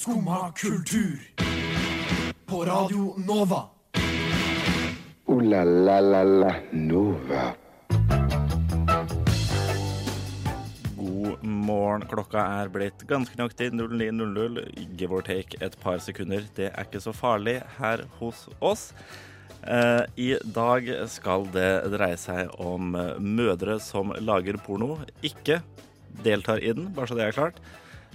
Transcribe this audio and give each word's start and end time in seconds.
Skumma 0.00 0.52
kultur. 0.56 1.20
På 2.46 2.64
Radio 2.64 3.14
Nova. 3.26 3.62
O-la-la-la-la 5.26 6.54
Nova. 6.70 7.42
God 10.96 11.44
morgen. 11.44 12.06
Klokka 12.08 12.44
er 12.62 12.72
blitt 12.72 13.04
ganske 13.10 13.36
nøyaktig 13.36 13.68
09.00. 13.76 14.64
Give 14.96 15.12
or 15.12 15.20
take 15.26 15.60
et 15.60 15.76
par 15.84 16.00
sekunder. 16.00 16.48
Det 16.56 16.70
er 16.70 16.88
ikke 16.88 17.04
så 17.04 17.12
farlig 17.12 17.58
her 17.76 18.06
hos 18.22 18.46
oss. 18.56 18.94
Eh, 19.68 20.06
I 20.16 20.30
dag 20.56 20.88
skal 21.12 21.44
det 21.52 21.68
dreie 21.92 22.16
seg 22.16 22.48
om 22.56 22.96
mødre 23.20 23.76
som 23.84 24.16
lager 24.16 24.56
porno. 24.64 24.96
Ikke 25.20 25.60
deltar 26.24 26.64
i 26.64 26.72
den, 26.72 26.88
bare 26.96 27.12
så 27.12 27.20
det 27.20 27.28
er 27.28 27.36
klart. 27.42 27.60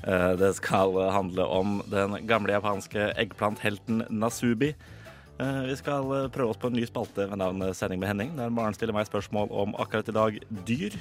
Eh, 0.06 0.32
det 0.38 0.54
skal 0.60 0.94
handle 1.12 1.48
om 1.50 1.80
den 1.90 2.20
gamle 2.30 2.54
japanske 2.54 3.09
eggplanthelten 3.18 4.04
Nasubi. 4.09 4.76
Eh, 5.40 5.62
Vi 5.66 5.76
skal 5.76 6.12
eh, 6.13 6.30
prøve 6.30 6.54
oss 6.54 6.62
på 6.62 6.70
en 6.70 6.77
ny 6.77 6.86
spalte 6.86 7.26
ved 7.30 7.41
navn 7.41 7.73
Sending 7.73 8.00
med 8.00 8.13
Henning, 8.13 8.36
der 8.38 8.54
Maren 8.54 8.77
stiller 8.77 8.94
meg 8.94 9.10
spørsmål 9.10 9.49
om 9.49 9.76
akkurat 9.82 10.10
i 10.10 10.16
dag 10.16 10.40
dyr. 10.68 10.99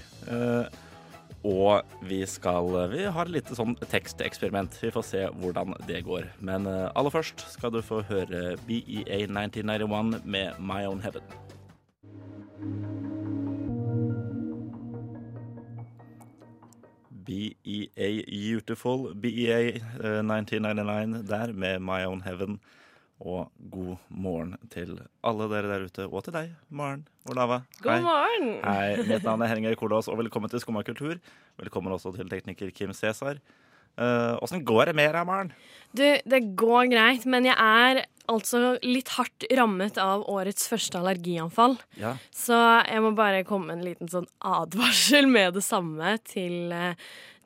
Og 1.44 1.82
vi 2.00 2.24
skal 2.24 2.88
Vi 2.88 3.04
har 3.04 3.26
et 3.26 3.34
lite 3.34 3.54
sånn 3.54 3.76
teksteksperiment. 3.76 4.78
Vi 4.80 4.90
får 4.90 5.04
se 5.04 5.26
hvordan 5.28 5.74
det 5.86 6.00
går. 6.04 6.30
Men 6.40 6.66
aller 6.66 7.12
først 7.12 7.44
skal 7.52 7.70
du 7.70 7.82
få 7.84 8.00
høre 8.00 8.56
BEA 8.64 9.28
1991 9.28 10.24
med 10.24 10.56
My 10.58 10.86
Own 10.88 11.04
Heaven. 11.04 13.03
BEA 17.24 18.08
Beautiful, 18.28 19.14
BEA 19.14 19.58
eh, 19.74 20.20
1999 20.22 21.22
der 21.28 21.52
med 21.52 21.80
My 21.80 22.04
Own 22.04 22.22
Heaven. 22.22 22.58
Og 23.24 23.52
god 23.70 23.96
morgen 24.10 24.56
til 24.72 24.98
alle 25.24 25.46
dere 25.48 25.68
der 25.70 25.84
ute, 25.86 26.06
og 26.10 26.24
til 26.26 26.34
deg, 26.34 26.50
Maren 26.68 27.06
Olava. 27.30 27.60
God 27.80 28.02
morgen! 28.04 28.48
Hei, 28.66 28.96
mitt 29.06 29.24
navn 29.24 29.44
er 29.44 29.52
Henning 29.52 29.68
Erik 29.70 29.78
Kolås, 29.80 30.10
og 30.10 30.18
velkommen 30.18 30.50
til 30.50 30.60
Skumma 30.60 30.82
kultur. 30.84 31.14
Velkommen 31.62 31.94
også 31.94 32.12
til 32.16 32.28
tekniker 32.28 32.74
Kim 32.74 32.92
Cæsar. 32.92 33.38
Åssen 33.96 34.64
går 34.66 34.90
det 34.90 34.98
med 34.98 35.14
deg, 35.14 35.26
Maren? 35.28 35.52
Du, 35.94 36.02
det 36.02 36.40
går 36.58 36.88
greit, 36.90 37.26
men 37.30 37.46
jeg 37.46 37.54
er 37.54 38.02
altså 38.30 38.78
litt 38.82 39.12
hardt 39.18 39.44
rammet 39.54 39.98
av 40.00 40.24
årets 40.32 40.66
første 40.70 40.98
allergianfall. 40.98 41.76
Ja. 42.00 42.16
Så 42.34 42.56
jeg 42.88 43.04
må 43.04 43.12
bare 43.16 43.44
komme 43.46 43.70
med 43.70 43.78
en 43.78 43.86
liten 43.90 44.10
sånn 44.10 44.26
advarsel 44.40 45.28
med 45.30 45.54
det 45.58 45.64
samme 45.66 46.16
til 46.26 46.72
eh, 46.74 46.96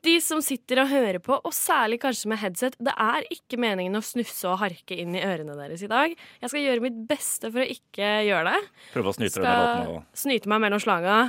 de 0.07 0.15
som 0.23 0.39
sitter 0.43 0.79
og 0.83 0.91
hører 0.93 1.19
på, 1.23 1.35
og 1.35 1.53
særlig 1.55 1.99
kanskje 2.03 2.31
med 2.31 2.39
headset. 2.39 2.77
Det 2.79 2.93
er 2.95 3.27
ikke 3.35 3.59
meningen 3.59 3.99
å 3.99 4.03
snufse 4.05 4.47
og 4.47 4.61
harke 4.61 4.95
inn 4.95 5.17
i 5.17 5.23
ørene 5.25 5.57
deres 5.59 5.83
i 5.83 5.91
dag. 5.91 6.15
Jeg 6.39 6.53
skal 6.53 6.63
gjøre 6.63 6.85
mitt 6.87 7.01
beste 7.09 7.51
for 7.51 7.65
å 7.65 7.69
ikke 7.75 8.13
gjøre 8.29 8.55
det. 8.55 8.63
Prøve 8.95 9.11
å 9.11 9.17
snyte 9.19 9.43
deg 9.43 9.45
mellom 9.45 9.67
låten 9.67 9.93
og 9.97 10.23
snyte 10.23 10.53
meg 10.53 10.63
mellom 10.63 10.83
slaga. 10.83 11.19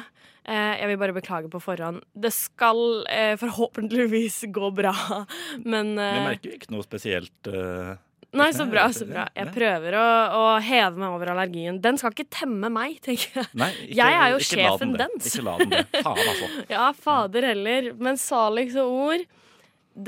Eh, 0.49 0.75
jeg 0.81 0.91
vil 0.91 1.01
bare 1.01 1.17
beklage 1.17 1.51
på 1.53 1.61
forhånd. 1.63 2.05
Det 2.17 2.33
skal 2.35 2.79
eh, 3.11 3.35
forhåpentligvis 3.41 4.45
gå 4.55 4.71
bra, 4.77 4.95
men 5.73 5.97
Vi 5.99 6.07
eh, 6.07 6.23
merker 6.29 6.55
ikke 6.57 6.73
noe 6.75 6.87
spesielt 6.87 7.51
eh, 7.51 7.99
Nei, 8.31 8.53
så 8.55 8.63
bra, 8.71 8.85
så 8.95 9.07
bra. 9.09 9.25
Jeg 9.35 9.51
prøver 9.51 9.97
å, 9.99 10.07
å 10.39 10.43
heve 10.63 11.01
meg 11.03 11.15
over 11.17 11.33
allergien. 11.33 11.81
Den 11.83 11.97
skal 11.99 12.15
ikke 12.15 12.29
temme 12.31 12.69
meg, 12.71 13.01
tenker 13.03 13.41
jeg. 13.41 13.49
Nei, 13.59 13.71
ikke, 13.89 13.97
Jeg 13.99 14.19
er 14.21 14.31
jo 14.31 14.41
sjefen 14.47 14.93
den 14.95 15.01
dens. 15.03 15.33
Ikke 15.33 15.47
la 15.49 15.55
den 15.59 15.73
det. 15.75 15.83
Faen, 15.97 16.21
altså. 16.23 16.51
Ja, 16.77 16.85
fader 16.95 17.49
heller. 17.51 17.91
Men 17.99 18.21
Salix 18.21 18.79
og 18.79 18.95
ord 19.09 19.27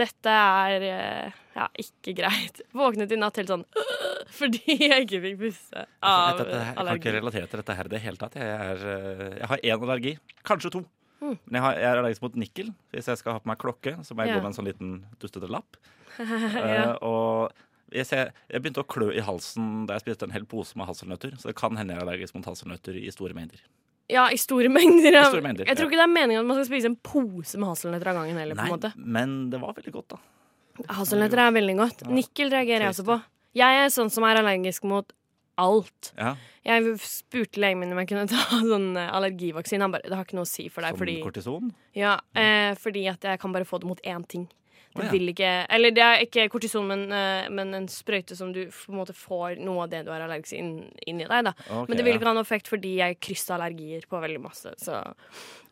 Dette 0.02 0.30
er 0.38 0.86
eh, 0.86 1.40
ja, 1.56 1.68
ikke 1.80 2.14
greit. 2.16 2.62
Våknet 2.76 3.12
i 3.12 3.18
natt 3.20 3.38
helt 3.40 3.52
sånn 3.52 3.64
fordi 4.38 4.76
jeg 4.78 5.04
ikke 5.04 5.20
fikk 5.26 5.38
puste 5.42 5.84
av 6.00 6.38
Dette, 6.40 6.60
jeg 6.62 6.76
kan 6.78 6.92
ikke 6.96 7.14
relatere 7.18 7.50
til 7.50 7.60
dette 7.62 7.76
her 7.76 7.90
i 7.90 7.92
det 7.92 8.02
hele 8.04 8.20
tatt. 8.20 8.38
Jeg, 8.40 8.68
er, 8.70 8.84
eh, 8.94 9.26
jeg 9.42 9.50
har 9.50 9.64
én 9.64 9.86
allergi. 9.88 10.14
Kanskje 10.48 10.72
to. 10.78 10.84
Mm. 11.22 11.34
Men 11.36 11.58
jeg, 11.58 11.64
har, 11.64 11.74
jeg 11.78 11.88
er 11.90 12.00
allergisk 12.00 12.24
mot 12.24 12.38
nikkel. 12.40 12.70
Hvis 12.94 13.10
jeg 13.12 13.20
skal 13.20 13.36
ha 13.36 13.42
på 13.42 13.50
meg 13.50 13.60
klokke, 13.62 13.98
så 14.06 14.16
må 14.16 14.24
jeg 14.24 14.32
Ja. 14.32 14.38
gå 14.38 14.46
med 14.46 14.50
en 14.52 14.56
sånn 14.56 14.70
liten 14.70 14.96
dustete 15.22 15.50
lapp. 15.50 15.78
Ja. 16.22 16.92
uh, 16.92 16.96
og 17.08 17.92
jeg, 17.92 18.04
ser, 18.08 18.32
jeg 18.48 18.60
begynte 18.64 18.82
å 18.82 18.88
klø 18.88 19.10
i 19.12 19.22
halsen 19.24 19.86
da 19.88 19.96
jeg 19.96 20.06
spiste 20.06 20.26
en 20.28 20.34
hel 20.34 20.44
pose 20.48 20.76
med 20.76 20.88
hasselnøtter. 20.88 21.36
Så 21.40 21.50
det 21.50 21.56
kan 21.60 21.76
hende 21.78 21.94
jeg 21.94 22.00
er 22.00 22.06
allergisk 22.06 22.36
mot 22.36 22.48
hasselnøtter 22.48 22.96
i 23.00 23.08
store 23.12 23.36
mengder. 23.36 23.62
Ja, 24.12 24.26
i 24.32 24.38
store 24.40 24.68
mengder. 24.72 25.14
I 25.14 25.24
store 25.28 25.44
mengder, 25.44 25.68
jeg 25.68 25.78
tror 25.78 25.86
ja. 25.86 25.90
ikke 25.92 26.00
det 26.00 26.04
er 26.04 26.12
meningen 26.12 26.42
at 26.42 26.48
man 26.48 26.58
skal 26.58 26.68
spise 26.68 26.90
en 26.90 26.98
pose 27.00 27.60
med 27.60 27.70
hasselnøtter 27.70 28.12
av 28.12 28.20
gangen 28.20 28.40
heller. 28.40 28.58
på 28.58 28.78
Nei, 28.82 28.92
men 29.18 29.36
det 29.52 29.60
var 29.62 29.76
veldig 29.78 29.94
godt, 29.94 30.16
da. 30.16 30.20
Hasselnøtter 30.88 31.42
er 31.44 31.56
veldig 31.56 31.76
godt. 31.78 32.06
Nikkel 32.08 32.52
reagerer 32.52 32.88
jeg 32.88 32.94
også 32.96 33.04
på. 33.08 33.18
Jeg 33.58 33.82
er 33.82 33.90
sånn 33.92 34.10
som 34.12 34.24
er 34.24 34.40
allergisk 34.40 34.86
mot 34.88 35.12
alt. 35.60 36.12
Ja, 36.16 36.34
Jeg 36.64 36.94
spurte 37.04 37.60
legen 37.60 37.82
min 37.82 37.92
om 37.92 38.00
jeg 38.00 38.08
kunne 38.12 38.24
ta 38.32 38.62
sånn 38.62 38.96
eh, 38.96 39.10
allergivaksine. 39.12 39.84
Han 39.84 39.92
bare 39.94 40.08
det 40.08 40.16
har 40.16 40.24
ikke 40.24 40.38
noe 40.38 40.48
å 40.48 40.52
si 40.52 40.68
for 40.72 40.84
deg, 40.84 40.94
Som 40.96 41.02
fordi, 41.04 41.18
kortison. 41.24 41.70
ja, 41.98 42.16
eh, 42.38 42.72
fordi 42.80 43.06
at 43.12 43.28
jeg 43.28 43.40
kan 43.42 43.52
bare 43.54 43.68
få 43.68 43.82
det 43.82 43.90
mot 43.90 44.00
én 44.06 44.24
ting. 44.28 44.48
Det 44.92 45.00
oh, 45.00 45.06
ja. 45.06 45.12
vil 45.14 45.30
ikke 45.32 45.50
Eller 45.72 45.92
det 45.96 46.02
er 46.04 46.22
ikke 46.26 46.42
kortison, 46.52 46.84
men, 46.84 47.06
eh, 47.16 47.46
men 47.48 47.70
en 47.78 47.86
sprøyte 47.88 48.36
som 48.36 48.50
du 48.52 48.66
på 48.68 48.92
en 48.92 48.98
måte 48.98 49.14
får 49.16 49.56
noe 49.64 49.86
av 49.86 49.92
det 49.92 50.02
du 50.04 50.10
er 50.12 50.20
allergisk 50.26 50.58
inn, 50.58 50.72
inni 51.08 51.24
deg. 51.24 51.46
da 51.48 51.54
Okay, 51.64 51.86
Men 51.88 51.96
det 51.96 52.04
vil 52.04 52.18
ikke 52.18 52.28
ha 52.28 52.34
noe 52.36 52.44
effekt 52.44 52.68
fordi 52.68 52.98
jeg 52.98 53.16
krysser 53.24 53.56
allergier 53.56 54.04
på 54.08 54.20
veldig 54.20 54.42
masse. 54.44 54.74
Så 54.76 55.00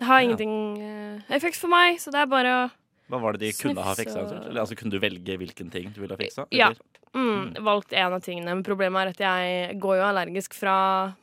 det 0.01 0.09
har 0.09 0.25
ingenting 0.25 0.55
eh, 0.81 1.37
effekt 1.37 1.61
for 1.61 1.69
meg, 1.73 2.01
så 2.01 2.13
det 2.15 2.23
er 2.23 2.33
bare 2.33 2.55
å 2.63 2.63
Hva 3.11 3.21
var 3.23 3.37
det 3.37 3.43
de 3.49 3.53
kunne 3.59 3.85
ha 3.85 3.95
fiksa? 3.99 4.25
Eller 4.47 4.63
altså, 4.63 4.79
Kunne 4.79 4.95
du 4.95 5.01
velge 5.03 5.37
hvilken 5.43 5.71
ting 5.75 5.91
du 5.95 6.01
ville 6.05 6.15
ha 6.17 6.21
fiksa? 6.21 6.47
Ja. 6.55 6.71
mm, 7.17 7.57
valgt 7.67 7.93
en 7.93 8.17
av 8.17 8.21
tingene. 8.25 8.55
Men 8.55 8.65
problemet 8.67 9.03
er 9.03 9.15
at 9.15 9.25
jeg 9.27 9.79
går 9.83 9.99
jo 10.01 10.05
allergisk 10.11 10.55
fra 10.59 10.77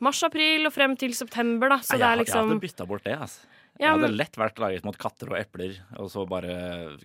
mars-april 0.04 0.68
og 0.68 0.74
frem 0.76 0.96
til 1.00 1.14
september, 1.16 1.72
da. 1.72 1.80
Så 1.82 1.96
Nei, 1.96 2.02
det 2.04 2.10
er 2.12 2.20
liksom 2.24 2.42
jeg 2.44 2.52
hadde 2.52 2.66
bytta 2.68 2.86
bort 2.90 3.08
det. 3.08 3.16
Altså. 3.18 3.46
Ja, 3.78 3.92
jeg 3.92 4.00
hadde 4.00 4.16
lett 4.18 4.34
vært 4.34 4.56
allergisk 4.58 4.86
mot 4.88 4.96
katter 4.98 5.28
og 5.30 5.36
epler, 5.38 5.76
og 6.02 6.08
så 6.10 6.24
bare 6.26 6.54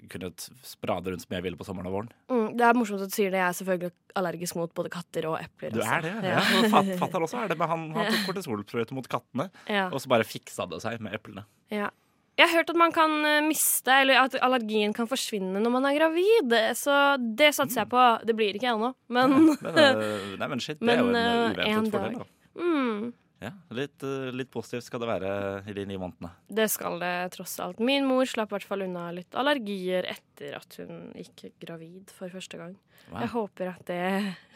kunnet 0.09 0.47
sprade 0.66 1.11
rundt 1.13 1.21
som 1.21 1.35
jeg 1.38 1.44
ville 1.45 1.59
på 1.59 1.67
sommeren 1.67 1.85
og 1.91 1.94
våren. 2.00 2.07
Mm, 2.33 2.47
det 2.57 2.65
er 2.65 2.73
morsomt 2.79 3.03
at 3.05 3.11
du 3.11 3.13
sier 3.13 3.29
det. 3.29 3.38
Jeg 3.44 3.45
er 3.45 3.57
selvfølgelig 3.59 3.91
allergisk 4.17 4.57
mot 4.57 4.73
både 4.73 4.89
katter 4.95 5.27
og 5.29 5.35
epler. 5.38 5.69
Du 5.75 5.83
er 5.85 6.01
det? 6.01 6.15
Ja. 6.25 6.39
Ja. 6.41 6.81
Fatter 7.03 7.21
også 7.27 7.44
er 7.44 7.53
det, 7.53 7.59
men 7.61 7.69
han, 7.69 7.83
han 7.94 8.09
tok 8.09 8.25
kortisolsprøyte 8.31 8.97
mot 8.97 9.05
kattene, 9.11 9.51
Ja. 9.69 9.85
og 9.94 10.01
så 10.01 10.09
bare 10.15 10.25
fiksa 10.25 10.65
det 10.73 10.81
seg 10.81 10.97
med 11.05 11.13
eplene. 11.13 11.45
Ja. 11.69 11.91
Jeg 12.38 12.49
har 12.49 12.55
hørt 12.63 12.69
at 12.73 12.77
man 12.81 12.94
kan 12.95 13.11
eh, 13.29 13.41
miste, 13.45 13.94
eller 13.94 14.23
at 14.23 14.35
allergien 14.41 14.94
kan 14.97 15.05
forsvinne 15.09 15.59
når 15.61 15.73
man 15.75 15.85
er 15.85 15.97
gravid. 15.99 16.55
Så 16.79 16.95
det 17.38 17.51
satser 17.53 17.83
jeg 17.83 17.91
på. 17.91 18.05
Det 18.25 18.33
blir 18.38 18.57
ikke 18.57 18.71
ennå, 18.73 18.94
men 19.13 19.35
Men, 19.61 19.77
eh, 19.83 20.31
nei, 20.41 20.47
men 20.49 20.63
shit, 20.63 20.79
det 20.81 20.95
er 20.95 21.03
jo 21.03 21.11
en 21.11 21.13
Men, 21.13 21.19
eh, 21.19 21.67
eh, 21.67 21.75
en 21.75 21.83
uventet 21.83 21.94
fordel. 21.94 22.23
Da. 22.23 22.31
mm, 22.63 23.11
Ja, 23.44 23.49
litt, 23.75 24.03
eh, 24.07 24.29
litt 24.31 24.49
positivt 24.53 24.85
skal 24.88 25.01
det 25.03 25.07
være 25.11 25.31
i 25.67 25.73
de 25.75 25.83
ni 25.89 25.97
månedene. 25.99 26.29
det 26.47 26.69
skal 26.71 26.97
det 27.01 27.13
tross 27.35 27.57
alt. 27.59 27.77
Min 27.83 28.05
mor 28.07 28.23
slapp 28.25 28.50
i 28.53 28.55
hvert 28.55 28.67
fall 28.69 28.85
unna 28.88 29.09
litt 29.11 29.35
allergier 29.35 30.07
etter 30.07 30.55
at 30.57 30.77
hun 30.79 31.09
gikk 31.19 31.50
gravid 31.61 32.09
for 32.17 32.31
første 32.33 32.57
gang. 32.61 32.77
Wow. 33.11 33.19
Jeg 33.19 33.29
håper 33.33 33.73
at 33.75 33.81
det, 33.89 34.01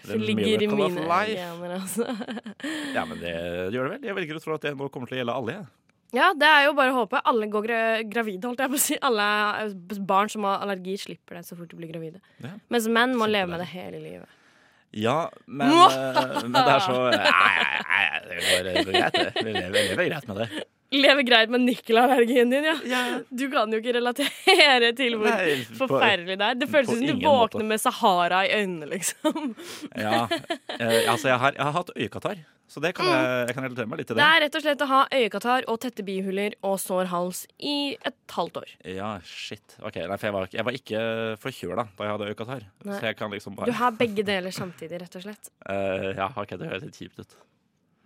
Det 0.07 0.15
er 0.15 0.23
ligger 0.23 0.63
i 0.63 0.67
mine 0.71 1.03
gener. 1.27 1.73
Altså. 1.81 2.07
Ja, 2.95 3.03
men 3.05 3.19
det 3.19 3.35
gjør 3.75 3.89
det 3.89 3.97
vel. 3.97 4.07
Jeg 4.07 4.15
velger 4.21 4.39
å 4.39 4.43
tro 4.47 4.55
at 4.55 4.63
det 4.69 4.73
nå 4.79 4.87
kommer 4.89 5.11
til 5.11 5.19
å 5.19 5.21
gjelde 5.21 5.35
alle. 5.41 5.57
jeg. 5.59 5.67
Ja, 5.67 5.86
det 6.13 6.47
er 6.47 6.65
jo 6.67 6.73
bare 6.77 6.93
å 6.93 7.01
håpe. 7.01 7.19
Alle 7.27 7.49
går 7.51 7.65
gra 7.65 7.79
gravide, 8.07 8.47
holdt 8.47 8.61
jeg 8.63 8.71
på 8.71 8.79
å 8.79 8.83
si. 8.83 8.97
Alle 9.03 9.27
barn 10.07 10.31
som 10.31 10.45
har 10.47 10.63
allergi, 10.63 10.95
slipper 11.01 11.39
det 11.39 11.45
så 11.49 11.57
fort 11.59 11.69
de 11.73 11.79
blir 11.79 11.91
gravide. 11.91 12.21
Ja. 12.43 12.53
Mens 12.71 12.87
menn 12.87 13.15
må 13.15 13.27
Kjempedeilig. 13.27 13.33
leve 13.35 13.51
med 13.51 13.59
det 13.63 13.69
hele 13.73 13.99
livet. 14.03 14.33
Ja, 14.95 15.17
men, 15.45 15.67
eh, 15.73 16.41
men 16.47 16.55
det 16.55 16.63
er 16.77 16.79
så 16.85 16.95
Nei, 17.11 17.19
nei, 17.19 17.75
nei, 17.83 18.07
det 18.23 18.37
går, 18.39 18.69
det 18.69 18.85
går 18.87 18.93
greit, 18.95 19.17
det. 19.19 19.43
Vi 19.43 19.51
lever, 19.51 19.71
vi 19.75 19.83
lever 19.91 20.09
greit 20.13 20.29
med 20.31 20.39
det. 20.43 20.47
Leve 20.95 21.23
greit 21.27 21.49
med 21.51 21.65
nikkelallergien 21.67 22.49
din, 22.53 22.63
ja. 22.63 22.75
Du 23.27 23.49
kan 23.51 23.71
jo 23.73 23.79
ikke 23.81 23.91
relatere 23.97 24.93
til 24.95 25.17
hvor 25.19 25.27
Nei, 25.33 25.57
forferdelig 25.75 26.37
det 26.39 26.45
er. 26.47 26.59
Det 26.61 26.67
føles 26.71 26.87
som 26.93 27.01
du 27.03 27.11
våkner 27.13 27.59
måte. 27.59 27.63
med 27.73 27.81
Sahara 27.83 28.43
i 28.47 28.53
øynene, 28.61 28.87
liksom. 28.93 29.49
Ja, 30.05 30.27
eh, 30.79 31.01
altså 31.11 31.33
jeg 31.33 31.41
har, 31.43 31.57
jeg 31.57 31.65
har 31.67 31.73
hatt 31.75 31.91
øyekatarr, 31.97 32.39
så 32.71 32.79
det 32.83 32.93
kan 32.95 33.07
jeg, 33.07 33.25
jeg 33.49 33.55
kan 33.57 33.65
relatere 33.67 33.87
meg 33.91 33.99
litt 33.99 34.07
til 34.11 34.15
Det 34.17 34.23
det. 34.23 34.27
er 34.37 34.43
rett 34.45 34.55
og 34.59 34.63
slett 34.63 34.83
å 34.83 34.87
ha 34.91 35.01
øyekatarr 35.17 35.67
og 35.71 35.79
tette 35.83 36.05
bihuler 36.07 36.55
og 36.67 36.77
sår 36.83 37.11
hals 37.11 37.41
i 37.59 37.75
et 38.07 38.35
halvt 38.37 38.59
år. 38.63 38.71
Ja, 38.95 39.09
shit. 39.27 39.75
Ok, 39.83 39.99
nei, 40.03 40.15
for 40.19 40.27
jeg 40.29 40.35
var, 40.37 40.47
jeg 40.55 40.67
var 40.69 40.77
ikke 40.79 41.01
forkjøla 41.43 41.87
da 41.97 42.07
jeg 42.07 42.13
hadde 42.15 42.29
øyekatarr. 42.31 42.63
Så 42.87 43.01
jeg 43.09 43.19
kan 43.19 43.31
liksom 43.35 43.59
Du 43.59 43.75
har 43.81 43.91
begge 43.99 44.23
deler 44.27 44.55
samtidig, 44.55 45.01
rett 45.03 45.19
og 45.19 45.27
slett. 45.27 45.51
Uh, 45.67 46.13
Ja, 46.21 46.31
ok, 46.31 46.55
det 46.59 46.71
høres 46.71 46.87
litt 46.87 46.99
kjipt 47.03 47.19
ut. 47.25 47.37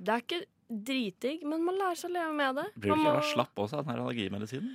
Det 0.02 0.14
er 0.18 0.26
ikke 0.26 0.42
dritdigg, 0.72 1.44
men 1.44 1.64
man 1.68 1.76
lærer 1.80 2.00
seg 2.00 2.10
å 2.12 2.14
leve 2.16 2.34
med 2.38 2.56
det. 2.62 2.66
Blir 2.78 2.94
du 2.96 3.02
ikke 3.02 3.18
må- 3.20 3.28
slapp 3.34 3.56
også 3.66 3.80
av 3.82 3.86
den 3.86 4.00
allergimedisinen? 4.00 4.72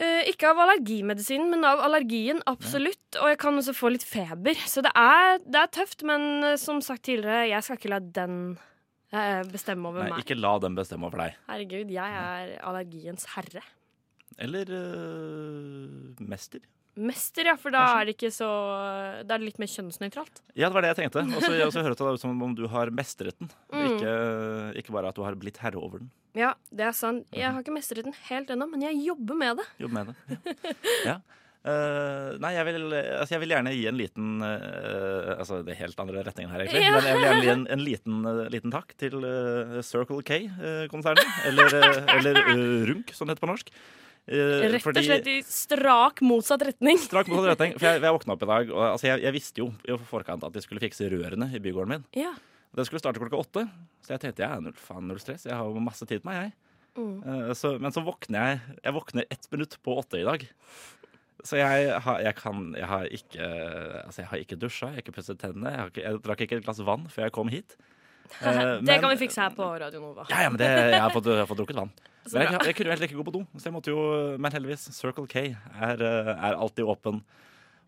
Eh, 0.00 0.22
ikke 0.30 0.48
av 0.52 0.56
allergimedisinen, 0.62 1.50
men 1.50 1.64
av 1.66 1.80
allergien. 1.82 2.40
Absolutt. 2.46 3.16
Og 3.20 3.26
jeg 3.32 3.38
kan 3.42 3.56
også 3.58 3.74
få 3.74 3.90
litt 3.90 4.04
feber. 4.06 4.54
Så 4.70 4.82
det 4.86 4.92
er, 4.94 5.38
det 5.44 5.56
er 5.64 5.66
tøft, 5.74 6.04
men 6.06 6.44
eh, 6.44 6.56
som 6.56 6.80
sagt 6.80 7.02
tidligere, 7.08 7.48
jeg 7.50 7.62
skal 7.66 7.76
ikke 7.76 7.90
la 7.90 7.98
den 7.98 8.36
eh, 9.12 9.42
bestemme 9.50 9.86
over 9.90 10.04
Nei, 10.06 10.10
meg. 10.14 10.24
ikke 10.24 10.38
la 10.40 10.58
den 10.62 10.76
bestemme 10.78 11.04
over 11.10 11.18
deg. 11.24 11.34
Herregud, 11.50 11.90
jeg 11.90 12.20
er 12.22 12.54
allergiens 12.62 13.26
herre. 13.34 13.62
Eller 14.38 14.70
eh, 14.70 16.14
mester. 16.22 16.60
Mester, 16.98 17.46
ja, 17.46 17.54
for 17.60 17.72
da 17.74 17.84
er 18.00 18.08
det 18.08 18.16
ikke 18.16 18.32
så 18.34 18.48
Da 19.22 19.36
er 19.36 19.38
det 19.38 19.46
litt 19.46 19.60
mer 19.62 19.70
kjønnsnøytralt. 19.70 20.40
Ja, 20.58 20.68
det 20.68 20.74
var 20.74 20.84
det 20.84 20.90
jeg 20.90 20.98
tenkte. 21.02 21.22
Og 21.36 21.44
så 21.44 21.84
høres 21.84 21.98
det 22.00 22.14
ut 22.18 22.22
som 22.24 22.46
om 22.46 22.54
du 22.58 22.66
har 22.72 22.90
mestret 22.94 23.36
den. 23.38 23.52
Mm. 23.70 23.84
Ikke, 23.86 24.14
ikke 24.82 24.96
bare 24.96 25.12
at 25.12 25.18
du 25.18 25.22
har 25.26 25.38
blitt 25.38 25.60
herre 25.62 25.80
over 25.80 26.02
den. 26.02 26.10
Ja, 26.38 26.54
det 26.70 26.86
er 26.86 26.96
sant. 26.96 27.26
Jeg 27.34 27.50
har 27.50 27.62
ikke 27.62 27.74
mestret 27.74 28.06
den 28.06 28.16
helt 28.28 28.50
ennå, 28.52 28.68
men 28.70 28.82
jeg 28.86 28.98
jobber 29.02 29.38
med 29.38 29.62
det. 29.62 29.68
Jobber 29.82 30.00
med 30.00 30.10
det. 30.10 30.40
Ja. 31.06 31.06
ja. 31.14 31.20
Uh, 31.60 32.38
nei, 32.40 32.54
jeg 32.54 32.64
vil, 32.70 32.84
altså 32.96 33.34
jeg 33.34 33.40
vil 33.42 33.50
gjerne 33.52 33.72
gi 33.74 33.82
en 33.90 33.98
liten 33.98 34.28
uh, 34.40 35.34
Altså 35.34 35.58
det 35.60 35.74
er 35.74 35.82
helt 35.82 35.98
andre 36.00 36.22
retningen 36.24 36.54
her, 36.54 36.62
egentlig. 36.64 36.86
Ja. 36.86 36.94
Men 36.94 37.04
jeg 37.04 37.18
vil 37.18 37.26
gjerne 37.26 37.42
gi 37.44 37.50
en, 37.52 37.64
en 37.74 37.82
liten, 37.84 38.20
uh, 38.24 38.40
liten 38.54 38.72
takk 38.72 38.94
til 38.96 39.26
Circle 39.84 40.22
K-konsernet. 40.24 41.34
eller 41.50 41.76
eller 42.16 42.40
RUNK, 42.88 43.12
som 43.12 43.28
det 43.28 43.36
heter 43.36 43.44
på 43.44 43.52
norsk. 43.52 43.74
Eh, 44.28 44.68
Rett 44.70 44.82
fordi- 44.84 45.00
og 45.00 45.04
slett 45.08 45.26
i 45.26 45.42
strak 45.42 46.20
motsatt 46.22 46.62
retning. 46.62 46.98
Strak 46.98 47.26
motsatt 47.32 47.56
retning. 47.56 47.72
For 47.78 47.86
jeg, 47.88 48.00
jeg 48.02 48.14
våkna 48.14 48.34
opp 48.36 48.42
i 48.42 48.50
dag, 48.50 48.70
og 48.70 48.82
altså, 48.92 49.06
jeg, 49.08 49.22
jeg 49.24 49.32
visste 49.34 49.58
jo 49.64 49.70
i 49.88 49.96
forkant 50.10 50.44
at 50.46 50.52
de 50.52 50.60
skulle 50.62 50.80
fikse 50.82 51.08
rørene 51.10 51.48
i 51.54 51.58
bygården 51.58 51.88
min. 51.96 52.04
Ja. 52.14 52.34
Det 52.76 52.86
skulle 52.86 53.00
starte 53.02 53.18
klokka 53.18 53.40
åtte, 53.40 53.64
så 54.04 54.14
jeg 54.14 54.20
tenkte 54.22 54.44
jeg 54.44 54.50
er 54.50 54.60
null, 54.62 54.76
faen, 54.78 55.08
null 55.08 55.18
stress. 55.18 55.48
Jeg 55.48 55.56
har 55.58 55.80
masse 55.82 56.06
tid 56.06 56.22
på 56.22 56.30
meg, 56.30 56.44
jeg. 56.44 56.52
Mm. 57.00 57.16
Uh, 57.24 57.50
så, 57.54 57.78
men 57.78 57.92
så 57.94 58.02
våkner 58.02 58.34
jeg 58.48 58.78
Jeg 58.82 58.92
våkner 58.96 59.26
ett 59.30 59.46
minutt 59.52 59.76
på 59.82 59.94
åtte 60.00 60.18
i 60.18 60.24
dag. 60.26 60.42
Så 61.46 61.56
jeg 61.56 61.86
har, 62.02 62.18
jeg 62.20 62.34
kan, 62.36 62.74
jeg 62.76 62.88
har 62.90 63.04
ikke 63.06 63.46
Altså, 64.04 64.18
jeg 64.20 64.28
har 64.28 64.42
ikke 64.42 64.58
dusja, 64.58 64.88
jeg 64.90 64.98
har 64.98 65.04
ikke 65.04 65.14
pusset 65.14 65.38
tennene. 65.38 65.70
Jeg, 65.70 65.80
har 65.80 65.92
ikke, 65.92 66.02
jeg 66.02 66.22
drakk 66.26 66.42
ikke 66.46 66.58
et 66.58 66.64
glass 66.66 66.82
vann 66.84 67.06
før 67.08 67.28
jeg 67.28 67.32
kom 67.32 67.48
hit. 67.48 67.76
Uh, 68.42 68.46
det 68.82 68.86
men- 68.86 69.00
kan 69.00 69.10
vi 69.14 69.20
fikse 69.22 69.40
her 69.42 69.54
på 69.54 69.66
Radio 69.80 70.02
Nova. 70.02 70.26
Ja, 70.30 70.42
ja, 70.46 70.50
men 70.50 70.58
det, 70.58 70.68
jeg, 70.68 71.00
har 71.00 71.14
fått, 71.14 71.30
jeg 71.30 71.42
har 71.42 71.50
fått 71.50 71.62
drukket 71.62 71.78
vann. 71.78 71.94
Så 72.26 72.36
Men 72.36 72.46
jeg, 72.46 72.60
jeg 72.68 72.76
kunne 72.76 72.90
jo 72.90 72.94
heller 72.94 73.08
ikke 73.08 73.18
gå 73.18 73.26
på 73.26 73.32
do, 73.38 73.44
så 73.56 73.68
jeg 73.68 73.74
måtte 73.74 73.92
jo 73.94 74.00
Men 74.40 74.52
heldigvis, 74.52 74.90
Circle 74.96 75.26
K 75.30 75.46
er, 75.54 76.02
eh, 76.04 76.32
er 76.34 76.58
alltid 76.58 76.84
åpen. 76.84 77.22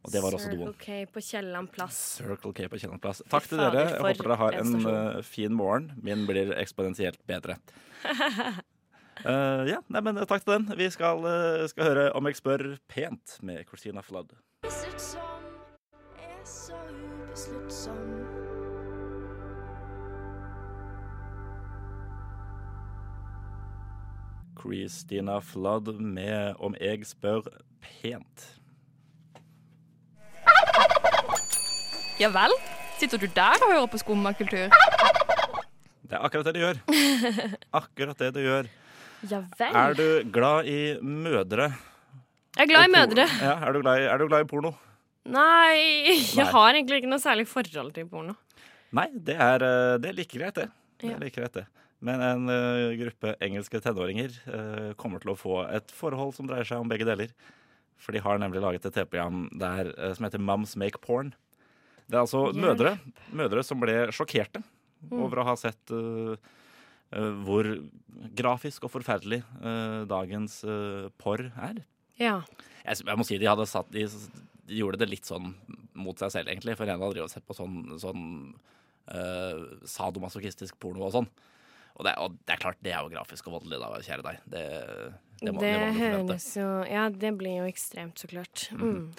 Og 0.02 0.10
det 0.10 0.22
var 0.24 0.34
også 0.34 0.50
doen. 0.50 0.72
Circle 0.72 0.80
K 0.82 1.12
på 1.14 1.22
Kielland 1.22 1.70
plass. 1.74 1.98
Circle 2.18 2.50
K 2.56 2.66
på 2.72 2.80
Kielland 2.80 3.02
plass. 3.04 3.22
Takk 3.30 3.46
til 3.46 3.60
dere. 3.60 3.84
Jeg 3.86 4.00
håper 4.02 4.26
dere 4.26 4.38
har 4.40 4.58
en 4.58 4.74
en 4.80 4.88
eh, 4.94 5.20
fin 5.22 5.54
morgen. 5.54 5.92
Min 6.02 6.26
blir 6.26 6.50
eksponentielt 6.58 7.20
bedre. 7.28 7.58
uh, 9.22 9.62
ja, 9.72 9.78
nei, 9.86 10.00
men 10.02 10.18
takk 10.26 10.42
til 10.42 10.56
den. 10.56 10.72
Vi 10.80 10.90
skal, 10.90 11.22
skal 11.70 11.90
høre 11.92 12.08
Om 12.18 12.26
jeg 12.26 12.40
spør 12.40 12.66
pent 12.90 13.38
med 13.42 13.62
Christina 13.68 14.02
Flood. 14.02 14.34
Besluttsom, 14.66 15.46
er 16.18 16.42
så 16.48 16.82
ubesluttsom. 16.90 18.21
Christina 24.62 25.40
Flood 25.40 25.92
med 25.98 26.54
Om 26.62 26.76
jeg 26.78 27.06
spør 27.06 27.48
pent. 27.82 28.44
Ja 32.20 32.28
vel? 32.30 32.54
Sitter 33.00 33.18
du 33.18 33.26
der 33.34 33.58
og 33.64 33.72
hører 33.72 33.88
på 33.90 33.98
skummakultur? 33.98 34.70
Det 36.06 36.18
er 36.18 36.22
akkurat 36.22 36.46
det 36.46 36.54
det 36.54 36.62
gjør. 36.62 36.78
Akkurat 37.80 38.18
det 38.20 38.30
det 38.36 38.44
gjør. 38.44 38.68
Ja 39.30 39.40
vel. 39.58 39.74
Er 39.82 39.98
du 39.98 40.30
glad 40.30 40.68
i 40.70 40.78
mødre? 41.02 41.72
Jeg 42.52 42.66
er 42.66 42.70
glad 42.70 42.86
i 42.86 42.92
mødre. 42.92 43.26
Ja, 43.40 43.56
er, 43.56 43.72
du 43.72 43.80
glad 43.80 44.02
i, 44.02 44.06
er 44.12 44.18
du 44.20 44.28
glad 44.28 44.44
i 44.44 44.48
porno? 44.50 44.74
Nei, 45.24 45.78
jeg 46.10 46.44
Nei. 46.44 46.50
har 46.52 46.74
egentlig 46.74 47.00
ikke 47.00 47.10
noe 47.10 47.22
særlig 47.22 47.48
forhold 47.48 47.94
til 47.96 48.06
porno. 48.10 48.36
Nei, 48.94 49.08
det 49.14 49.38
er, 49.40 49.64
eh, 49.64 49.98
det 50.02 50.10
er 50.10 50.18
like 50.18 50.38
greit, 50.38 50.58
det. 50.58 50.68
det, 51.00 51.14
er 51.14 51.22
like 51.22 51.40
greit, 51.40 51.54
det. 51.56 51.64
Men 52.02 52.22
en 52.26 52.50
uh, 52.50 52.92
gruppe 52.98 53.36
engelske 53.44 53.78
tenåringer 53.82 54.34
uh, 54.50 54.90
kommer 54.98 55.22
til 55.22 55.32
å 55.32 55.38
få 55.38 55.60
et 55.70 55.92
forhold 55.94 56.34
som 56.34 56.48
dreier 56.50 56.66
seg 56.66 56.82
om 56.82 56.90
begge 56.90 57.06
deler. 57.06 57.30
For 58.02 58.14
de 58.14 58.22
har 58.24 58.40
nemlig 58.42 58.62
laget 58.64 58.88
et 58.88 58.96
TV-program 58.96 59.44
der, 59.60 59.92
eh, 59.94 60.10
som 60.18 60.26
heter 60.26 60.42
Moms 60.42 60.72
Make 60.74 60.98
Porn. 60.98 61.28
Det 62.10 62.16
er 62.16 62.24
altså 62.24 62.48
yeah. 62.48 62.64
mødre, 62.64 62.96
mødre 63.30 63.62
som 63.62 63.78
ble 63.78 63.94
sjokkerte 64.10 64.64
Mm. 65.02 65.16
over 65.18 65.40
å 65.42 65.44
ha 65.48 65.54
sett 65.58 65.90
hvor 67.10 67.66
grafisk 68.38 68.84
og 68.86 68.92
forferdelig 68.92 69.40
dagens 70.06 70.60
porr 71.18 71.42
er. 71.50 71.80
Ja. 72.20 72.36
Jeg, 72.84 73.02
jeg 73.08 73.18
må 73.18 73.26
si 73.26 73.38
de 73.42 73.48
hadde 73.50 73.66
satt 73.66 73.90
de, 73.90 74.04
de 74.06 74.78
gjorde 74.78 75.00
det 75.02 75.08
litt 75.10 75.26
sånn 75.26 75.56
mot 75.98 76.14
seg 76.22 76.30
selv, 76.36 76.52
egentlig. 76.52 76.76
For 76.78 76.86
en 76.86 77.02
hadde 77.02 77.16
drevet 77.16 77.26
og 77.26 77.34
sett 77.34 77.48
på 77.48 77.56
sånn, 77.58 77.80
sånn 77.98 78.22
sadomasochistisk 79.90 80.78
porno 80.78 81.08
og 81.08 81.16
sånn. 81.18 81.28
Og 81.98 82.06
det, 82.06 82.14
og 82.22 82.38
det 82.40 82.54
er 82.54 82.62
klart, 82.62 82.80
det 82.84 82.94
er 82.94 83.02
jo 83.04 83.12
grafisk 83.12 83.50
og 83.50 83.58
voldelig, 83.58 83.80
da, 83.82 84.00
kjære 84.06 84.24
deg. 84.26 84.40
Det, 84.54 84.64
det, 85.42 85.52
må, 85.52 85.60
det, 85.60 85.74
høres 85.98 86.48
jo 86.56 86.70
Ja, 86.88 87.08
det 87.12 87.34
blir 87.40 87.60
jo 87.60 87.68
ekstremt, 87.68 88.22
så 88.22 88.30
klart. 88.30 88.68
Mm. 88.78 89.12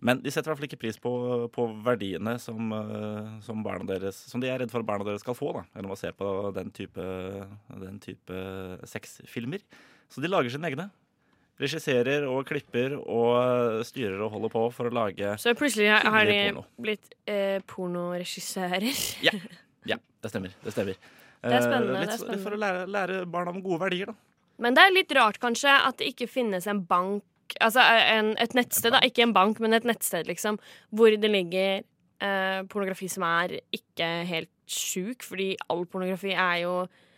Men 0.00 0.22
de 0.24 0.32
setter 0.32 0.48
i 0.48 0.50
hvert 0.50 0.60
fall 0.62 0.68
ikke 0.70 0.80
pris 0.80 0.96
på, 1.00 1.12
på 1.52 1.66
verdiene 1.84 2.38
som, 2.40 2.72
eh, 2.72 3.34
som, 3.44 3.60
deres, 3.88 4.22
som 4.30 4.40
de 4.40 4.48
er 4.48 4.62
redd 4.62 4.72
for 4.72 4.80
at 4.80 4.88
barna 4.88 5.04
deres 5.04 5.24
skal 5.24 5.36
få, 5.36 5.52
da, 5.58 5.66
gjennom 5.76 5.92
å 5.92 6.00
se 6.00 6.12
på 6.16 6.30
den 6.56 6.72
type, 6.76 7.04
den 7.82 8.00
type 8.00 8.40
sexfilmer. 8.88 9.64
Så 10.10 10.24
de 10.24 10.30
lager 10.30 10.52
sine 10.52 10.70
egne. 10.72 10.88
Regisserer 11.60 12.24
og 12.24 12.46
klipper 12.48 12.94
og 12.96 13.82
styrer 13.84 14.22
og 14.24 14.32
holder 14.32 14.52
på 14.54 14.62
for 14.72 14.88
å 14.88 14.94
lage 14.96 15.34
Så 15.42 15.52
plutselig 15.52 15.90
har 15.92 16.24
de 16.24 16.38
porno. 16.46 16.64
blitt 16.80 17.12
eh, 17.28 17.60
pornoregissører. 17.68 18.88
Ja, 19.28 20.00
det 20.24 20.32
stemmer. 20.32 20.56
Det 20.64 20.72
stemmer. 20.72 20.96
Det 21.40 21.56
er 21.56 21.64
spennende, 21.64 21.96
Litt, 21.96 22.10
det 22.10 22.14
er 22.14 22.20
spennende. 22.20 22.44
for 22.44 22.56
å 22.56 22.60
lære, 22.60 22.86
lære 22.92 23.20
barna 23.32 23.54
om 23.54 23.62
gode 23.64 23.80
verdier, 23.80 24.12
da. 24.12 24.14
Men 24.60 24.76
det 24.76 24.82
er 24.84 24.92
litt 24.92 25.12
rart 25.16 25.38
kanskje 25.40 25.72
at 25.72 25.96
det 26.00 26.10
ikke 26.12 26.28
finnes 26.28 26.66
en 26.68 26.84
bank 26.84 27.24
Altså 27.58 27.82
en, 27.82 28.28
et 28.38 28.52
nettsted, 28.54 28.92
da. 28.94 29.00
Ikke 29.02 29.24
en 29.24 29.32
bank, 29.34 29.58
men 29.58 29.74
et 29.74 29.82
nettsted, 29.82 30.28
liksom. 30.28 30.60
Hvor 30.94 31.10
det 31.10 31.30
ligger 31.32 31.80
eh, 32.22 32.60
pornografi 32.70 33.08
som 33.10 33.24
er 33.26 33.56
ikke 33.74 34.06
helt 34.28 34.52
sjuk, 34.70 35.24
fordi 35.26 35.56
all 35.66 35.82
pornografi 35.90 36.30
er 36.30 36.60
jo 36.62 36.76
eh, 36.84 37.09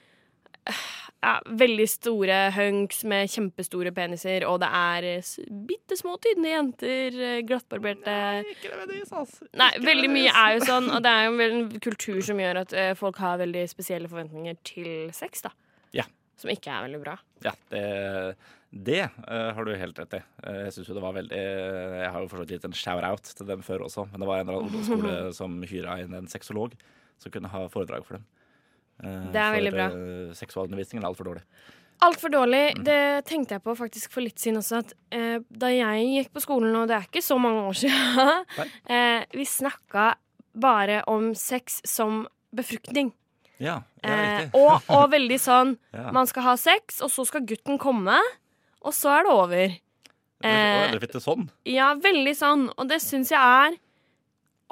ja, 1.23 1.35
veldig 1.47 1.87
store 1.91 2.38
hunks 2.56 3.03
med 3.09 3.31
kjempestore 3.31 3.93
peniser, 3.94 4.47
og 4.49 4.61
det 4.62 4.70
er 4.79 5.09
eh, 5.12 5.35
bitte 5.69 5.99
små, 5.99 6.17
tynne 6.23 6.55
jenter, 6.55 7.19
glattbarberte 7.49 8.17
glattbarberte 8.17 8.55
Ikke 8.56 8.73
nødvendigvis, 8.73 9.12
altså. 9.20 9.50
Nei, 9.59 9.70
veldig 9.85 10.11
mye 10.12 10.32
er 10.44 10.56
jo 10.56 10.64
sånn, 10.70 10.88
og 10.91 11.05
det 11.05 11.12
er 11.12 11.29
jo 11.29 11.37
en 11.47 11.69
kultur 11.82 12.23
som 12.26 12.43
gjør 12.43 12.64
at 12.64 12.75
eh, 12.79 12.94
folk 12.99 13.20
har 13.23 13.38
veldig 13.43 13.67
spesielle 13.70 14.11
forventninger 14.11 14.59
til 14.67 14.91
sex, 15.17 15.47
da. 15.47 15.55
Ja. 15.94 16.09
Som 16.41 16.50
ikke 16.50 16.75
er 16.75 16.88
veldig 16.88 17.03
bra. 17.05 17.17
Ja, 17.44 17.55
det, 17.70 17.85
det 18.73 19.00
eh, 19.05 19.49
har 19.55 19.69
du 19.69 19.75
helt 19.79 19.99
rett 20.03 20.19
i. 20.19 20.23
Eh, 20.43 20.61
jeg 20.67 20.75
synes 20.79 20.91
jo 20.91 20.97
det 20.97 21.05
var 21.05 21.14
veldig 21.19 21.38
Jeg 21.38 22.12
har 22.14 22.25
jo 22.25 22.31
forstått 22.32 22.55
gitt 22.56 22.67
en 22.67 22.76
shout-out 22.76 23.35
til 23.38 23.50
dem 23.50 23.62
før 23.67 23.87
også, 23.87 24.09
men 24.11 24.25
det 24.25 24.31
var 24.31 24.43
en 24.43 24.49
eller 24.49 24.62
annen 24.62 24.73
ungdomsskole 24.73 25.16
som 25.38 25.59
hyra 25.71 26.00
inn 26.02 26.19
en 26.19 26.31
sexolog 26.31 26.75
som 27.23 27.31
kunne 27.31 27.50
ha 27.52 27.66
foredrag 27.71 28.07
for 28.09 28.19
dem. 28.19 28.26
Eh, 29.02 29.30
Det 29.32 29.40
er 29.42 29.52
veldig 29.56 29.73
bra. 29.75 29.87
Seksualundervisningen 30.38 31.04
er 31.04 31.11
altfor 31.11 31.25
dårlig. 31.30 31.42
Altfor 32.02 32.32
dårlig. 32.35 32.62
Det 32.82 33.25
tenkte 33.28 33.54
jeg 33.56 33.62
på 33.62 33.76
faktisk 33.78 34.11
for 34.11 34.25
litt 34.25 34.38
siden 34.42 34.59
også. 34.59 34.80
At 34.82 34.92
eh, 35.14 35.38
da 35.50 35.68
jeg 35.71 36.09
gikk 36.16 36.32
på 36.35 36.42
skolen, 36.42 36.75
og 36.80 36.88
det 36.90 36.97
er 36.97 37.06
ikke 37.06 37.23
så 37.23 37.38
mange 37.38 37.62
år 37.68 37.78
siden, 37.78 38.47
eh, 38.97 39.25
vi 39.35 39.44
snakka 39.47 40.14
bare 40.54 41.02
om 41.09 41.30
sex 41.38 41.80
som 41.88 42.25
befruktning. 42.54 43.12
Ja, 43.62 43.82
Eh, 44.02 44.49
og, 44.59 44.82
og 44.90 45.12
veldig 45.12 45.37
sånn 45.38 45.76
Ja. 45.94 46.09
Man 46.11 46.26
skal 46.26 46.42
ha 46.42 46.56
sex, 46.59 46.97
og 47.06 47.11
så 47.14 47.23
skal 47.28 47.44
gutten 47.47 47.78
komme, 47.78 48.16
og 48.82 48.90
så 48.97 49.12
er 49.14 49.23
det 49.28 49.30
over. 49.30 49.76
Eh, 50.42 50.88
dere 50.90 50.99
fikk 51.04 51.12
det 51.14 51.23
sånn? 51.23 51.44
Ja, 51.71 51.92
veldig 51.94 52.32
sånn. 52.35 52.64
Og 52.75 52.88
det 52.90 52.99
syns 53.04 53.30
jeg 53.30 53.38
er 53.38 53.76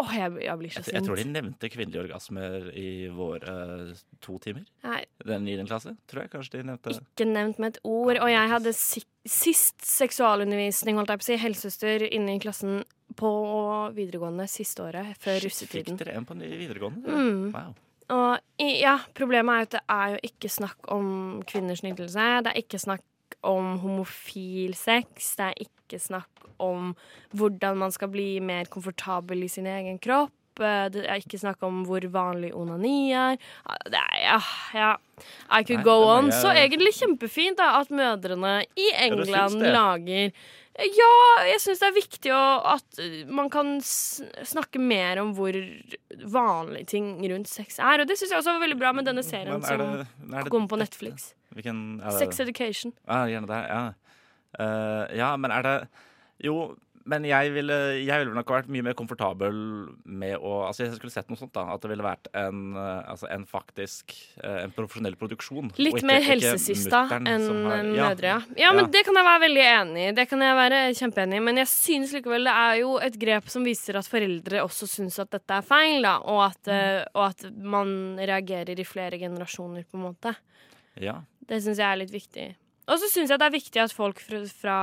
Åh, 0.01 0.13
jeg, 0.17 0.33
jeg 0.47 0.59
blir 0.61 0.71
så 0.73 0.83
sint. 0.83 0.95
jeg 0.97 1.05
tror 1.07 1.17
de 1.21 1.25
nevnte 1.29 1.69
kvinnelige 1.73 2.03
orgasmer 2.07 2.69
i 2.81 2.89
våre 3.13 3.55
uh, 3.91 4.03
to 4.25 4.39
timer. 4.41 4.65
Nei, 4.87 5.03
Den 5.27 5.45
niende 5.45 5.67
klasse, 5.69 5.93
tror 6.09 6.23
jeg 6.25 6.31
kanskje 6.33 6.59
de 6.61 6.63
nevnte. 6.71 6.95
ikke 6.97 7.27
nevnt 7.29 7.59
med 7.61 7.75
et 7.75 7.81
ord. 7.85 8.17
Og 8.23 8.31
jeg 8.33 8.49
hadde 8.55 8.73
si 8.79 9.03
sist 9.29 9.85
seksualundervisning, 9.85 10.97
holdt 10.97 11.11
jeg 11.13 11.21
på 11.21 11.27
å 11.27 11.29
si, 11.29 11.37
helsesøster 11.43 12.07
inne 12.09 12.39
i 12.39 12.41
klassen 12.43 12.81
på 13.21 13.31
videregående 13.97 14.47
siste 14.49 14.85
året, 14.87 15.13
før 15.21 15.37
Shit, 15.41 15.49
russetiden. 15.51 15.97
Fikk 15.99 16.05
dere 16.07 16.17
en 16.17 16.27
på 16.29 16.37
videregående? 16.41 17.11
Mm. 17.11 17.53
Wow. 17.53 17.75
Og 18.11 18.41
i- 18.59 18.81
ja, 18.81 18.97
problemet 19.15 19.53
er 19.53 19.59
jo 19.61 19.69
at 19.69 19.71
det 19.77 19.83
er 19.89 20.09
jo 20.17 20.21
ikke 20.31 20.51
snakk 20.51 20.89
om 20.91 21.43
kvinners 21.47 21.83
nytelse. 21.85 22.25
Det 22.43 22.51
er 22.55 22.63
ikke 22.63 22.81
snakk 22.83 23.05
om 23.47 23.79
homofil 23.83 24.75
sex. 24.79 25.35
Det 25.37 25.47
er 25.51 25.65
ikke 25.67 26.01
snakk 26.01 26.29
om 26.61 26.93
hvordan 27.37 27.79
man 27.81 27.93
skal 27.95 28.11
bli 28.13 28.35
mer 28.45 28.69
komfortabel 28.71 29.45
i 29.47 29.49
sin 29.49 29.67
egen 29.67 29.99
kropp. 29.99 30.33
Eh, 30.61 30.89
Det 30.93 31.07
er 31.07 31.23
ikke 31.23 31.39
snakk 31.41 31.63
om 31.63 31.85
hvor 31.89 32.05
vanlig 32.13 32.53
onani 32.55 33.13
er. 33.17 33.39
Ja, 33.67 33.77
Det 33.85 34.01
er 34.01 34.19
ja, 34.23 34.41
ja. 34.75 34.97
I 35.51 35.63
could 35.65 35.81
Nei, 35.81 35.85
go 35.85 36.03
on. 36.09 36.31
Så 36.33 36.49
egentlig 36.53 36.95
kjempefint 36.97 37.57
da, 37.57 37.81
at 37.81 37.89
mødrene 37.91 38.65
i 38.77 38.91
England 38.97 39.61
lager 39.61 40.33
ja, 40.79 41.15
jeg 41.49 41.61
syns 41.65 41.81
det 41.83 41.89
er 41.89 41.97
viktig 41.97 42.33
å, 42.35 42.43
at 42.77 43.01
uh, 43.03 43.17
man 43.29 43.51
kan 43.53 43.73
snakke 43.83 44.81
mer 44.83 45.21
om 45.23 45.33
hvor 45.37 45.57
vanlige 46.31 46.91
ting 46.95 47.13
rundt 47.33 47.51
sex 47.51 47.81
er. 47.83 48.03
Og 48.03 48.11
det 48.11 48.17
syns 48.21 48.33
jeg 48.33 48.43
også 48.43 48.55
var 48.55 48.65
veldig 48.65 48.79
bra 48.81 48.93
med 48.97 49.09
denne 49.11 49.25
serien 49.27 49.59
er 49.59 49.67
som 49.67 49.83
det, 49.83 50.07
er 50.31 50.53
kommer 50.53 50.71
på? 50.71 50.79
Netflix. 50.81 51.33
Hvilken? 51.57 51.83
Sex 52.17 52.41
Education. 52.45 52.95
Ja, 53.09 53.25
gjerne 53.31 53.51
det. 53.51 53.61
Ja. 53.67 53.83
Uh, 54.59 55.05
ja, 55.19 55.35
men 55.39 55.53
er 55.55 55.67
det 55.67 55.75
Jo, 56.43 56.55
Men 57.11 57.25
jeg 57.27 57.51
ville, 57.55 57.77
jeg 58.07 58.23
ville 58.23 58.37
nok 58.37 58.51
vært 58.55 58.69
mye 58.71 58.85
mer 58.87 58.95
komfortabel 58.99 59.57
med 60.07 60.37
å 60.39 60.53
Altså, 60.69 60.85
jeg 60.85 60.95
skulle 60.99 61.11
sett 61.15 61.31
noe 61.33 61.39
sånt, 61.41 61.53
da. 61.57 61.65
At 61.75 61.83
det 61.83 61.91
ville 61.91 62.05
vært 62.07 62.29
en, 62.39 62.61
eh, 62.79 63.11
altså 63.11 63.27
en 63.35 63.45
faktisk 63.51 64.15
eh, 64.45 64.61
En 64.65 64.75
profesjonell 64.77 65.17
produksjon. 65.19 65.73
Litt 65.81 65.99
ikke- 65.99 66.07
mer 66.07 66.23
helsesista 66.23 67.03
enn 67.19 67.27
har- 67.27 67.85
ja. 67.91 68.09
mødre, 68.11 68.23
ja. 68.31 68.41
Ja, 68.57 68.73
men 68.73 68.85
Ja. 68.87 68.91
det 68.95 69.05
kan 69.09 69.15
jeg 69.19 69.25
være 69.27 69.43
veldig 69.47 69.67
enig 69.71 70.09
i. 70.09 70.13
Det 70.21 70.29
kan 70.31 70.41
jeg 70.41 70.57
være 70.61 70.79
kjempeenig 71.01 71.37
i. 71.37 71.41
Men 71.41 71.57
jeg 71.57 71.67
synes 71.67 72.13
likevel 72.15 72.45
det 72.45 72.55
er 72.55 72.75
jo 72.81 72.97
et 72.99 73.19
grep 73.19 73.49
som 73.51 73.65
viser 73.65 73.97
at 73.99 74.07
foreldre 74.07 74.63
også 74.63 74.87
syns 74.89 75.19
at 75.19 75.31
dette 75.31 75.51
er 75.51 75.63
feil, 75.63 76.03
da. 76.03 76.19
Og 76.19 76.43
at, 76.51 76.63
Mm. 76.65 77.05
og 77.15 77.25
at 77.31 77.53
man 77.57 78.17
reagerer 78.19 78.79
i 78.79 78.85
flere 78.85 79.19
generasjoner, 79.19 79.85
på 79.91 79.95
en 79.99 80.15
måte. 80.15 80.37
Ja. 81.01 81.21
Det 81.47 81.63
syns 81.63 81.79
jeg 81.79 81.91
er 81.93 81.97
litt 81.97 82.13
viktig. 82.13 82.55
Og 82.89 82.99
så 82.99 83.09
syns 83.13 83.31
jeg 83.31 83.39
det 83.39 83.47
er 83.47 83.55
viktig 83.55 83.83
at 83.83 83.93
folk 83.95 84.21
fra, 84.23 84.77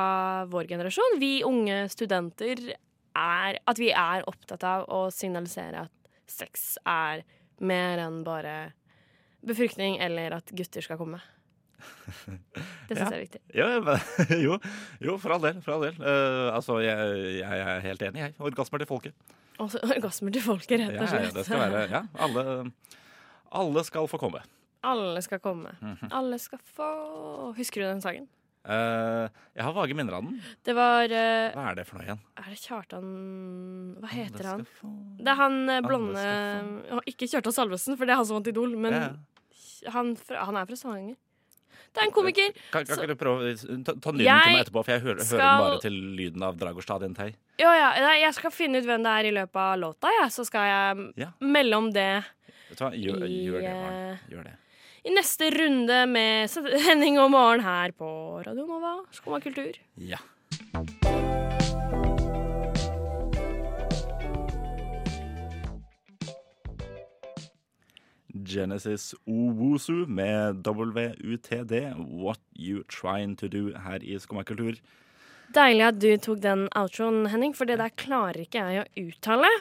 vår 0.51 0.68
generasjon, 0.70 1.18
vi 1.20 1.42
unge 1.48 1.86
studenter, 1.92 2.75
er 3.18 3.58
At 3.66 3.80
vi 3.82 3.89
er 3.89 4.22
opptatt 4.30 4.62
av 4.63 4.84
å 4.94 5.08
signalisere 5.12 5.88
at 5.88 6.12
sex 6.30 6.77
er 6.86 7.24
mer 7.60 7.98
enn 8.04 8.20
bare 8.24 8.74
befruktning 9.48 9.98
eller 10.04 10.36
at 10.38 10.51
gutter 10.54 10.84
skal 10.86 11.00
komme. 11.00 11.18
Det 12.88 12.94
syns 12.94 13.00
Ja. 13.00 13.08
jeg 13.10 13.18
er 13.18 13.24
viktig. 13.24 13.42
Ja, 13.58 13.68
men, 13.82 13.98
jo, 14.46 14.60
jo, 15.01 15.18
for 15.22 15.34
all 15.34 15.42
del. 15.42 15.58
For 15.66 15.74
all 15.75 15.88
del. 15.88 15.98
Uh, 15.98 16.54
altså, 16.56 16.77
jeg, 16.86 17.42
jeg 17.42 17.63
er 17.74 17.82
helt 17.88 18.06
enig, 18.06 18.22
jeg. 18.22 18.36
Orgasmer 18.51 18.84
til 18.84 18.89
folket. 18.89 19.13
Også 19.58 19.82
orgasmer 19.82 20.34
til 20.38 20.44
folket, 20.46 20.77
rett 20.84 20.94
og 20.94 21.01
og 21.01 21.08
ja, 21.08 21.10
slett. 21.16 21.34
det 21.34 21.46
skal 21.48 21.63
være 21.63 21.84
Ja, 21.89 22.04
alle, 22.22 22.46
alle 23.63 23.84
skal 23.88 24.06
få 24.12 24.20
komme. 24.22 24.44
Alle 24.84 25.22
skal 25.22 25.39
komme. 25.39 25.72
Mhm. 25.81 26.10
Alle 26.12 26.38
skal 26.39 26.60
få 26.75 27.53
Husker 27.57 27.81
du 27.81 27.88
den 27.88 28.01
sangen? 28.01 28.27
Eh, 28.67 29.29
jeg 29.55 29.63
har 29.63 29.72
vage 29.74 29.96
minner 29.96 30.13
av 30.17 30.24
den. 30.27 30.41
Det 30.63 30.74
var 30.75 31.03
eh, 31.07 31.53
Hva 31.55 31.69
er 31.72 31.75
det 31.79 31.86
for 31.88 31.98
noe 31.98 32.03
igjen? 32.05 32.19
Er 32.38 32.50
det 32.51 32.60
Kjartan 32.60 33.05
Hva 34.01 34.10
heter 34.12 34.43
han? 34.50 34.65
skal 34.65 34.81
få- 34.81 35.17
Det 35.24 35.27
er 35.31 35.36
han 35.39 35.69
eh, 35.69 35.81
blonde 35.81 36.17
skal 36.17 37.01
Ikke 37.07 37.29
Kjartan 37.31 37.53
Salvesen, 37.55 37.96
for 37.98 38.05
det 38.05 38.12
er 38.12 38.17
han 38.19 38.25
som 38.25 38.36
vant 38.41 38.48
Idol, 38.51 38.75
men 38.77 38.93
Ja. 38.93 39.10
han, 39.91 40.15
fra, 40.17 40.43
han 40.46 40.57
er 40.57 40.65
fra 40.65 40.75
Stavanger. 40.75 41.15
Det 41.93 42.01
er 42.03 42.05
en 42.07 42.12
komiker. 42.12 42.51
Kan, 42.72 42.86
kan 42.86 42.96
Så- 42.98 43.01
ikke 43.01 43.07
du 43.07 43.15
prøve 43.15 43.55
ta, 43.86 43.93
ta 43.93 44.12
lyden 44.12 44.25
Jeg 44.27 44.43
til 44.43 44.53
meg 44.53 44.65
etterpå, 44.67 44.84
for 44.86 44.91
jeg 44.91 45.01
hører, 45.01 45.24
hører 45.24 45.38
den 45.39 45.63
bare 45.63 45.79
til 45.81 45.93
lyden 45.93 46.43
av 46.43 46.57
Dragostad 46.57 47.01
Intei. 47.07 47.36
Ja, 47.57 47.72
ja, 47.74 48.12
jeg 48.19 48.34
skal 48.36 48.51
finne 48.51 48.77
ut 48.77 48.86
hvem 48.86 49.01
det 49.01 49.13
er 49.15 49.31
i 49.31 49.31
løpet 49.31 49.55
av 49.55 49.79
låta, 49.79 50.12
ja. 50.22 50.27
så 50.27 50.46
skal 50.46 50.67
jeg 50.67 51.13
Ja. 51.24 51.31
melde 51.41 51.74
om 51.77 51.89
det 51.91 52.24
Vet 52.69 52.77
du 52.77 52.84
hva? 52.84 52.91
Gjør, 52.91 53.24
gjør 53.31 53.62
det, 53.62 53.65
eh, 53.65 53.84
barn. 53.88 54.19
Gjør 54.29 54.43
det. 54.43 54.53
I 55.08 55.14
neste 55.16 55.48
runde 55.54 56.02
med 56.12 56.50
Henning 56.88 57.20
og 57.22 57.32
Maren 57.32 57.64
her 57.64 57.94
på 57.96 58.08
Radio 58.44 58.66
Nova. 58.68 58.98
Skumma 59.16 59.40
kultur. 59.40 59.78
Ja. 59.96 60.20
Genesis 68.48 69.14
Owusu 69.28 70.06
med 70.08 70.68
WUTD, 70.68 71.74
What 71.96 72.40
You 72.60 72.84
Trying 72.92 73.36
To 73.38 73.48
Do, 73.48 73.72
her 73.80 74.04
i 74.04 74.20
Skumma 74.20 74.44
kultur. 74.44 74.76
Deilig 75.56 75.88
at 75.88 76.00
du 76.04 76.10
tok 76.20 76.44
den 76.44 76.68
outroen, 76.76 77.30
Henning, 77.32 77.56
for 77.56 77.68
det 77.68 77.80
der 77.80 77.96
klarer 77.96 78.44
ikke 78.44 78.60
jeg 78.60 78.84
å 78.84 79.08
uttale. 79.08 79.52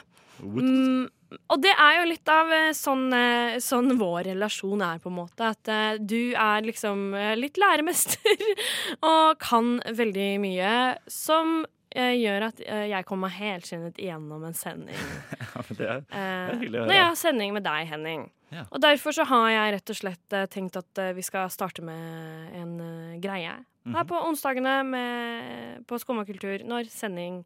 Mm, 0.43 1.07
og 1.27 1.61
det 1.63 1.73
er 1.73 1.97
jo 1.99 2.07
litt 2.07 2.29
av 2.31 2.51
eh, 2.55 2.73
sånn, 2.75 3.07
eh, 3.15 3.57
sånn 3.63 3.97
vår 3.99 4.29
relasjon 4.31 4.83
er, 4.85 4.99
på 5.03 5.11
en 5.11 5.17
måte. 5.17 5.51
At 5.51 5.71
eh, 5.71 5.99
du 5.99 6.33
er 6.33 6.67
liksom 6.67 7.09
litt 7.39 7.59
læremester 7.59 8.43
og 9.11 9.39
kan 9.43 9.77
veldig 9.87 10.29
mye 10.43 10.71
som 11.11 11.65
gjør 11.97 12.43
at 12.49 12.59
jeg 12.61 13.05
kommer 13.07 13.31
meg 13.31 13.37
helskinnet 13.39 13.97
igjennom 13.97 14.43
en 14.45 14.53
sending. 14.53 14.97
Ja, 15.57 15.63
men 15.63 15.77
det 15.79 15.85
er, 15.87 16.01
det 16.03 16.19
er 16.19 16.59
hyggelig 16.59 16.75
å 16.75 16.81
høre. 16.81 16.89
når 16.91 16.97
jeg 16.97 17.05
har 17.07 17.15
sending 17.17 17.53
med 17.55 17.63
deg, 17.65 17.87
Henning. 17.89 18.25
Ja. 18.53 18.65
Og 18.67 18.83
derfor 18.83 19.15
så 19.15 19.25
har 19.25 19.47
jeg 19.49 19.71
rett 19.73 19.93
og 19.93 19.97
slett 19.97 20.35
tenkt 20.53 20.77
at 20.77 21.01
vi 21.17 21.23
skal 21.25 21.49
starte 21.49 21.81
med 21.87 22.51
en 22.59 22.75
greie. 23.23 23.55
Mhm. 23.87 23.95
Her 23.97 24.05
på 24.11 24.19
onsdagene 24.27 24.75
med, 24.85 25.81
på 25.89 25.97
Skummakultur, 26.03 26.67
når 26.67 26.91
sending 26.93 27.41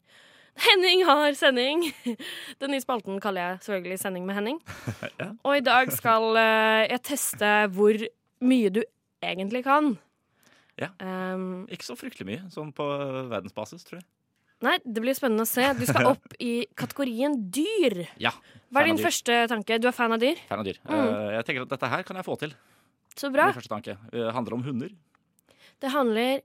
Henning 0.66 1.04
har 1.08 1.32
sending! 1.38 1.84
Den 2.60 2.72
nye 2.74 2.82
spalten 2.82 3.18
kaller 3.24 3.40
jeg 3.52 3.60
selvfølgelig 3.66 3.98
Sending 4.02 4.26
med 4.28 4.36
Henning. 4.36 4.58
Ja. 5.22 5.28
Og 5.46 5.56
i 5.56 5.62
dag 5.64 5.92
skal 5.94 6.36
eh, 6.40 6.86
jeg 6.90 7.02
teste 7.06 7.50
hvor 7.74 7.96
mye 8.42 8.72
du 8.74 8.82
egentlig 9.22 9.62
kan. 9.64 9.92
Ja. 10.80 10.88
Um, 10.98 11.64
Ikke 11.70 11.86
så 11.86 11.94
fryktelig 11.98 12.26
mye, 12.26 12.42
sånn 12.50 12.72
på 12.74 12.84
verdensbasis, 13.30 13.84
tror 13.86 14.00
jeg. 14.00 14.06
nei, 14.64 14.76
det 14.82 15.02
blir 15.04 15.14
spennende 15.14 15.44
å 15.46 15.50
se. 15.50 15.64
Du 15.78 15.84
skal 15.86 16.08
opp 16.14 16.34
i 16.42 16.66
kategorien 16.78 17.36
dyr. 17.54 18.04
Ja. 18.22 18.32
Hva 18.72 18.82
er 18.82 18.90
din 18.90 19.00
første 19.02 19.42
tanke? 19.52 19.78
Du 19.82 19.86
er 19.90 19.94
fan 19.96 20.14
av 20.16 20.22
dyr? 20.22 20.40
Fan 20.48 20.62
av 20.62 20.66
dyr. 20.68 20.80
Mm. 20.88 20.96
Eh, 20.96 21.28
jeg 21.36 21.48
tenker 21.48 21.66
at 21.68 21.74
dette 21.76 21.92
her 21.92 22.06
kan 22.08 22.18
jeg 22.18 22.26
få 22.28 22.38
til. 22.40 22.54
Så 23.14 23.28
bra. 23.34 23.50
Min 23.52 23.58
første 23.60 23.72
tanke. 23.74 23.98
Det 24.12 24.32
handler 24.34 24.56
om 24.58 24.64
hunder. 24.66 24.92
Det 25.82 25.90
handler 25.92 26.40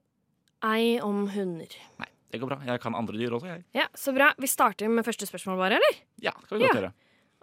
ei 0.68 0.98
om 1.06 1.24
hunder. 1.34 1.74
Nei, 2.02 2.10
det 2.32 2.40
går 2.42 2.48
bra. 2.50 2.58
Jeg 2.66 2.80
kan 2.82 2.96
andre 2.96 3.14
dyr 3.18 3.32
også, 3.32 3.48
jeg. 3.48 3.64
Ja, 3.74 3.86
Så 3.96 4.14
bra. 4.16 4.34
Vi 4.38 4.48
starter 4.48 4.88
med 4.90 5.06
første 5.06 5.26
spørsmål, 5.28 5.58
bare, 5.58 5.78
eller? 5.80 6.00
Ja, 6.22 6.32
skal 6.46 6.58
vi 6.58 6.64
godt 6.66 6.76
Ja. 6.76 6.82
gjøre. 6.82 6.94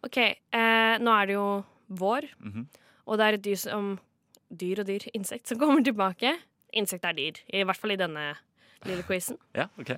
OK. 0.04 0.16
Eh, 0.18 0.98
nå 1.00 1.10
er 1.22 1.26
det 1.26 1.34
jo 1.34 1.64
vår, 1.90 2.28
Mhm. 2.40 2.68
og 3.06 3.18
det 3.18 3.24
er 3.26 3.32
et 3.34 3.42
dyr 3.42 3.56
som 3.56 3.98
Dyr 4.54 4.78
og 4.80 4.86
dyr. 4.86 5.08
Insekt 5.14 5.48
som 5.48 5.58
kommer 5.58 5.82
tilbake. 5.82 6.36
Insekt 6.72 7.04
er 7.04 7.12
dyr. 7.12 7.32
I 7.52 7.64
hvert 7.64 7.76
fall 7.76 7.90
i 7.92 7.96
denne 7.96 8.36
lille 8.84 9.02
quizen. 9.02 9.36
Ja, 9.54 9.66
ok. 9.78 9.90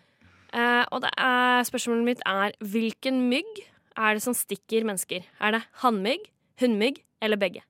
Eh, 0.54 0.84
og 0.92 1.02
det 1.02 1.10
er, 1.18 1.62
spørsmålet 1.64 2.04
mitt 2.04 2.22
er 2.24 2.52
hvilken 2.62 3.28
mygg 3.28 3.44
er 3.98 4.14
det 4.14 4.22
som 4.22 4.32
stikker 4.32 4.84
mennesker? 4.84 5.24
Er 5.40 5.50
det 5.52 5.62
hannmygg, 5.82 6.30
hunnmygg 6.60 7.02
eller 7.20 7.36
begge? 7.36 7.62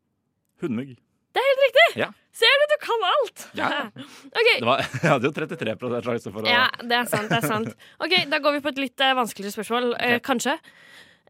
Hundmugg. 1.42 2.14
Ser 2.36 2.58
du, 2.60 2.64
du 2.68 2.76
kan 2.82 3.04
alt! 3.10 3.44
Ja. 3.56 3.68
Okay. 4.36 4.58
Det 4.60 4.66
var, 4.68 4.82
jeg 5.02 5.08
hadde 5.08 5.28
jo 5.28 5.32
33% 5.36 6.08
sjanse 6.10 6.32
for 6.34 6.44
å 6.44 6.50
Ja, 6.50 6.66
det 6.82 6.98
er 6.98 7.08
sant. 7.08 7.30
det 7.32 7.38
er 7.40 7.46
sant 7.48 7.70
Ok, 8.04 8.14
Da 8.28 8.40
går 8.44 8.58
vi 8.58 8.62
på 8.66 8.72
et 8.74 8.80
litt 8.82 9.04
eh, 9.04 9.14
vanskeligere 9.16 9.54
spørsmål, 9.56 9.86
okay. 9.96 10.18
Ok. 10.18 10.24
kanskje. 10.28 10.56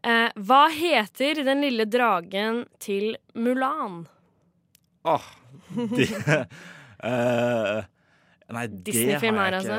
Eh, 0.03 0.29
hva 0.49 0.63
heter 0.73 1.43
den 1.47 1.63
lille 1.63 1.85
dragen 1.89 2.65
til 2.83 3.15
Mulan? 3.39 4.01
Åh, 5.07 5.29
det 5.95 6.09
eh, 7.07 7.85
Nei, 8.47 8.63
det 8.71 8.93
har 8.95 9.01
jeg, 9.11 9.19
her, 9.19 9.55
ikke, 9.57 9.57
altså. 9.59 9.77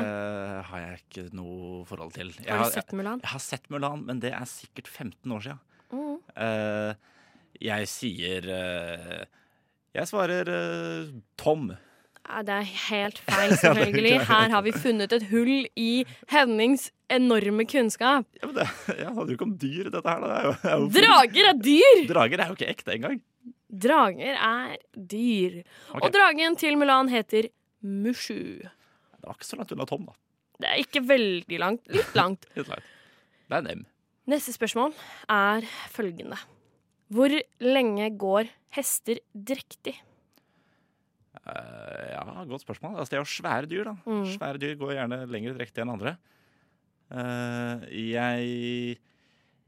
har 0.69 0.81
jeg 0.83 0.99
ikke 0.99 1.23
noe 1.33 1.79
forhold 1.89 2.11
til. 2.13 2.27
Jeg 2.37 2.53
Har 2.53 2.67
du 2.69 2.75
sett 2.75 2.91
Mulan? 2.93 3.21
jeg 3.23 3.31
har 3.31 3.41
sett 3.41 3.69
Mulan, 3.73 4.03
men 4.05 4.19
det 4.21 4.29
er 4.37 4.45
sikkert 4.49 4.89
15 4.91 5.33
år 5.33 5.41
siden. 5.47 5.61
Mm. 5.89 6.19
Eh, 6.45 6.91
jeg 7.65 7.87
sier 7.89 8.45
eh, 8.53 9.23
Jeg 9.97 10.09
svarer 10.09 10.49
uh, 10.53 11.13
Tom. 11.39 11.71
Ja, 12.29 12.43
det 12.45 12.55
er 12.59 12.67
helt 12.89 13.21
feil, 13.29 13.55
selvfølgelig. 13.57 14.15
Her 14.29 14.53
har 14.53 14.65
vi 14.65 14.73
funnet 14.75 15.15
et 15.17 15.25
hull 15.31 15.65
i 15.79 16.05
Hennings 16.29 16.91
enorme 17.09 17.65
kunnskap. 17.69 18.27
Ja, 18.37 18.45
men 18.49 18.59
det, 18.59 18.67
jeg 18.99 19.09
hadde 19.15 19.33
jo 19.33 19.37
ikke 19.37 19.47
om 19.47 19.55
dyr, 19.61 19.89
dette 19.89 20.05
her. 20.05 20.25
Det 20.25 20.35
er 20.35 20.45
jo, 20.45 20.53
er 20.61 20.75
jo 20.75 20.91
Drager 20.99 21.49
er 21.49 21.61
dyr! 21.65 22.03
Drager 22.11 22.43
er 22.43 22.51
jo 22.51 22.57
ikke 22.59 22.69
ekte 22.75 22.95
engang. 22.95 23.17
Drager 23.69 24.37
er 24.37 24.77
dyr. 24.93 25.61
Okay. 25.89 26.03
Og 26.03 26.13
dragen 26.13 26.57
til 26.61 26.77
Mulan 26.77 27.09
heter 27.09 27.49
Mushu. 27.81 28.61
Det 28.61 29.25
var 29.25 29.37
ikke 29.37 29.49
så 29.49 29.59
langt 29.59 29.73
unna 29.73 29.89
Tom, 29.89 30.05
da. 30.09 30.17
Det 30.59 30.69
er 30.69 30.81
ikke 30.83 31.03
veldig 31.07 31.59
langt. 31.61 31.83
Litt 31.93 32.15
langt. 32.17 32.47
Litt 32.57 32.69
langt. 32.69 32.95
Det 33.49 33.57
er 33.57 33.65
nem. 33.65 33.83
Neste 34.29 34.53
spørsmål 34.53 34.93
er 35.33 35.65
følgende. 35.89 36.37
Hvor 37.09 37.33
lenge 37.63 38.11
går 38.21 38.49
hester 38.75 39.19
drektig? 39.33 39.95
Uh, 41.39 42.05
ja, 42.13 42.23
godt 42.49 42.65
spørsmål. 42.65 42.97
Altså, 42.99 43.13
det 43.13 43.19
er 43.19 43.23
jo 43.23 43.31
svære 43.31 43.69
dyr, 43.69 43.87
da. 43.89 43.95
Mm. 44.05 44.25
Svære 44.35 44.61
dyr 44.61 44.75
går 44.79 44.95
gjerne 44.97 45.19
lenger 45.31 45.55
drektig 45.57 45.83
enn 45.83 45.93
andre. 45.95 46.15
Uh, 47.09 47.85
jeg 47.89 48.99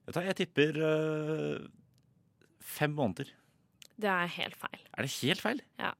Vet 0.01 0.15
du 0.15 0.17
hva, 0.17 0.25
jeg 0.27 0.37
tipper 0.41 0.77
uh, 0.81 1.67
fem 2.61 2.93
måneder. 2.97 3.29
Det 4.01 4.09
er 4.09 4.31
helt 4.33 4.57
feil. 4.57 4.81
Er 4.97 5.05
det 5.05 5.11
helt 5.21 5.43
feil? 5.43 5.61
Ja. 5.79 5.91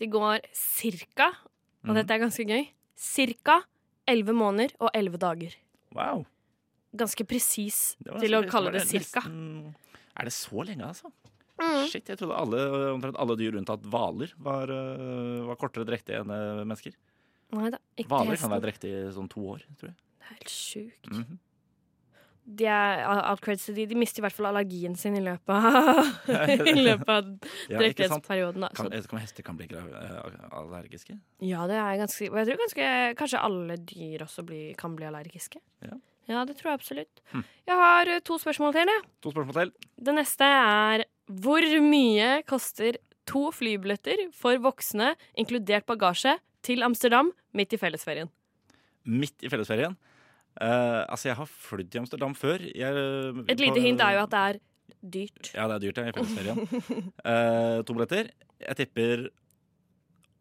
De 0.00 0.08
går 0.10 0.46
cirka, 0.56 1.28
og 1.84 1.92
mm. 1.92 1.98
dette 2.00 2.16
er 2.16 2.22
ganske 2.24 2.46
gøy, 2.48 2.64
cirka 2.98 3.60
elleve 4.08 4.34
måneder 4.34 4.72
og 4.80 4.90
elleve 4.96 5.20
dager. 5.20 5.54
Wow. 5.94 6.24
Ganske 6.96 7.24
presis 7.28 7.94
til 8.00 8.36
å 8.36 8.42
kalle 8.48 8.72
det 8.74 8.86
cirka. 8.88 9.22
nesten- 9.24 9.74
Er 10.16 10.24
det 10.28 10.32
så 10.32 10.64
lenge, 10.64 10.88
altså? 10.88 11.12
Mm. 11.62 11.86
Shit, 11.90 12.10
jeg 12.10 12.18
trodde 12.20 12.38
alle, 12.38 12.64
omtrent 12.92 13.18
alle 13.22 13.36
dyr 13.38 13.56
unntatt 13.60 13.86
hvaler 13.92 14.34
var, 14.42 14.72
eh, 14.72 15.38
var 15.48 15.60
kortere 15.60 15.86
drektige 15.88 16.22
enn 16.22 16.34
eh, 16.34 16.64
mennesker. 16.64 16.96
Nei 17.52 17.70
da, 17.74 17.80
ikke 18.00 18.08
Hvaler 18.10 18.40
kan 18.40 18.52
være 18.54 18.64
drektige 18.66 19.06
i 19.06 19.14
sånn 19.14 19.30
to 19.30 19.44
år, 19.54 19.64
tror 19.78 19.92
jeg. 19.92 19.96
Det 20.02 20.26
er 20.26 20.36
helt 20.36 20.52
sjukt. 20.52 21.10
Mhm. 21.12 21.40
De, 22.42 22.66
er, 22.66 23.04
de, 23.76 23.84
de 23.86 23.94
mister 23.94 24.18
i 24.18 24.24
hvert 24.24 24.34
fall 24.34 24.48
allergien 24.48 24.96
sin 24.98 25.14
i 25.14 25.20
løpet 25.22 25.52
av, 25.54 26.00
i 26.72 26.74
løpet 26.74 27.12
av 27.12 27.28
Ja, 27.70 27.78
drektighetsperioden. 27.78 28.66
Kan, 28.74 28.88
om 28.90 29.20
hester 29.22 29.46
kan 29.46 29.60
bli 29.60 29.68
eh, 29.70 30.48
allergiske? 30.50 31.14
ja, 31.38 31.68
det 31.70 31.78
er 31.78 32.00
ganske 32.02 32.30
Og 32.32 32.40
jeg 32.40 32.48
tror 32.48 32.64
ganske 32.64 32.88
kanskje 33.20 33.44
alle 33.46 33.76
dyr 33.86 34.26
også 34.26 34.42
bli, 34.48 34.64
kan 34.78 34.98
bli 34.98 35.06
allergiske. 35.06 35.62
Ja. 35.86 36.00
Ja, 36.30 36.42
det 36.46 36.56
tror 36.58 36.72
jeg 36.72 36.80
absolutt. 36.80 37.22
Hm. 37.32 37.46
Jeg 37.66 37.78
har 37.78 38.10
to 38.26 38.36
spørsmål 38.38 38.74
til. 38.74 38.90
Jeg. 38.90 39.06
To 39.24 39.32
spørsmål 39.34 39.56
til. 39.58 39.72
Det 40.06 40.14
neste 40.14 40.46
er 40.46 41.04
hvor 41.30 41.64
mye 41.84 42.42
koster 42.48 42.98
to 43.28 43.50
flybilletter 43.54 44.28
for 44.34 44.58
voksne, 44.62 45.12
inkludert 45.38 45.86
bagasje, 45.86 46.36
til 46.62 46.82
Amsterdam 46.86 47.32
midt 47.58 47.74
i 47.74 47.78
fellesferien? 47.80 48.30
Midt 49.02 49.42
i 49.42 49.50
fellesferien. 49.50 49.96
Uh, 50.60 51.02
altså, 51.08 51.30
jeg 51.30 51.38
har 51.38 51.48
flydd 51.48 51.90
til 51.90 52.02
Amsterdam 52.04 52.34
før. 52.36 52.62
Jeg, 52.62 52.92
Et 53.48 53.60
lite 53.60 53.80
hint 53.82 54.02
er 54.04 54.18
jo 54.18 54.22
at 54.26 54.34
det 54.34 54.42
er 54.42 54.60
dyrt. 55.02 55.52
Ja, 55.54 55.66
det 55.66 55.74
er 55.74 55.84
dyrt, 55.86 55.98
ja, 55.98 56.10
i 56.10 56.16
fellesferien. 56.18 57.12
uh, 57.26 57.78
to 57.86 57.96
billetter. 57.96 58.30
Jeg 58.62 58.78
tipper 58.82 59.26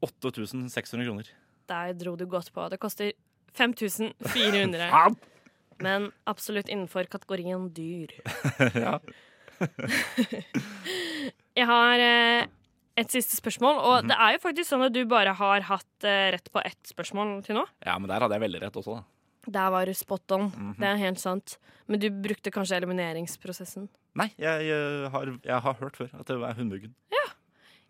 8600 0.01 1.07
kroner. 1.07 1.31
Der 1.69 1.93
dro 1.97 2.15
du 2.19 2.25
godt 2.29 2.51
på. 2.53 2.67
Det 2.69 2.79
koster 2.81 3.13
5400. 3.57 4.89
Men 5.81 6.11
absolutt 6.29 6.69
innenfor 6.69 7.07
kategorien 7.09 7.69
dyr. 7.73 8.13
ja. 8.85 8.99
Jeg 11.57 11.67
har 11.67 11.99
eh, 11.99 12.45
et 13.01 13.11
siste 13.11 13.35
spørsmål, 13.37 13.77
og 13.79 13.95
Mhm. 14.03 14.07
det 14.11 14.17
er 14.19 14.31
jo 14.35 14.39
faktisk 14.43 14.69
sånn 14.71 14.85
at 14.85 14.93
du 14.95 15.01
bare 15.05 15.33
har 15.37 15.61
hatt 15.67 16.03
eh, 16.07 16.31
rett 16.35 16.51
på 16.51 16.61
ett 16.63 16.83
spørsmål 16.87 17.41
til 17.45 17.55
nå. 17.59 17.65
ja, 17.85 17.97
men 17.99 18.07
der 18.11 18.19
hadde 18.23 18.37
jeg 18.37 18.45
veldig 18.45 18.61
rett 18.63 18.77
også, 18.79 18.95
da. 18.99 19.03
Der 19.51 19.69
var 19.73 19.85
du 19.89 19.93
spot 19.97 20.31
on. 20.31 20.49
Mhm. 20.51 20.75
Det 20.79 20.87
er 20.87 20.97
helt 21.01 21.19
sant. 21.19 21.57
Men 21.87 21.99
du 21.99 22.09
brukte 22.09 22.51
kanskje 22.53 22.77
elimineringsprosessen. 22.77 23.89
Nei, 24.15 24.27
jeg, 24.37 24.67
jeg, 24.67 25.09
har, 25.11 25.25
jeg 25.43 25.61
har 25.65 25.73
hørt 25.79 25.95
før 25.97 26.09
at 26.19 26.25
det 26.27 26.35
er 26.37 26.53
hundmuggen. 26.59 26.93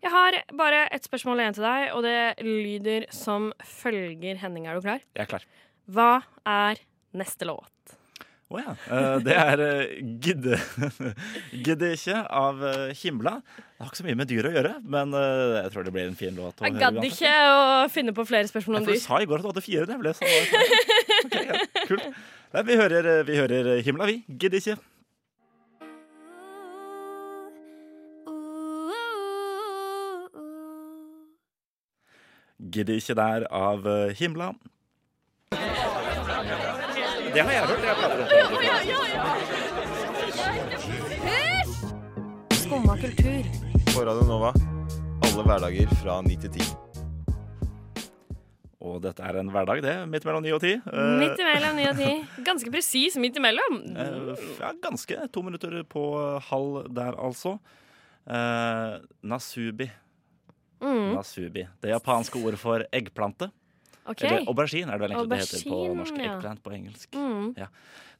Jeg 0.02 0.10
har 0.10 0.32
bare 0.58 0.88
et 0.90 1.04
spørsmål 1.06 1.38
igjen 1.38 1.54
til 1.54 1.62
deg, 1.62 1.92
og 1.94 2.02
det 2.02 2.42
lyder 2.42 3.04
som 3.14 3.52
følger. 3.62 4.34
Henning, 4.40 4.66
er 4.66 4.74
du 4.74 4.80
klar? 4.82 4.98
Jeg 5.14 5.22
er 5.22 5.28
klar. 5.30 5.44
Hva 5.86 6.22
er 6.44 6.80
neste 7.14 7.46
låt? 7.46 7.94
Å 8.52 8.60
ja. 8.60 8.72
Eh, 8.92 9.14
det 9.24 9.36
er 9.38 9.62
uh, 9.64 9.92
Gidde 10.20 10.58
Gidde 11.66 11.92
ikke 11.96 12.18
av 12.28 12.60
eh, 12.68 12.90
Himla. 13.00 13.38
Det 13.48 13.80
har 13.80 13.88
ikke 13.88 14.00
så 14.02 14.06
mye 14.06 14.18
med 14.20 14.28
dyr 14.30 14.46
å 14.50 14.52
gjøre, 14.52 14.74
men 14.94 15.16
eh, 15.18 15.56
jeg 15.62 15.72
tror 15.74 15.86
det 15.88 15.94
blir 15.96 16.10
en 16.10 16.18
fin 16.18 16.36
låt. 16.36 16.60
Jeg 16.62 16.76
gadd 16.78 17.00
ikke 17.08 17.32
å 17.48 17.88
finne 17.90 18.14
på 18.14 18.26
flere 18.28 18.50
spørsmål 18.50 18.82
om 18.82 18.86
dyr. 18.90 19.00
Du 19.00 19.04
sa 19.06 19.22
i 19.24 19.28
går 19.30 19.40
at 19.40 19.46
du 19.46 19.50
hadde 19.54 19.64
fire. 19.64 19.88
Det 19.88 19.98
ble 20.04 20.14
sånn. 20.18 20.30
Ok, 21.22 21.34
ja, 21.38 21.58
kult. 21.86 22.06
Nei, 22.52 22.62
vi 22.68 22.76
hører, 22.76 23.06
eh, 23.08 23.24
vi 23.24 23.36
hører 23.38 23.68
Himla, 23.86 24.08
vi. 24.10 24.20
Gidder 24.28 24.60
ikke. 24.60 24.76
Gidder 32.72 33.00
ikke 33.00 33.16
der 33.18 33.46
av 33.50 33.86
eh, 33.88 34.12
Himla. 34.18 34.52
Det 37.32 37.40
har 37.40 37.52
jeg 37.52 37.62
hørt. 37.66 37.84
Jeg 37.86 37.94
prater 37.98 38.18
Skumma 42.62 42.94
kultur. 43.00 43.42
På 43.92 44.04
Radio 44.08 44.24
Nova. 44.28 44.50
Alle 45.26 45.44
hverdager 45.46 45.92
fra 46.02 46.18
9 46.26 46.36
til 46.44 46.50
10. 46.58 46.66
Og 48.82 48.98
dette 49.04 49.22
er 49.24 49.38
en 49.40 49.50
hverdag, 49.54 49.78
det. 49.84 49.94
Midt 50.10 50.24
mellom 50.26 50.42
ni 50.42 50.50
og 50.52 50.60
ti. 50.64 50.72
Eh, 50.74 51.12
Midt 51.20 51.38
imellom 51.40 51.76
ni 51.78 51.84
og 51.86 51.96
ti. 52.00 52.10
Ganske 52.44 52.72
presis 52.74 53.14
midt 53.22 53.36
imellom. 53.38 53.78
Eh, 53.94 54.44
ja, 54.58 54.72
ganske. 54.82 55.20
To 55.32 55.44
minutter 55.46 55.76
på 55.88 56.02
halv 56.50 56.88
der, 56.92 57.14
altså. 57.14 57.56
Eh, 58.26 58.98
nasubi. 59.22 59.86
Mm, 60.82 61.12
Nasubi. 61.14 61.62
Det 61.80 61.92
japanske 61.94 62.42
ordet 62.42 62.58
for 62.58 62.82
eggplante. 62.92 63.52
OK. 64.02 64.22
Eller 64.26 64.48
aubergine 64.50 64.90
er 64.90 64.98
det 64.98 65.04
vel 65.04 65.14
egentlig 65.14 65.30
det 65.30 65.44
heter 65.44 65.68
på 65.70 65.80
norsk. 65.98 66.16
ja. 66.18 66.32
Eggplant 66.32 66.62
på 66.64 66.72
engelsk. 66.74 67.14
Mm. 67.14 67.52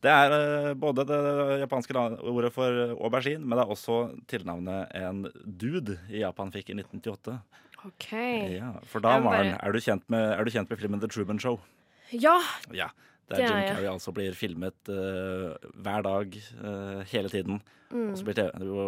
Det 0.03 0.13
er 0.13 0.35
uh, 0.35 0.69
både 0.79 1.05
det 1.07 1.21
japanske 1.65 2.05
ordet 2.31 2.53
for 2.55 2.83
aubergine, 2.95 3.43
men 3.43 3.59
det 3.59 3.65
er 3.65 3.75
også 3.75 3.99
tilnavnet 4.31 4.95
en 4.99 5.25
dude 5.45 5.99
i 6.11 6.23
Japan 6.23 6.53
fikk 6.55 6.71
i 6.71 6.79
1998. 6.79 7.39
OK. 7.83 8.11
Ja, 8.15 8.77
for 8.87 9.03
da, 9.03 9.17
Maren, 9.23 9.57
er 9.59 9.75
du, 9.75 9.81
kjent 9.83 10.07
med, 10.13 10.23
er 10.37 10.47
du 10.47 10.53
kjent 10.55 10.71
med 10.71 10.79
filmen 10.79 11.03
The 11.03 11.11
Truman 11.11 11.43
Show? 11.43 11.59
Ja. 12.15 12.39
Ja. 12.71 12.93
Der 13.31 13.41
er 13.41 13.49
Jim. 13.49 13.69
Carrey 13.73 13.91
altså 13.91 14.13
blir 14.15 14.35
filmet 14.39 14.91
uh, 14.91 15.55
hver 15.83 16.07
dag, 16.07 16.37
uh, 16.63 17.03
hele 17.11 17.31
tiden. 17.33 17.63
Og 17.93 18.15
så 18.17 18.25
blir, 18.25 18.39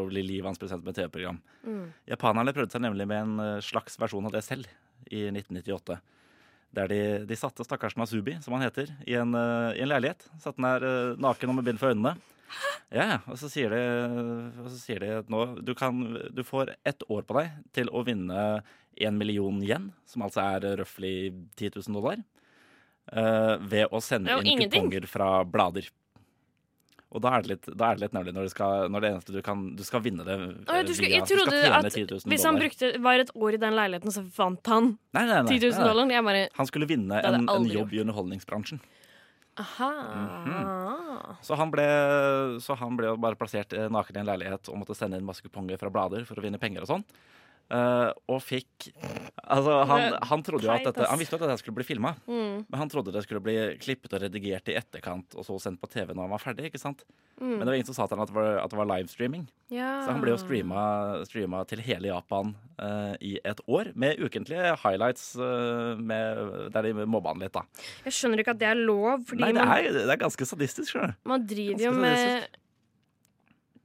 blir 0.08 0.24
livet 0.24 0.46
hans 0.48 0.60
presentert 0.60 0.86
med 0.86 0.96
TV-program. 0.96 1.36
Mm. 1.68 1.88
Japanerne 2.08 2.54
prøvde 2.56 2.72
seg 2.72 2.80
nemlig 2.86 3.04
med 3.10 3.18
en 3.20 3.60
slags 3.60 3.98
versjon 4.00 4.24
av 4.24 4.32
det 4.32 4.40
selv 4.46 4.70
i 5.12 5.26
1998. 5.28 5.98
Der 6.74 6.90
de, 6.90 7.00
de 7.28 7.36
satte 7.38 7.64
stakkars 7.66 7.96
Nasubi, 7.98 8.36
som 8.42 8.56
han 8.56 8.64
heter, 8.66 8.90
i 9.06 9.16
en, 9.20 9.34
eh, 9.38 9.78
i 9.78 9.82
en 9.84 9.90
leilighet. 9.90 10.26
Satt 10.42 10.58
den 10.58 10.66
der 10.66 10.86
eh, 10.88 11.18
naken 11.22 11.52
og 11.52 11.58
med 11.58 11.68
bind 11.68 11.82
for 11.82 11.94
øynene. 11.94 12.16
Ja, 12.94 13.18
og 13.26 13.38
så 13.40 13.48
sier 13.50 13.72
de, 13.72 13.80
så 14.68 14.78
sier 14.78 15.02
de 15.02 15.10
at 15.18 15.30
nå 15.32 15.40
du, 15.66 15.72
kan, 15.78 16.02
du 16.30 16.42
får 16.46 16.74
ett 16.86 17.02
år 17.10 17.24
på 17.26 17.36
deg 17.40 17.56
til 17.74 17.90
å 17.90 18.04
vinne 18.06 18.44
én 18.94 19.18
million 19.18 19.58
yen, 19.64 19.88
som 20.06 20.22
altså 20.26 20.44
er 20.44 20.76
røftlig 20.78 21.32
10 21.58 21.80
000 21.80 21.96
dollar, 21.98 22.20
uh, 23.10 23.56
ved 23.58 23.90
å 23.90 23.98
sende 24.04 24.36
inn 24.38 24.52
ingenting. 24.52 24.86
kuponger 24.86 25.08
fra 25.10 25.30
blader. 25.42 25.88
Og 27.14 27.22
da 27.22 27.30
er 27.36 27.44
det 27.44 27.50
litt, 27.52 27.68
er 27.70 27.94
det 27.94 28.00
litt 28.02 28.14
nemlig 28.16 28.32
når, 28.34 28.48
det 28.48 28.52
skal, 28.56 28.88
når 28.90 29.04
det 29.04 29.10
eneste 29.12 29.32
du 29.36 29.38
kan 29.46 29.60
Du 29.78 29.84
skal 29.86 30.02
vinne 30.02 30.24
det 30.26 30.34
Å, 30.34 30.48
ja, 30.66 30.82
du 30.82 30.90
skal, 30.96 31.06
via- 31.06 31.20
jeg 31.20 31.28
trodde 31.30 31.60
at 31.70 31.86
10 31.94 32.08
000 32.10 32.32
hvis 32.32 32.42
han 32.42 32.56
dollar. 32.56 32.64
brukte, 32.64 32.90
var 33.06 33.22
et 33.22 33.30
år 33.38 33.54
i 33.54 33.60
den 33.62 33.76
leiligheten, 33.78 34.10
så 34.16 34.24
vant 34.34 34.66
han 34.72 34.88
Nei, 35.14 35.22
nei, 35.28 35.42
nei, 35.46 35.54
10 35.54 35.62
000 35.62 35.70
nei, 35.70 35.78
nei. 35.78 35.88
dollar. 35.92 36.26
Bare 36.26 36.42
Han 36.58 36.66
skulle 36.72 36.88
vinne 36.90 37.20
en, 37.22 37.46
en 37.48 37.68
jobb 37.70 37.94
i 37.94 38.02
underholdningsbransjen. 38.02 38.82
Aha. 39.62 39.90
Mhm. 40.18 41.36
Så 41.46 41.54
han 41.60 41.70
ble, 41.70 41.84
så 42.64 42.74
han 42.80 42.96
ble 42.98 43.12
bare 43.22 43.38
plassert 43.38 43.72
eh, 43.78 43.86
naken 43.92 44.16
i 44.18 44.22
en 44.24 44.26
leilighet 44.32 44.68
og 44.72 44.80
måtte 44.80 44.96
sende 44.98 45.20
inn 45.20 45.26
masse 45.28 45.44
kuponger 45.46 45.78
fra 45.78 45.92
blader 45.94 46.26
for 46.26 46.40
å 46.40 46.42
vinne 46.44 46.58
penger 46.58 46.82
og 46.82 46.90
sånn. 46.90 47.04
Eh, 47.72 48.10
og 48.28 48.42
fikk 48.44 48.90
Altså, 49.44 49.72
han, 49.88 50.14
han 50.24 50.42
trodde 50.44 50.64
jo 50.66 50.72
at 50.72 50.84
dette. 50.86 51.04
Han 51.08 51.18
visste 51.20 51.36
jo 51.36 51.40
at 51.40 51.48
dette 51.48 51.60
skulle 51.62 51.76
bli 51.76 51.84
filma, 51.84 52.14
Mm. 52.28 52.64
men 52.68 52.78
han 52.80 52.88
trodde 52.88 53.12
det 53.12 53.22
skulle 53.24 53.42
bli 53.44 53.54
klippet 53.80 54.12
og 54.16 54.22
redigert 54.22 54.68
i 54.72 54.76
etterkant 54.78 55.34
og 55.36 55.44
så 55.44 55.56
sendt 55.60 55.80
på 55.82 55.88
TV 55.92 56.14
når 56.14 56.24
han 56.26 56.32
var 56.32 56.42
ferdig. 56.42 56.70
ikke 56.70 56.80
sant? 56.80 57.04
Mm. 57.40 57.50
Men 57.58 57.60
det 57.60 57.66
var 57.66 57.74
ingen 57.76 57.88
som 57.90 57.96
sa 57.98 58.06
til 58.08 58.16
han 58.16 58.24
at 58.24 58.32
det 58.32 58.36
var, 58.38 58.50
at 58.62 58.70
det 58.72 58.78
var 58.80 58.88
livestreaming. 58.88 59.44
Ja. 59.74 59.90
Så 60.04 60.12
han 60.14 60.22
ble 60.22 60.32
jo 60.32 60.40
streama, 60.40 60.84
streama 61.28 61.64
til 61.68 61.82
hele 61.84 62.08
Japan 62.08 62.54
uh, 62.80 63.14
i 63.20 63.34
et 63.44 63.60
år, 63.68 63.92
med 63.94 64.20
ukentlige 64.22 64.76
highlights 64.84 65.34
uh, 65.36 65.94
med, 66.00 66.70
der 66.72 66.88
de 66.88 67.06
mobba 67.06 67.34
han 67.34 67.44
litt, 67.44 67.52
da. 67.56 67.64
Jeg 68.06 68.16
skjønner 68.16 68.44
ikke 68.44 68.54
at 68.56 68.62
det 68.64 68.70
er 68.70 68.80
lov, 68.80 69.24
fordi 69.28 69.44
Nei, 69.44 69.52
det 69.56 69.64
er, 69.66 70.04
det 70.04 70.12
er 70.14 70.22
ganske 70.24 70.46
sadistisk, 70.48 70.94
skjønner 70.94 71.16
du. 71.16 71.24
man 71.34 71.48
driver 71.50 71.88
jo 71.90 71.96
med 71.96 72.12
med 72.14 72.60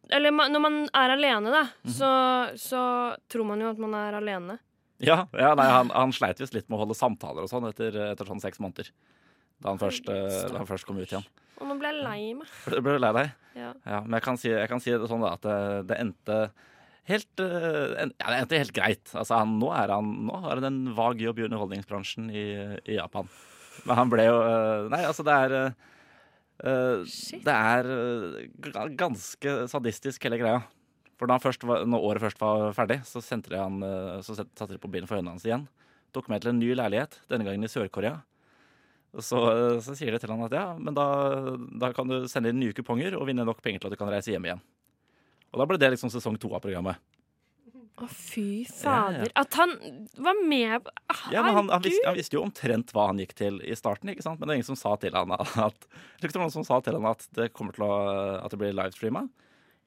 Eller 0.09 0.33
når 0.33 0.61
man 0.63 0.77
er 0.89 1.13
alene, 1.15 1.51
da, 1.53 1.63
Mhm. 1.83 1.93
så, 1.93 2.09
så 2.57 2.81
tror 3.29 3.45
man 3.45 3.61
jo 3.61 3.69
at 3.69 3.77
man 3.81 3.93
er 3.93 4.17
alene. 4.17 4.57
Ja, 4.99 5.27
ja 5.31 5.53
nei, 5.55 5.67
han, 5.69 5.91
han 5.95 6.11
sleit 6.11 6.39
visst 6.41 6.53
litt 6.55 6.67
med 6.67 6.75
å 6.79 6.81
holde 6.83 6.97
samtaler 6.97 7.45
og 7.45 7.51
sånn 7.51 7.67
etter, 7.69 7.95
etter 8.11 8.27
sånn 8.27 8.41
seks 8.43 8.59
måneder. 8.59 8.89
Da 9.59 9.69
han, 9.73 9.79
først, 9.79 10.07
eh, 10.11 10.47
da 10.49 10.57
han 10.57 10.67
først 10.67 10.87
kom 10.87 10.97
ut 10.99 11.07
igjen. 11.07 11.25
Og 11.59 11.67
nå 11.67 11.75
ble 11.79 11.91
jeg 11.91 12.03
lei 12.03 12.33
meg. 12.39 12.47
Ble 12.67 12.81
ble 12.83 12.95
du 12.97 13.03
lei 13.03 13.11
deg? 13.15 13.31
Ja. 13.59 13.69
Ja, 13.85 13.99
men 14.05 14.15
jeg 14.17 14.23
kan 14.23 14.37
si, 14.39 14.49
jeg 14.51 14.69
kan 14.71 14.79
si 14.83 14.91
det 14.95 15.09
sånn 15.11 15.23
da, 15.23 15.33
at 15.35 15.43
det, 15.43 15.57
det 15.89 15.97
endte 15.99 16.37
helt 17.09 17.43
eh, 17.43 17.95
en, 18.05 18.13
Ja, 18.19 18.31
det 18.31 18.37
endte 18.43 18.59
helt 18.63 18.75
greit. 18.75 19.11
Altså, 19.13 19.39
han, 19.41 19.57
nå, 19.59 19.71
er 19.75 19.91
han, 19.93 20.11
nå 20.29 20.39
har 20.45 20.59
han 20.61 20.67
en 20.69 20.81
vag 20.95 21.19
jobb 21.23 21.39
i 21.41 21.47
underholdningsbransjen 21.49 22.29
i, 22.31 22.45
i 22.87 22.97
Japan. 22.99 23.27
Men 23.85 23.99
han 23.99 24.11
ble 24.11 24.27
jo 24.27 24.37
eh, 24.43 24.87
Nei, 24.93 25.03
altså, 25.07 25.25
det 25.27 25.35
er 25.45 25.57
eh, 25.59 25.65
eh. 25.69 25.95
Det 26.59 27.55
er 27.55 27.87
eh, 27.87 28.79
ganske 28.99 29.55
sadistisk, 29.71 30.23
hele 30.27 30.39
greia. 30.41 30.63
For 31.19 31.27
da 31.27 31.35
han 31.35 31.43
først 31.43 31.63
når 31.63 32.07
året 32.07 32.23
først 32.23 32.41
var 32.41 32.73
ferdig, 32.75 33.01
så, 33.07 33.21
sendte 33.23 33.51
de 33.53 33.59
han, 33.59 33.79
eh, 33.83 34.17
så 34.25 34.35
satte 34.39 34.73
de 34.73 34.81
på 34.81 34.91
bilen 34.91 35.07
for 35.07 35.19
øynene 35.19 35.35
hans 35.35 35.47
igjen. 35.47 35.67
Tok 36.15 36.27
med 36.31 36.43
til 36.43 36.53
en 36.53 36.59
ny 36.59 36.73
leilighet, 36.75 37.19
denne 37.31 37.47
gangen 37.47 37.63
i 37.63 37.71
Sør-Korea. 37.71 38.17
Så, 39.17 39.39
eh, 39.51 39.77
så 39.83 39.95
sier 39.97 40.13
de 40.13 40.19
til 40.21 40.31
han 40.33 40.45
at 40.45 40.55
ja, 40.55 40.65
men 40.77 40.97
da, 40.97 41.07
da 41.81 41.93
kan 41.95 42.11
du 42.11 42.27
sende 42.29 42.51
inn 42.51 42.59
nye 42.61 42.75
kuponger 42.77 43.15
og 43.17 43.27
vinne 43.29 43.47
nok 43.47 43.63
penger 43.65 43.83
til 43.83 43.89
at 43.89 43.95
du 43.95 44.01
kan 44.01 44.11
reise 44.11 44.33
hjem 44.33 44.49
igjen. 44.49 44.65
Og 45.49 45.61
da 45.61 45.65
ble 45.69 45.79
det 45.81 45.93
liksom 45.95 46.11
sesong 46.13 46.37
to 46.41 46.51
av 46.53 46.61
programmet. 46.61 46.99
Å, 47.99 48.07
fy 48.07 48.63
Ja, 48.63 48.69
ja. 48.69 48.75
fader. 48.79 49.31
At 49.41 49.57
han 49.59 49.73
var 50.15 50.39
med 50.47 50.85
på 50.85 50.93
Ja, 51.33 51.43
men 51.43 51.55
han, 51.57 51.69
han, 51.73 51.83
visste, 51.83 52.05
han 52.07 52.17
visste 52.17 52.37
jo 52.37 52.45
omtrent 52.45 52.93
hva 52.95 53.09
han 53.09 53.19
gikk 53.21 53.35
til 53.39 53.59
i 53.65 53.75
starten, 53.77 54.11
ikke 54.13 54.25
sant? 54.25 54.39
men 54.39 54.47
det 54.47 54.55
er 54.55 54.61
ingen 54.61 54.69
som 54.71 54.79
sa 54.79 54.95
til 55.01 55.17
han 55.17 55.33
at, 55.35 55.89
det 56.21 56.31
var 56.31 56.45
noen 56.45 56.55
som 56.55 56.67
sa 56.67 56.79
til 56.85 56.95
han 56.99 57.09
at 57.11 57.27
det 57.37 57.51
kommer 57.55 57.75
til 57.75 57.87
å 57.87 57.93
at 58.39 58.53
det 58.53 58.61
blir 58.61 58.75
livestreama. 58.77 59.25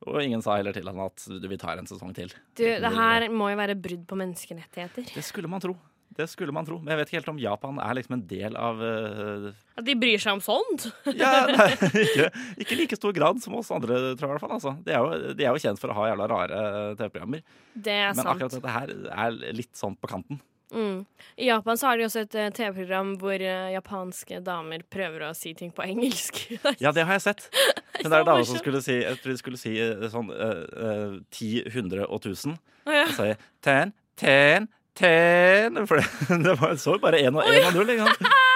Og 0.02 0.18
ingen 0.18 0.42
sa 0.42 0.56
heller 0.58 0.74
til 0.74 0.88
han 0.90 0.98
at 1.04 1.24
du, 1.30 1.46
vi 1.46 1.58
tar 1.60 1.78
en 1.78 1.86
sesong 1.86 2.10
til. 2.16 2.32
Du, 2.58 2.64
det 2.66 2.92
her 2.96 3.28
må 3.30 3.52
jo 3.52 3.58
være 3.60 3.78
brudd 3.78 4.02
på 4.10 4.18
menneskerettigheter. 4.18 5.06
Det 5.14 5.24
skulle 5.24 5.50
man 5.50 5.62
tro. 5.62 5.76
Det 6.16 6.28
skulle 6.30 6.54
man 6.54 6.66
tro. 6.68 6.78
Men 6.80 6.94
jeg 6.94 7.00
vet 7.00 7.10
ikke 7.10 7.18
helt 7.20 7.32
om 7.32 7.40
Japan 7.42 7.80
er 7.82 7.96
liksom 7.98 8.16
en 8.18 8.24
del 8.30 8.56
av 8.58 8.82
uh... 8.82 9.48
At 9.78 9.86
de 9.86 9.96
bryr 9.98 10.22
seg 10.22 10.38
om 10.38 10.44
sånt? 10.44 10.88
Ja, 11.22 11.46
nei, 11.56 11.70
ikke, 12.04 12.30
ikke 12.64 12.78
like 12.82 12.98
stor 12.98 13.16
grad 13.16 13.42
som 13.44 13.56
oss 13.58 13.72
andre, 13.74 14.14
tror 14.20 14.28
jeg. 14.28 14.30
i 14.30 14.32
hvert 14.36 14.44
fall 14.44 14.56
altså. 14.58 14.76
de, 14.84 14.94
er 14.94 15.02
jo, 15.02 15.34
de 15.38 15.46
er 15.46 15.52
jo 15.52 15.64
kjent 15.66 15.82
for 15.82 15.92
å 15.92 15.98
ha 16.00 16.08
jævla 16.12 16.30
rare 16.32 16.62
TV-programmer. 17.00 17.44
Det 17.74 17.98
er 17.98 18.10
Men 18.12 18.22
sant. 18.22 18.32
akkurat 18.34 18.56
dette 18.58 18.78
her 18.78 18.96
er 19.26 19.38
litt 19.56 19.72
sånn 19.78 19.98
på 19.98 20.10
kanten. 20.10 20.40
Mm. 20.72 21.04
I 21.36 21.46
Japan 21.46 21.78
så 21.78 21.86
har 21.86 21.98
de 21.98 22.06
også 22.06 22.22
et 22.24 22.34
eh, 22.38 22.50
TV-program 22.56 23.12
hvor 23.20 23.34
eh, 23.36 23.72
japanske 23.74 24.40
damer 24.44 24.84
prøver 24.90 25.26
å 25.28 25.32
si 25.36 25.52
ting 25.56 25.72
på 25.74 25.84
engelsk. 25.84 26.40
Ja, 26.82 26.92
det 26.96 27.04
har 27.04 27.18
jeg 27.18 27.24
sett. 27.26 27.48
Men 28.00 28.08
det 28.08 28.18
er 28.18 28.24
så 28.24 28.28
dama 28.30 28.44
som 28.48 28.60
skulle 28.60 28.80
si 28.82 28.94
Jeg 28.96 29.18
tror 29.20 29.34
de 29.34 29.40
skulle 29.40 29.60
si 29.60 29.74
eh, 29.80 30.06
sånn 30.12 30.30
ti, 31.30 31.50
hundre 31.74 32.06
10, 32.06 32.06
100 32.06 32.06
og 32.08 32.24
1000. 32.24 32.56
Oh, 32.86 32.94
ja. 32.94 33.04
Og 33.04 33.14
sier 33.18 33.44
ten, 33.62 33.92
ten, 34.18 34.70
Ten 34.94 35.86
For 35.86 35.96
det, 35.96 36.06
det 36.44 36.60
var, 36.60 36.76
så 36.76 36.98
bare 37.00 37.20
1 37.20 37.34
og 37.34 37.44
1 37.48 37.66
og 37.66 37.86
0 37.86 38.51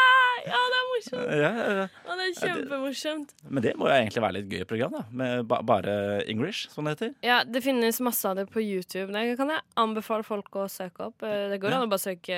morsomt. 1.12 1.36
Ja, 1.36 1.50
ja, 1.56 1.66
ja. 1.80 1.86
Å, 2.06 2.16
det 2.18 2.26
er 2.26 2.34
kjempemorsomt. 2.40 3.34
Men 3.48 3.62
det 3.62 3.74
må 3.78 3.86
jo 3.88 3.94
egentlig 3.96 4.22
være 4.24 4.36
litt 4.40 4.48
gøy 4.52 4.64
program, 4.70 4.96
da. 4.98 5.02
Med 5.10 5.46
ba 5.50 5.60
bare 5.62 5.94
English, 6.26 6.68
som 6.72 6.84
det 6.88 6.96
heter. 6.96 7.14
Ja, 7.26 7.42
det 7.44 7.62
finnes 7.64 8.00
masse 8.04 8.26
av 8.28 8.36
det 8.40 8.46
på 8.50 8.60
YouTube. 8.64 9.12
Det 9.14 9.36
kan 9.38 9.48
jeg 9.54 9.62
anbefale 9.76 10.26
folk 10.26 10.50
å 10.56 10.66
søke 10.72 11.06
opp. 11.10 11.22
Eh, 11.22 11.48
Det 11.52 11.60
går 11.62 11.70
Ja. 11.70 11.76
an 11.80 11.86
å 11.88 11.90
bare 11.92 12.02
søke 12.02 12.36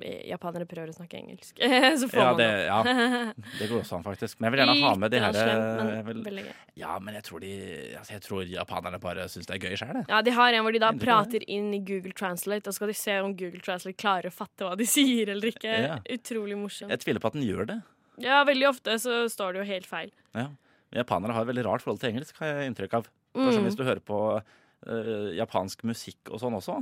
eh, 0.00 0.22
'japanere 0.28 0.66
prøver 0.66 0.88
å 0.90 0.96
snakke 0.96 1.18
engelsk'. 1.20 1.58
Så 2.00 2.08
får 2.10 2.18
Ja 2.18 2.24
man 2.30 2.36
det, 2.38 2.66
ja, 2.66 2.82
det 3.60 3.68
går 3.70 3.80
også 3.82 3.96
an, 3.98 4.02
faktisk. 4.04 4.40
Men 4.40 4.50
jeg 4.50 4.52
vil 4.58 4.66
gjerne 4.66 4.88
ha 4.88 4.94
med 4.96 5.10
de 5.10 5.18
her 5.20 5.34
eh, 5.34 6.02
vil. 6.02 6.42
Ja, 6.76 6.98
men 6.98 7.14
jeg 7.14 7.22
tror, 7.24 7.40
de, 7.40 7.52
altså, 7.98 8.12
jeg 8.16 8.22
tror 8.22 8.44
japanerne 8.50 8.98
bare 9.00 9.28
syns 9.28 9.46
det 9.46 9.54
er 9.62 9.68
gøy 9.68 9.76
sjøl. 9.78 10.04
Ja, 10.08 10.20
De 10.22 10.30
har 10.34 10.52
en 10.52 10.62
hvor 10.64 10.72
de 10.72 10.78
da 10.82 10.90
Endelig. 10.90 11.04
prater 11.06 11.44
inn 11.48 11.72
i 11.74 11.78
Google 11.84 12.12
Translate, 12.12 12.66
og 12.68 12.72
så 12.74 12.80
skal 12.80 12.88
de 12.88 12.94
se 12.98 13.18
om 13.20 13.36
Google 13.36 13.60
Translate 13.60 13.96
klarer 13.96 14.26
å 14.30 14.34
fatte 14.34 14.66
hva 14.66 14.76
de 14.76 14.84
sier 14.96 15.30
eller 15.30 15.48
ikke. 15.54 15.70
Ja. 15.84 15.98
Utrolig 16.10 16.56
morsomt. 16.58 16.90
Jeg 16.90 17.00
tviler 17.04 17.20
på 17.22 17.30
at 17.30 17.38
den 17.38 17.46
gjør 17.46 17.66
det. 17.70 17.78
Ja, 18.22 18.42
veldig 18.46 18.68
ofte 18.70 18.96
så 19.02 19.24
står 19.30 19.54
det 19.54 19.62
jo 19.62 19.68
helt 19.72 19.88
feil. 19.88 20.12
Ja. 20.36 20.48
Men 20.90 21.00
Japanere 21.02 21.34
har 21.36 21.46
et 21.46 21.50
veldig 21.50 21.64
rart 21.66 21.84
forhold 21.84 22.02
til 22.02 22.12
engelsk, 22.12 22.36
har 22.38 22.52
jeg 22.52 22.70
inntrykk 22.70 22.98
av. 23.00 23.08
Mm. 23.34 23.48
Hvis 23.66 23.78
du 23.78 23.82
hører 23.82 24.02
på 24.04 24.18
uh, 24.38 25.30
japansk 25.34 25.82
musikk 25.88 26.30
og 26.30 26.42
sånn 26.42 26.54
også, 26.58 26.78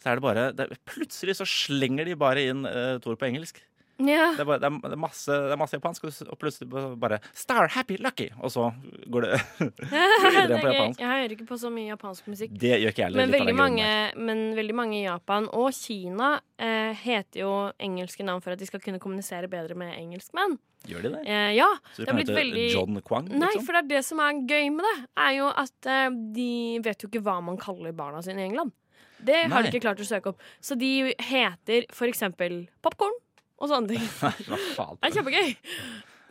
så 0.00 0.10
er 0.10 0.18
det 0.18 0.24
bare 0.24 0.44
det, 0.56 0.68
Plutselig 0.88 1.36
så 1.38 1.46
slenger 1.48 2.08
de 2.08 2.16
bare 2.18 2.46
inn 2.52 2.64
uh, 2.64 2.96
et 2.96 3.08
ord 3.08 3.20
på 3.20 3.28
engelsk. 3.28 3.60
Ja. 3.96 4.26
Det 4.36 4.42
er, 4.42 4.44
bare, 4.44 4.60
det, 4.60 4.68
er, 4.68 4.80
det, 4.82 4.92
er 4.92 5.00
masse, 5.00 5.32
det 5.32 5.54
er 5.54 5.60
masse 5.60 5.78
japansk, 5.78 6.04
og 6.28 6.36
plutselig 6.40 6.68
bare 7.00 7.18
Star, 7.32 7.70
happy, 7.72 7.96
lucky! 8.04 8.26
Og 8.44 8.52
så 8.52 8.66
går 9.08 9.24
det 9.24 9.38
videre 9.88 10.42
er 10.58 10.60
på 10.60 10.68
japansk. 10.68 11.00
Jeg 11.00 11.08
hører 11.12 11.34
ikke 11.36 11.46
på 11.48 11.58
så 11.62 11.70
mye 11.72 11.88
japansk 11.88 12.28
musikk. 12.28 12.52
Det 12.60 12.74
gjør 12.74 12.92
ikke 12.92 13.04
jeg. 13.06 13.16
Men 13.16 13.32
veldig, 13.32 13.56
mange, 13.56 13.88
men 14.20 14.44
veldig 14.58 14.76
mange 14.76 14.98
i 15.00 15.04
Japan 15.06 15.48
og 15.56 15.72
Kina 15.76 16.34
eh, 16.60 16.92
heter 17.06 17.40
jo 17.46 17.52
engelske 17.80 18.26
navn 18.26 18.44
for 18.44 18.52
at 18.52 18.60
de 18.60 18.68
skal 18.68 18.84
kunne 18.84 19.00
kommunisere 19.00 19.48
bedre 19.48 19.78
med 19.78 19.96
engelskmenn. 19.96 20.58
Gjør 20.86 21.06
de 21.08 21.14
det? 21.16 21.22
Eh, 21.32 21.50
ja, 21.56 21.72
Så 21.96 22.04
du 22.04 22.10
kan 22.10 22.20
hete 22.20 22.36
veldig 22.36 22.66
John 22.74 23.00
Kwang? 23.02 23.30
Nei, 23.32 23.48
Liksom? 23.48 23.64
for 23.66 23.78
det 23.78 23.84
er 23.86 23.92
det 23.96 24.02
som 24.06 24.20
er 24.22 24.42
gøy 24.44 24.68
med 24.76 24.84
det, 24.86 24.96
er 25.24 25.38
jo 25.40 25.48
at 25.64 25.88
eh, 25.90 26.08
de 26.36 26.50
vet 26.84 27.00
jo 27.00 27.08
ikke 27.08 27.24
hva 27.26 27.40
man 27.42 27.56
kaller 27.60 27.96
barna 27.96 28.20
sine 28.22 28.44
i 28.44 28.50
England. 28.50 28.76
Det 29.16 29.46
har 29.46 29.54
Nei. 29.56 29.62
de 29.64 29.72
ikke 29.72 29.86
klart 29.88 30.02
å 30.04 30.06
søke 30.06 30.34
opp. 30.34 30.42
Så 30.60 30.76
de 30.76 31.14
heter 31.16 31.88
for 31.96 32.12
eksempel 32.12 32.66
popkorn 32.84 33.16
og 33.56 33.70
sånne 33.70 33.94
ting. 33.94 34.04
Det 35.00 35.08
er 35.08 35.16
kjempegøy. 35.16 35.56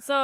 Så 0.06 0.16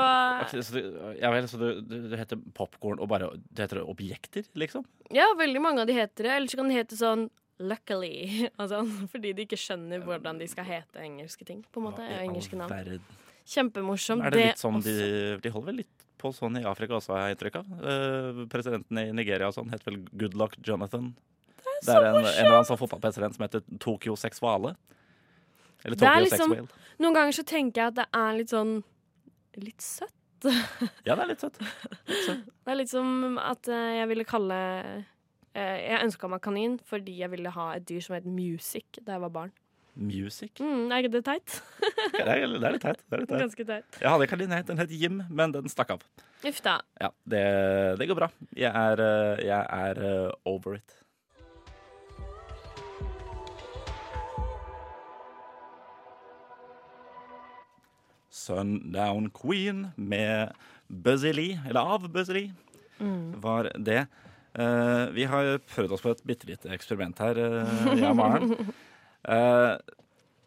okay, 0.44 0.62
så 0.68 0.76
du, 0.76 0.80
ja 1.22 1.30
vel, 1.32 1.46
så 1.48 1.58
du, 1.58 1.68
du, 1.80 1.94
du 2.12 2.16
heter 2.20 2.40
popkorn 2.58 3.00
og 3.00 3.08
bare 3.08 3.30
Det 3.48 3.64
heter 3.64 3.80
objekter, 3.86 4.44
liksom? 4.60 4.84
ja, 5.16 5.30
veldig 5.40 5.62
mange 5.64 5.86
av 5.86 5.88
de 5.88 5.96
heter 5.96 6.28
det. 6.28 6.34
Eller 6.36 6.52
så 6.52 6.60
kan 6.60 6.72
de 6.72 6.76
hete 6.76 7.00
sånn 7.00 7.30
Luckily, 7.62 8.48
sånn, 8.74 8.92
fordi 9.12 9.36
de 9.38 9.46
ikke 9.46 9.60
skjønner 9.60 10.02
hvordan 10.02 10.40
de 10.42 10.48
skal 10.50 10.66
hete 10.66 11.04
engelske 11.04 11.46
ting. 11.48 11.62
På 11.72 11.82
en 11.82 11.92
måte, 11.92 12.06
ja, 12.08 12.24
engelske 12.26 12.58
navn. 12.58 13.04
Kjempemorsomt. 13.52 14.26
Er 14.26 14.34
det 14.34 14.46
litt 14.52 14.62
sånn 14.62 14.82
de, 14.86 14.96
de 15.42 15.52
holder 15.54 15.70
vel 15.72 15.84
litt 15.84 16.08
på 16.22 16.30
sånn 16.36 16.60
i 16.60 16.66
Afrika 16.70 16.98
også, 16.98 17.16
har 17.16 17.30
jeg 17.30 17.38
inntrykk 17.38 17.60
av. 17.62 17.70
Uh, 17.82 18.42
presidenten 18.52 19.00
i 19.02 19.08
Nigeria 19.16 19.50
og 19.50 19.56
sånn 19.56 19.72
heter 19.74 19.90
vel 19.90 20.02
Goodluck 20.14 20.58
Jonathan. 20.66 21.12
Det 21.82 21.94
er, 21.96 22.06
en, 22.12 22.20
en 22.20 22.28
eller 22.30 22.56
annen 22.60 22.68
sånn 22.70 22.78
fotballpresident 22.78 23.38
som 23.38 23.46
heter 23.46 23.64
Tokyo 23.82 24.14
Sexuale. 24.20 24.76
Eller 25.86 25.96
Det 25.98 26.08
er 26.08 26.14
Tokyo 26.14 26.26
liksom- 26.26 26.56
Sexwhale. 26.56 26.90
Noen 27.02 27.16
ganger 27.18 27.32
så 27.34 27.44
tenker 27.48 27.82
jeg 27.82 27.88
at 27.94 27.96
det 28.02 28.08
er 28.14 28.34
litt 28.38 28.50
sånn 28.54 28.74
Litt 29.62 29.82
søtt. 29.84 30.14
Ja, 31.06 31.16
det 31.16 31.24
er 31.24 31.28
litt 31.34 31.42
søtt. 31.44 31.58
Det 32.08 32.72
er 32.72 32.78
litt 32.80 32.90
som 32.92 33.38
at 33.42 33.68
eh, 33.68 33.98
jeg 34.00 34.08
ville 34.14 34.26
kalle 34.26 34.60
eh, 35.54 35.78
Jeg 35.82 36.06
ønska 36.06 36.30
meg 36.32 36.42
kanin 36.46 36.78
fordi 36.88 37.18
jeg 37.20 37.30
ville 37.34 37.52
ha 37.52 37.74
et 37.76 37.86
dyr 37.90 38.02
som 38.06 38.16
het 38.16 38.26
Music 38.26 39.02
da 39.02 39.18
jeg 39.18 39.26
var 39.26 39.34
barn. 39.42 39.52
Music. 39.94 40.54
Mm, 40.64 40.86
er 40.88 41.04
ikke 41.04 41.12
det 41.18 41.24
teit? 41.28 41.58
Det 42.16 42.22
er, 42.24 42.46
det 42.48 42.64
er 42.64 42.72
litt 42.78 42.82
teit. 42.86 43.02
Det 43.10 43.18
er 43.18 43.22
litt 43.26 43.30
teit. 43.30 43.42
Ganske 43.44 43.66
teit. 43.68 43.98
Jeg 44.00 44.08
hadde 44.08 44.24
en 44.24 44.32
kanin, 44.32 44.54
den 44.70 44.80
het 44.80 44.92
Jim, 44.96 45.18
men 45.30 45.52
den 45.52 45.68
stakk 45.72 45.92
av. 45.98 46.06
Uff 46.48 46.62
da. 46.64 46.78
Ja, 47.02 47.10
det, 47.28 47.42
det 48.00 48.08
går 48.10 48.18
bra. 48.22 48.30
Jeg 48.56 48.72
er, 48.72 49.04
eh, 49.04 49.44
jeg 49.50 49.68
er 49.68 50.32
over 50.48 50.78
it. 50.80 50.96
Sundown 58.32 59.30
Queen 59.36 59.90
med 59.96 60.56
Buzzy 60.88 61.34
Lee, 61.36 61.60
eller 61.68 61.96
av 61.96 62.08
Buzzy 62.12 62.34
Lee, 62.34 62.54
var 63.44 63.72
det. 63.76 64.06
Uh, 64.52 65.08
vi 65.16 65.26
har 65.32 65.58
prøvd 65.76 65.96
oss 65.96 66.04
på 66.04 66.12
et 66.12 66.24
bitte 66.28 66.48
lite 66.50 66.72
eksperiment 66.76 67.20
her, 67.24 67.38
uh, 67.40 67.92
jeg 67.96 68.08
og 68.10 68.18
Maren. 68.20 68.56
Eh, 69.22 69.76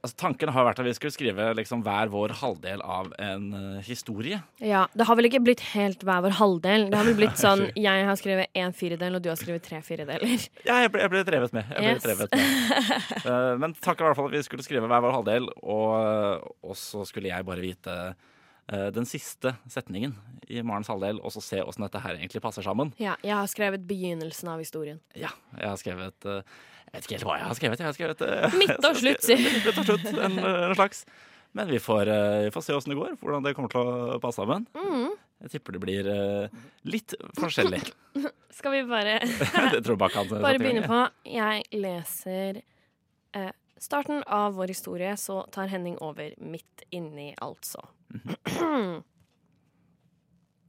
altså, 0.04 0.16
tanken 0.20 0.50
har 0.52 0.66
vært 0.68 0.82
at 0.82 0.86
vi 0.86 0.92
skulle 0.96 1.14
skrive 1.14 1.46
liksom, 1.58 1.80
hver 1.86 2.10
vår 2.12 2.34
halvdel 2.42 2.82
av 2.84 3.10
en 3.24 3.46
uh, 3.56 3.78
historie. 3.86 4.38
Ja, 4.60 4.84
Det 4.94 5.06
har 5.08 5.16
vel 5.18 5.30
ikke 5.30 5.40
blitt 5.46 5.64
helt 5.72 6.04
hver 6.04 6.20
vår 6.26 6.36
halvdel. 6.38 6.86
Det 6.92 7.00
har 7.00 7.08
vel 7.08 7.16
blitt 7.18 7.40
sånn 7.46 7.64
jeg 7.80 8.04
har 8.08 8.20
skrevet 8.20 8.52
én 8.60 8.76
firedel, 8.76 9.16
og 9.18 9.24
du 9.24 9.30
har 9.32 9.40
skrevet 9.40 9.64
tre 9.66 9.80
firedeler. 9.86 10.36
Ja, 10.68 10.78
jeg 10.84 10.92
ble, 10.94 11.02
jeg 11.04 11.12
ble 11.12 11.24
drevet 11.26 11.56
med. 11.56 11.72
Jeg 11.72 11.80
ble 11.80 11.94
Yes. 11.94 12.04
drevet 12.04 12.36
med. 12.36 13.24
Uh, 13.24 13.54
men 13.64 13.74
tanken 13.80 14.04
var 14.04 14.10
i 14.10 14.12
hvert 14.12 14.20
fall 14.22 14.30
at 14.32 14.36
vi 14.38 14.44
skulle 14.46 14.66
skrive 14.66 14.88
hver 14.90 15.02
vår 15.08 15.18
halvdel, 15.18 15.50
og, 15.64 16.46
og 16.64 16.78
så 16.78 17.04
skulle 17.08 17.32
jeg 17.32 17.44
bare 17.48 17.64
vite 17.64 17.96
eh, 18.10 18.14
den 18.66 19.04
siste 19.04 19.54
setningen 19.68 20.14
i 20.48 20.62
Marens 20.64 20.88
halvdel, 20.88 21.18
og 21.20 21.32
så 21.34 21.42
se 21.44 21.60
åssen 21.64 21.84
dette 21.84 22.00
her 22.00 22.16
egentlig 22.16 22.42
passer 22.44 22.64
sammen. 22.64 22.92
Ja, 23.00 23.16
Jeg 23.24 23.36
har 23.36 23.50
skrevet 23.50 23.84
begynnelsen 23.88 24.48
av 24.52 24.62
historien. 24.62 25.00
Ja, 25.14 25.32
jeg 25.58 25.68
har 25.68 25.76
skrevet 25.80 26.28
eh, 26.28 26.40
Jeg 26.88 26.94
vet 26.94 27.06
ikke 27.06 27.16
helt 27.18 27.28
hva 27.28 27.36
jeg 27.38 27.48
har 27.48 27.58
skrevet. 27.58 27.82
Jeg 27.82 27.88
har 27.88 27.96
skrevet 27.98 28.24
eh, 28.24 28.56
Midt 28.62 28.88
og 28.88 28.98
slutt, 29.00 29.24
si. 29.24 29.36
Midt 29.66 29.68
og 29.72 29.88
slutt, 29.88 30.06
en, 30.14 30.38
en 30.40 30.76
slags. 30.78 31.04
Men 31.54 31.70
vi 31.70 31.78
får, 31.78 32.08
eh, 32.10 32.38
vi 32.48 32.54
får 32.54 32.66
se 32.66 32.74
åssen 32.74 32.94
det 32.94 32.98
går, 32.98 33.16
hvordan 33.20 33.44
det 33.46 33.54
kommer 33.54 33.72
til 33.72 33.84
å 33.84 34.18
passe 34.22 34.40
sammen. 34.42 34.66
Mm. 34.74 35.12
Jeg 35.44 35.52
tipper 35.52 35.76
det 35.76 35.82
blir 35.84 36.08
eh, 36.08 36.62
litt 36.88 37.14
forskjellig. 37.38 37.82
Skal 38.58 38.74
vi 38.76 38.84
bare 38.86 39.18
Bare 39.20 40.58
begynne 40.62 40.86
på. 40.86 41.00
Jeg 41.28 41.64
leser 41.74 42.62
eh, 42.62 43.52
starten 43.82 44.22
av 44.26 44.54
vår 44.54 44.74
historie, 44.74 45.16
så 45.16 45.42
tar 45.52 45.70
Henning 45.72 45.98
over 45.98 46.34
midt 46.38 46.84
inni, 46.94 47.34
altså. 47.42 47.82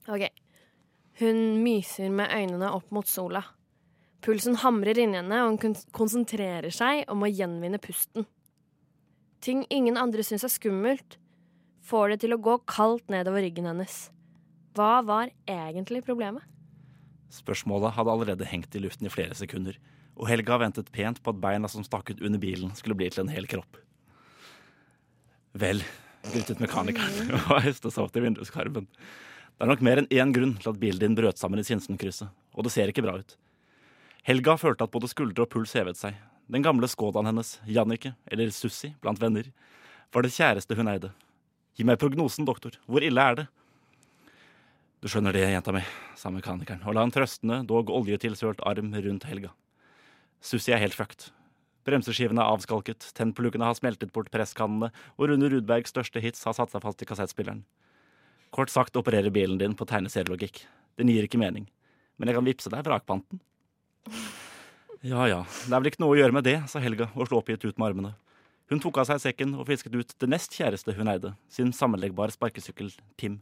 OK. 0.08 0.26
Hun 1.20 1.44
myser 1.64 2.10
med 2.12 2.32
øynene 2.34 2.72
opp 2.76 2.92
mot 2.92 3.08
sola. 3.08 3.44
Pulsen 4.26 4.58
hamrer 4.60 4.98
inni 5.00 5.20
henne, 5.20 5.44
og 5.46 5.62
hun 5.64 5.76
konsentrerer 5.96 6.74
seg 6.74 7.06
om 7.12 7.24
å 7.24 7.30
gjenvinne 7.30 7.80
pusten. 7.82 8.26
Ting 9.46 9.64
ingen 9.70 10.00
andre 10.02 10.26
syns 10.26 10.44
er 10.48 10.52
skummelt, 10.52 11.20
får 11.86 12.16
det 12.16 12.20
til 12.24 12.34
å 12.34 12.42
gå 12.42 12.58
kaldt 12.66 13.12
nedover 13.14 13.46
ryggen 13.46 13.70
hennes. 13.70 14.08
Hva 14.76 15.04
var 15.06 15.30
egentlig 15.48 16.02
problemet? 16.08 16.44
Spørsmålet 17.32 17.94
hadde 17.96 18.12
allerede 18.12 18.48
hengt 18.50 18.76
i 18.76 18.82
luften 18.82 19.08
i 19.08 19.14
flere 19.14 19.38
sekunder, 19.38 19.78
og 20.16 20.30
Helga 20.30 20.58
ventet 20.62 20.92
pent 20.96 21.22
på 21.24 21.34
at 21.34 21.42
beina 21.44 21.70
som 21.72 21.84
stakk 21.84 22.14
ut 22.14 22.24
under 22.24 22.40
bilen, 22.40 22.72
skulle 22.76 22.96
bli 22.98 23.10
til 23.12 23.26
en 23.26 23.32
hel 23.34 23.48
kropp. 23.52 23.80
Vel, 25.56 25.84
lyttet 26.34 26.62
mekanikeren 26.64 27.36
og 27.38 27.64
høstet 27.64 27.94
seg 27.94 28.04
opp 28.04 28.14
til 28.16 28.26
vinduskarmen. 28.26 28.88
Det 29.56 29.64
er 29.64 29.72
nok 29.72 29.84
mer 29.88 30.02
enn 30.02 30.12
én 30.12 30.34
grunn 30.36 30.56
til 30.60 30.72
at 30.74 30.80
bilen 30.80 31.02
din 31.02 31.18
brøt 31.18 31.40
sammen 31.40 31.62
i 31.62 31.68
Sinsenkrysset, 31.68 32.32
og 32.56 32.68
det 32.68 32.74
ser 32.76 32.92
ikke 32.92 33.04
bra 33.06 33.18
ut. 33.22 33.38
Helga 34.28 34.56
følte 34.60 34.88
at 34.88 34.92
både 34.92 35.12
skuldre 35.12 35.46
og 35.46 35.52
puls 35.54 35.76
hevet 35.78 36.00
seg. 36.00 36.16
Den 36.52 36.66
gamle 36.66 36.90
Skodaen 36.90 37.30
hennes, 37.30 37.56
Jannicke, 37.70 38.16
eller 38.32 38.52
Sussi 38.54 38.92
blant 39.02 39.22
venner, 39.22 39.48
var 40.14 40.26
det 40.26 40.34
kjæreste 40.36 40.78
hun 40.78 40.90
eide. 40.92 41.12
Gi 41.76 41.86
meg 41.88 42.00
prognosen, 42.00 42.48
doktor. 42.48 42.78
Hvor 42.88 43.04
ille 43.04 43.22
er 43.22 43.40
det? 43.42 43.46
Du 45.04 45.10
skjønner 45.12 45.36
det, 45.36 45.44
jenta 45.52 45.74
mi, 45.76 45.84
sa 46.18 46.32
mekanikeren 46.34 46.82
og 46.88 46.96
la 46.98 47.04
en 47.06 47.14
trøstende, 47.14 47.60
dog 47.70 47.92
oljetilsølt 47.94 48.64
arm 48.66 48.94
rundt 48.96 49.28
Helga. 49.30 49.52
Sussi 50.46 50.76
er 50.76 50.82
helt 50.84 50.94
fucked. 50.94 51.32
Bremseskivene 51.86 52.42
er 52.42 52.54
avskalket, 52.54 53.08
tennpluggene 53.18 53.66
har 53.66 53.78
smeltet 53.78 54.12
bort 54.14 54.30
presskannene, 54.34 54.92
og 55.18 55.30
Rune 55.30 55.50
Rudbergs 55.50 55.94
største 55.94 56.22
hits 56.22 56.46
har 56.46 56.54
satt 56.58 56.74
seg 56.74 56.84
fast 56.84 57.02
i 57.02 57.08
kassettspilleren. 57.10 57.64
Kort 58.54 58.70
sagt 58.74 58.98
opererer 58.98 59.34
bilen 59.34 59.58
din 59.62 59.74
på 59.78 59.88
tegneserielogikk. 59.90 60.62
Den 61.02 61.10
gir 61.10 61.26
ikke 61.26 61.42
mening. 61.42 61.66
Men 62.18 62.30
jeg 62.30 62.38
kan 62.38 62.46
vippse 62.46 62.72
deg 62.72 62.86
vrakpanten. 62.86 63.42
Ja 65.06 65.26
ja, 65.30 65.42
det 65.66 65.74
er 65.74 65.82
vel 65.82 65.92
ikke 65.92 66.02
noe 66.06 66.14
å 66.14 66.20
gjøre 66.20 66.38
med 66.38 66.46
det, 66.48 66.56
sa 66.70 66.82
Helga 66.82 67.10
og 67.14 67.28
slo 67.28 67.42
oppgitt 67.42 67.66
ut 67.66 67.76
med 67.82 67.90
armene. 67.90 68.14
Hun 68.72 68.82
tok 68.82 69.02
av 69.02 69.10
seg 69.10 69.22
sekken 69.22 69.58
og 69.58 69.68
fisket 69.70 69.94
ut 69.94 70.16
det 70.22 70.30
nest 70.30 70.54
kjæreste 70.58 70.96
hun 70.98 71.10
eide, 71.12 71.36
sin 71.50 71.74
sammenleggbare 71.76 72.34
sparkesykkel 72.34 72.94
Tim. 73.18 73.42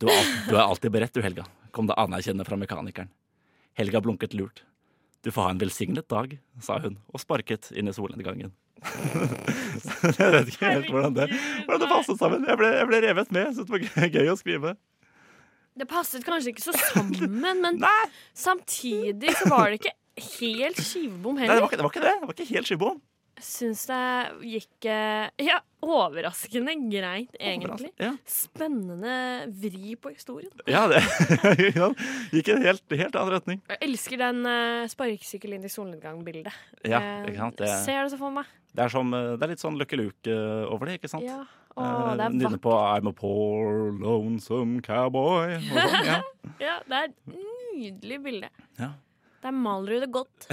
Du 0.00 0.08
er, 0.08 0.16
alt, 0.16 0.34
du 0.48 0.56
er 0.56 0.66
alltid 0.66 0.92
beredt, 0.94 1.14
du, 1.16 1.24
Helga, 1.24 1.46
kom 1.72 1.88
det 1.88 1.96
anerkjennende 2.00 2.48
fra 2.48 2.58
mekanikeren. 2.60 3.08
Helga 3.78 4.02
blunket 4.04 4.36
lurt. 4.36 4.64
Du 5.22 5.30
får 5.30 5.46
ha 5.46 5.50
en 5.54 5.60
velsignet 5.62 6.08
dag, 6.10 6.34
sa 6.62 6.80
hun 6.82 6.96
og 7.14 7.22
sparket 7.22 7.70
inn 7.78 7.90
i 7.90 7.94
solnedgangen. 7.94 8.50
jeg 10.18 10.32
vet 10.34 10.48
ikke 10.50 10.70
helt 10.72 10.88
hvordan 10.90 11.14
det, 11.14 11.28
hvordan 11.66 11.84
det 11.84 11.90
passet 11.92 12.18
sammen. 12.18 12.46
Jeg 12.48 12.58
ble, 12.58 12.70
jeg 12.80 12.88
ble 12.90 13.00
revet 13.04 13.30
med. 13.34 13.52
Så 13.54 13.66
det 13.66 13.76
var 13.76 14.10
gøy- 14.16 14.32
å 14.32 14.38
skrive. 14.40 14.74
Det 15.78 15.86
passet 15.88 16.26
kanskje 16.26 16.52
ikke 16.52 16.64
så 16.66 16.74
sammen, 16.76 17.38
men 17.40 17.78
samtidig 18.36 19.32
så 19.38 19.48
var 19.48 19.70
det 19.70 19.78
ikke 19.80 19.94
helt 20.42 20.82
skivebom 20.82 21.38
nei 21.38 21.46
det, 21.46 21.54
heller. 21.54 21.62
var 21.62 21.70
ikke, 21.70 21.78
det 21.78 21.86
var 21.86 21.94
ikke 21.94 22.04
det. 22.04 22.12
Det 22.18 22.28
var 22.28 22.36
ikke 22.36 22.50
helt 22.50 22.68
skibom. 22.68 22.98
Syns 23.42 23.86
det 23.88 24.00
gikk 24.46 24.86
eh, 24.92 25.30
ja, 25.48 25.56
overraskende 25.82 26.74
greit, 26.92 27.32
egentlig. 27.40 27.88
Ja, 27.98 28.12
Spennende 28.28 29.14
vri 29.62 29.96
på 29.98 30.12
historien. 30.12 30.52
ja 30.68 30.84
det 30.90 31.00
gikk 32.36 32.50
i 32.50 32.54
en 32.54 32.62
helt, 32.66 32.84
helt 32.92 33.16
annen 33.18 33.32
retning. 33.34 33.62
Jeg 33.72 33.80
elsker 33.88 34.20
den 34.20 34.44
uh, 34.46 34.84
sparkesykkel 34.92 35.56
inn 35.56 35.64
i 35.66 35.72
solnedgang-bildet. 35.72 36.52
Ja, 36.86 37.00
Eh, 37.02 37.24
ikke 37.32 37.40
sant? 37.40 37.56
Det, 37.58 37.70
Ser 37.82 38.04
det 38.04 38.12
så 38.14 38.18
for 38.20 38.30
meg. 38.36 38.46
det, 38.74 38.84
er 38.84 38.92
som, 38.94 39.10
eh, 39.16 39.32
det 39.40 39.46
er 39.48 39.52
litt 39.54 39.62
sånn 39.64 39.78
Lucky 39.80 39.98
Luke 39.98 40.30
eh, 40.30 40.62
over 40.70 40.86
det, 40.92 41.00
ikke 41.00 41.10
sant? 41.10 41.26
Ja. 41.26 41.40
Eh, 41.72 42.12
det 42.20 42.26
er 42.28 42.36
Nynne 42.36 42.60
på 42.62 42.76
I'm 42.76 43.08
a 43.10 43.14
poor, 43.16 43.90
lonesome 43.98 44.82
cowboy. 44.86 45.56
Sånn, 45.66 45.98
ja. 46.12 46.20
Ja, 46.62 46.76
det 46.86 47.00
er 47.00 47.10
et 47.10 47.34
nydelig 47.74 48.20
bilde. 48.28 48.52
Ja. 48.78 48.92
Der 49.42 49.54
maler 49.56 49.96
du 49.96 50.04
det 50.04 50.12
godt. 50.14 50.46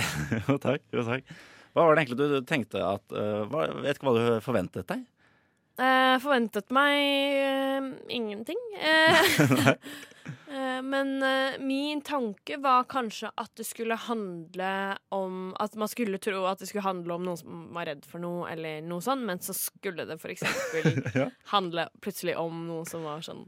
Jo, 0.48 0.56
takk. 0.58 0.82
Jo, 0.96 1.04
takk. 1.06 1.28
Hva 1.74 1.86
var 1.86 1.96
det 1.96 2.04
egentlig 2.06 2.30
du 2.32 2.40
tenkte 2.50 2.82
at 2.84 3.16
uh, 3.16 3.46
Vet 3.84 3.98
ikke 3.98 4.10
hva 4.10 4.16
du 4.18 4.44
forventet 4.44 4.90
deg? 4.90 5.06
Uh, 5.80 6.18
forventet 6.20 6.74
meg 6.76 7.40
uh, 7.40 7.92
ingenting. 8.12 8.60
Eh, 10.50 10.82
men 10.86 11.24
min 11.66 12.02
tanke 12.06 12.58
var 12.62 12.84
kanskje 12.90 13.32
at 13.38 13.50
det 13.58 13.64
skulle 13.66 13.96
handle 13.98 14.98
om 15.14 15.56
At 15.62 15.74
man 15.80 15.90
skulle 15.90 16.20
tro 16.22 16.44
at 16.46 16.62
det 16.62 16.68
skulle 16.70 16.86
handle 16.86 17.16
om 17.16 17.26
noen 17.26 17.40
som 17.40 17.64
var 17.74 17.88
redd 17.90 18.06
for 18.06 18.22
noe, 18.22 18.44
eller 18.52 18.84
noe 18.86 19.02
sånt, 19.02 19.26
men 19.26 19.42
så 19.42 19.56
skulle 19.58 20.06
det 20.10 20.20
for 20.22 20.34
eksempel 20.34 21.02
Ja. 21.18 21.28
handle 21.54 21.88
plutselig 22.04 22.36
om 22.38 22.62
noe 22.68 22.86
som 22.90 23.06
var 23.10 23.26
sånn 23.26 23.48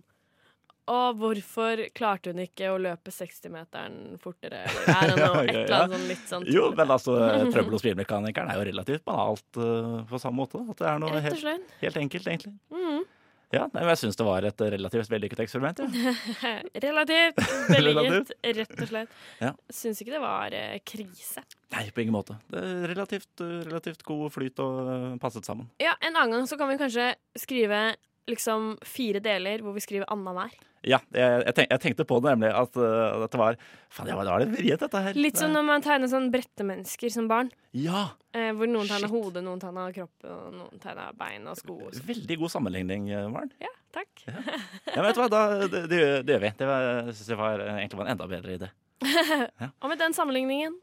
og 0.89 1.19
hvorfor 1.21 1.83
klarte 1.97 2.33
hun 2.33 2.41
ikke 2.43 2.71
å 2.73 2.79
løpe 2.81 3.13
60-meteren 3.13 4.17
fortere? 4.21 4.63
Eller 4.95 4.95
er 4.95 5.13
det 5.13 5.21
noe, 5.21 5.45
et 5.45 5.55
eller 5.61 5.77
annet 5.77 5.95
sånn 5.95 6.09
litt 6.09 6.27
sånn 6.33 6.49
Jo, 6.49 6.67
men 6.77 6.93
altså, 6.97 7.17
trøbbel 7.53 7.77
hos 7.77 7.85
bilmekanikeren 7.85 8.51
er 8.51 8.61
jo 8.61 8.67
relativt 8.71 9.05
banalt 9.07 9.61
uh, 9.61 10.01
på 10.09 10.21
samme 10.21 10.41
måte. 10.41 10.63
At 10.73 10.81
det 10.81 10.91
er 10.91 11.01
noe 11.03 11.23
helt, 11.23 11.73
helt 11.83 12.05
enkelt, 12.05 12.31
egentlig. 12.33 12.55
Mm. 12.73 13.03
Ja, 13.51 13.65
men 13.73 13.83
Jeg 13.89 13.99
syns 13.99 14.15
det 14.15 14.25
var 14.25 14.45
et 14.47 14.61
relativt 14.73 15.09
vellykket 15.11 15.41
eksperiment. 15.43 15.81
Ja. 15.83 16.13
Relativt 16.85 17.41
vellykket, 17.67 18.31
rett 18.61 18.77
og 18.77 18.91
slett. 18.93 19.17
Ja. 19.43 19.51
Syns 19.75 19.99
ikke 20.03 20.15
det 20.15 20.21
var 20.23 20.55
uh, 20.55 20.77
krise. 20.87 21.43
Nei, 21.75 21.83
på 21.91 22.03
ingen 22.03 22.15
måte. 22.15 22.37
Det 22.51 22.61
er 22.63 22.85
relativt, 22.93 23.31
uh, 23.43 23.59
relativt 23.67 24.05
god 24.07 24.31
flyt 24.31 24.61
og 24.63 24.93
eh, 24.93 25.09
passet 25.23 25.47
sammen. 25.47 25.67
Ja, 25.83 25.97
En 25.99 26.15
annen 26.15 26.37
gang 26.37 26.47
så 26.47 26.57
kan 26.59 26.71
vi 26.71 26.79
kanskje 26.79 27.11
skrive 27.39 27.81
liksom 28.29 28.75
fire 28.86 29.19
deler 29.23 29.62
hvor 29.65 29.73
vi 29.73 29.81
skriver 29.84 30.05
annenhver. 30.12 30.51
Ja, 30.81 30.97
jeg, 31.13 31.43
jeg, 31.45 31.53
tenk, 31.53 31.67
jeg 31.69 31.81
tenkte 31.84 32.05
på 32.10 32.17
det 32.25 32.31
nemlig 32.34 32.49
at 32.57 32.77
uh, 32.81 33.19
dette 33.21 33.38
var 33.38 33.57
Faen, 33.93 34.07
ja, 34.10 34.15
det 34.17 34.25
var 34.31 34.39
litt 34.41 34.53
vriet, 34.57 34.79
dette 34.81 35.01
her. 35.05 35.13
Litt 35.13 35.38
som 35.38 35.51
når 35.53 35.65
man 35.67 35.84
tegner 35.86 36.10
sånn 36.10 36.31
brettemennesker 36.34 37.12
som 37.13 37.27
barn. 37.29 37.51
Ja! 37.77 38.07
Eh, 38.34 38.49
hvor 38.57 38.65
noen 38.71 38.89
tegner 38.89 39.12
hodet, 39.12 39.43
noen 39.45 39.62
tegner 39.62 39.93
kropp, 39.93 40.25
og 40.25 40.55
noen 40.55 40.81
tegner 40.81 41.13
bein 41.19 41.45
og 41.51 41.60
sko. 41.60 41.75
Og 41.86 41.93
sånn. 41.93 42.07
Veldig 42.10 42.38
god 42.41 42.53
sammenligning, 42.55 43.12
eh, 43.13 43.27
Maren. 43.29 43.51
ja, 43.62 43.69
takk. 43.93 44.23
Ja, 44.25 45.03
vet 45.05 45.13
du 45.15 45.21
hva, 45.21 45.29
da, 45.29 45.41
det, 45.67 45.84
det, 45.91 45.99
gjør- 46.01 46.25
det 46.25 46.34
gjør 46.38 46.43
vi. 46.47 46.51
Det 46.63 46.71
var, 46.71 46.88
jeg 47.13 47.38
var, 47.43 47.60
eh, 47.67 47.77
egentlig 47.84 48.01
var 48.01 48.07
en 48.10 48.13
enda 48.15 48.29
bedre 48.34 48.57
idé. 48.57 48.71
Og 49.84 49.89
med 49.93 50.01
den 50.01 50.17
sammenligningen 50.17 50.79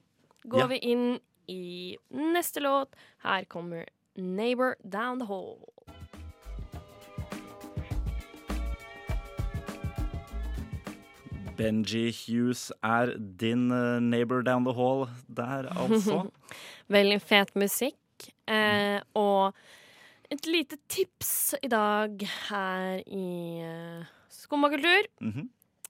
går 0.46 0.62
Ja. 0.62 0.66
vi 0.70 0.78
inn 0.92 1.06
i 1.50 1.96
neste 2.14 2.60
låt. 2.62 2.94
Her 3.26 3.44
kommer 3.50 3.86
'Neighbor 4.14 4.74
Down 4.84 5.18
the 5.18 5.26
Hall'. 5.26 5.58
Benji 11.58 12.08
Hughes 12.14 12.68
er 12.86 13.14
din 13.18 13.70
eh, 13.74 13.98
neighbor 14.00 14.42
down 14.46 14.64
the 14.64 14.74
hall 14.76 15.08
der, 15.26 15.68
altså. 15.82 16.28
Veldig 16.88 17.20
fet 17.22 17.54
musikk. 17.58 18.30
Eh, 18.48 19.00
og 19.18 19.54
et 20.32 20.46
lite 20.46 20.78
tips 20.88 21.54
i 21.62 21.70
dag 21.72 22.22
her 22.48 23.02
i 23.06 23.28
uh, 23.64 24.06
Skummakultur. 24.28 25.08
-hmm. 25.20 25.48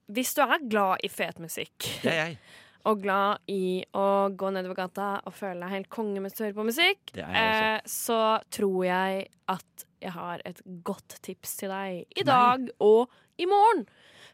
Hvis 0.09 0.35
du 0.35 0.41
er 0.43 0.69
glad 0.71 0.97
i 1.05 1.09
fet 1.09 1.39
musikk, 1.39 2.05
er 2.05 2.15
jeg. 2.15 2.39
og 2.89 3.03
glad 3.03 3.43
i 3.49 3.85
å 3.93 4.29
gå 4.31 4.51
nedover 4.51 4.75
gata 4.75 5.09
og 5.27 5.35
føle 5.35 5.61
deg 5.61 5.75
helt 5.75 5.91
konge 5.93 6.21
mens 6.21 6.37
du 6.37 6.45
hører 6.45 6.57
på 6.57 6.65
musikk, 6.65 7.13
jeg 7.17 7.75
eh, 7.75 7.81
så 7.85 8.39
tror 8.51 8.85
jeg 8.85 9.27
at 9.49 9.87
jeg 10.01 10.15
har 10.15 10.43
et 10.47 10.61
godt 10.85 11.19
tips 11.23 11.57
til 11.57 11.69
deg 11.75 12.05
i 12.17 12.23
dag 12.23 12.69
og 12.79 13.11
i 13.39 13.47
morgen. 13.51 13.85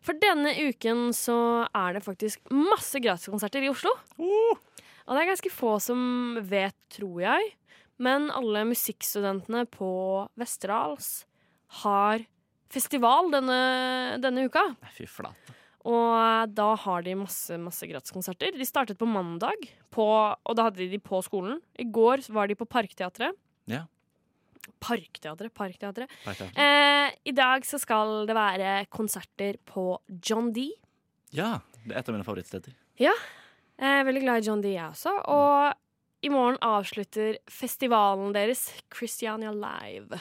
For 0.04 0.20
denne 0.20 0.52
uken 0.68 1.08
så 1.16 1.36
er 1.72 1.96
det 1.96 2.04
faktisk 2.04 2.52
masse 2.52 3.00
gratiskonserter 3.00 3.64
i 3.64 3.70
Oslo. 3.72 3.94
Oh. 4.20 4.60
Og 5.04 5.16
det 5.16 5.22
er 5.22 5.30
ganske 5.32 5.52
få 5.52 5.76
som 5.82 6.00
vet, 6.44 6.76
tror 6.92 7.22
jeg. 7.24 7.54
Men 8.02 8.28
alle 8.34 8.66
musikkstudentene 8.68 9.64
på 9.70 9.88
Westerdals 10.40 11.24
har 11.84 12.24
festival 12.74 13.30
denne, 13.32 13.60
denne 14.22 14.48
uka. 14.48 14.66
fy 14.96 15.06
flate. 15.08 15.54
Og 15.84 16.52
da 16.56 16.70
har 16.80 17.04
de 17.04 17.16
masse, 17.20 17.56
masse 17.60 17.86
gratiskonserter. 17.88 18.56
De 18.56 18.66
startet 18.66 18.96
på 19.00 19.08
mandag, 19.08 19.68
på, 19.92 20.04
og 20.04 20.56
da 20.56 20.68
hadde 20.68 20.80
de 20.80 20.94
de 20.96 21.00
på 21.02 21.20
skolen. 21.24 21.60
I 21.76 21.84
går 21.84 22.24
var 22.32 22.48
de 22.48 22.56
på 22.56 22.68
Parkteatret. 22.68 23.36
Ja. 23.68 23.84
Parkteatret, 24.80 25.52
Parkteatret. 25.54 26.10
Eh, 26.56 27.10
I 27.24 27.32
dag 27.36 27.64
så 27.66 27.78
skal 27.80 28.26
det 28.28 28.34
være 28.36 28.86
konserter 28.92 29.56
på 29.68 29.98
John 30.24 30.52
D. 30.52 30.68
Ja, 31.34 31.58
det 31.84 31.94
er 31.94 31.98
et 32.02 32.08
av 32.08 32.14
mine 32.16 32.26
favorittsteder. 32.26 32.74
Ja. 33.00 33.12
Jeg 33.80 34.00
er 34.00 34.04
veldig 34.06 34.22
glad 34.22 34.42
i 34.42 34.46
John 34.46 34.60
D, 34.62 34.70
jeg 34.76 34.86
også. 34.86 35.12
Og 35.34 35.74
i 36.24 36.30
morgen 36.32 36.56
avslutter 36.62 37.36
festivalen 37.50 38.32
deres, 38.36 38.68
Christiania 38.94 39.50
Live, 39.52 40.20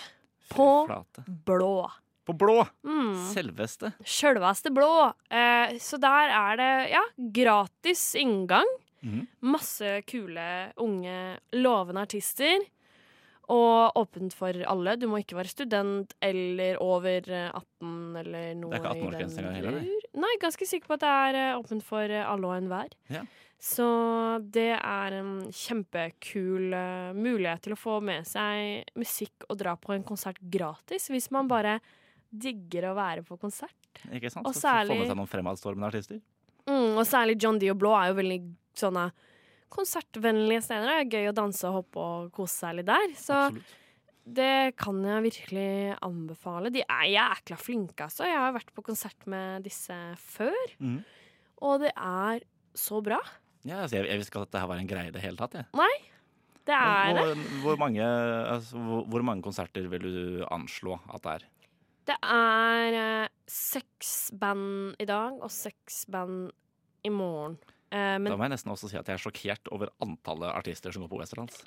På- 0.50 0.86
flate. 0.90 1.24
blå. 1.46 1.90
På 2.26 2.34
blå! 2.40 2.64
Mm. 2.88 3.14
Selveste. 3.34 3.94
Sjølveste 4.08 4.72
blå. 4.74 4.90
Eh, 5.30 5.76
så 5.84 6.00
der 6.00 6.32
er 6.32 6.56
det 6.60 6.72
ja, 6.94 7.02
gratis 7.36 8.14
inngang. 8.16 8.68
Mm. 9.04 9.26
Masse 9.44 10.02
kule, 10.08 10.72
unge, 10.80 11.38
lovende 11.60 12.06
artister. 12.08 12.64
Og 13.52 13.98
åpent 14.00 14.32
for 14.34 14.56
alle. 14.72 14.96
Du 14.96 15.08
må 15.12 15.20
ikke 15.20 15.36
være 15.36 15.52
student 15.52 16.14
eller 16.24 16.78
over 16.80 17.26
eh, 17.28 17.50
18 17.52 18.20
eller 18.22 18.54
noe 18.56 18.72
Det 18.72 18.78
er 18.78 18.84
ikke 18.86 18.94
18-årsgrense 18.96 19.42
engang 19.42 19.58
heller, 19.60 19.80
nei? 19.82 19.98
Nei, 20.24 20.36
ganske 20.40 20.68
sikker 20.70 20.88
på 20.88 20.94
at 20.96 21.04
det 21.04 21.10
er 21.10 21.40
eh, 21.42 21.58
åpent 21.60 21.84
for 21.84 22.04
eh, 22.08 22.24
alle 22.24 22.48
og 22.48 22.56
enhver. 22.56 22.94
Ja. 23.12 23.26
Så 23.64 23.86
det 24.52 24.70
er 24.76 25.18
en 25.20 25.34
kjempekul 25.56 26.74
eh, 26.76 27.12
mulighet 27.16 27.64
til 27.68 27.76
å 27.76 27.80
få 27.80 27.98
med 28.04 28.28
seg 28.28 28.88
musikk 29.00 29.46
og 29.50 29.60
dra 29.60 29.76
på 29.80 29.94
en 29.96 30.04
konsert 30.08 30.40
gratis, 30.40 31.10
hvis 31.12 31.30
man 31.36 31.48
bare 31.52 31.78
digger 32.34 32.90
å 32.90 32.96
være 32.98 33.24
på 33.28 33.38
konsert. 33.40 33.76
Ikke 34.10 34.32
sant? 34.32 34.48
Og 34.48 34.56
Så 34.56 34.64
Få 34.64 34.68
særlig- 34.70 35.00
med 35.04 35.12
seg 35.12 35.20
noen 35.20 35.30
fremadstormende 35.32 35.92
artister. 35.92 36.22
Mm, 36.66 36.96
og 36.98 37.06
særlig 37.06 37.38
John 37.44 37.60
D 37.60 37.70
og 37.70 37.78
Blå 37.80 37.92
er 38.00 38.08
jo 38.14 38.20
veldig 38.24 38.40
sånne 38.80 39.12
konsertvennlige 39.74 40.64
steder. 40.66 40.90
Det 40.90 41.00
er 41.00 41.14
gøy 41.18 41.32
å 41.32 41.38
danse 41.38 41.70
og 41.70 41.80
hoppe 41.82 42.04
og 42.04 42.34
kose 42.36 42.64
seg 42.64 42.80
litt 42.80 42.90
der. 42.90 43.16
Så 43.20 43.38
Absolutt. 43.48 43.76
det 44.40 44.56
kan 44.80 45.02
jeg 45.10 45.26
virkelig 45.28 45.70
anbefale. 46.06 46.74
De 46.74 46.86
er 46.86 47.06
jækla 47.14 47.60
flinke, 47.60 48.08
altså. 48.08 48.28
Jeg 48.30 48.40
har 48.40 48.56
vært 48.56 48.74
på 48.76 48.86
konsert 48.86 49.30
med 49.30 49.66
disse 49.68 49.98
før, 50.22 50.76
mm. 50.80 51.00
og 51.66 51.86
det 51.86 51.94
er 51.94 52.46
så 52.78 53.02
bra. 53.06 53.20
Ja, 53.64 53.84
altså, 53.84 54.00
jeg, 54.00 54.10
jeg 54.12 54.20
visste 54.20 54.34
ikke 54.34 54.44
at 54.44 54.52
dette 54.52 54.68
var 54.74 54.82
en 54.82 54.90
greie 54.90 55.12
i 55.12 55.16
det 55.16 55.24
hele 55.24 55.40
tatt. 55.40 55.62
Jeg. 55.62 56.02
Det 56.64 56.76
er 56.76 57.16
det. 57.16 57.24
Hvor, 57.24 57.64
hvor, 57.64 57.80
mange, 57.80 58.04
altså, 58.04 58.80
hvor, 58.80 59.04
hvor 59.12 59.26
mange 59.26 59.44
konserter 59.44 59.88
vil 59.92 60.06
du 60.08 60.46
anslå 60.52 60.98
at 61.12 61.26
det 61.26 61.36
er? 61.36 61.50
Det 62.04 62.16
er 62.28 62.98
eh, 63.00 63.32
seks 63.48 64.34
band 64.40 65.00
i 65.00 65.08
dag 65.08 65.40
og 65.40 65.52
seks 65.52 66.04
band 66.12 66.52
i 67.08 67.12
morgen. 67.12 67.56
Eh, 67.94 68.18
Da 68.18 68.36
må 68.36 68.48
jeg 68.48 68.56
nesten 68.56 68.72
også 68.74 68.90
si 68.90 68.98
at 68.98 69.06
jeg 69.06 69.20
er 69.20 69.22
sjokkert 69.22 69.70
over 69.72 69.92
antallet 70.02 70.50
artister 70.56 70.92
som 70.92 71.04
går 71.06 71.12
på 71.14 71.20
Westerdals. 71.22 71.64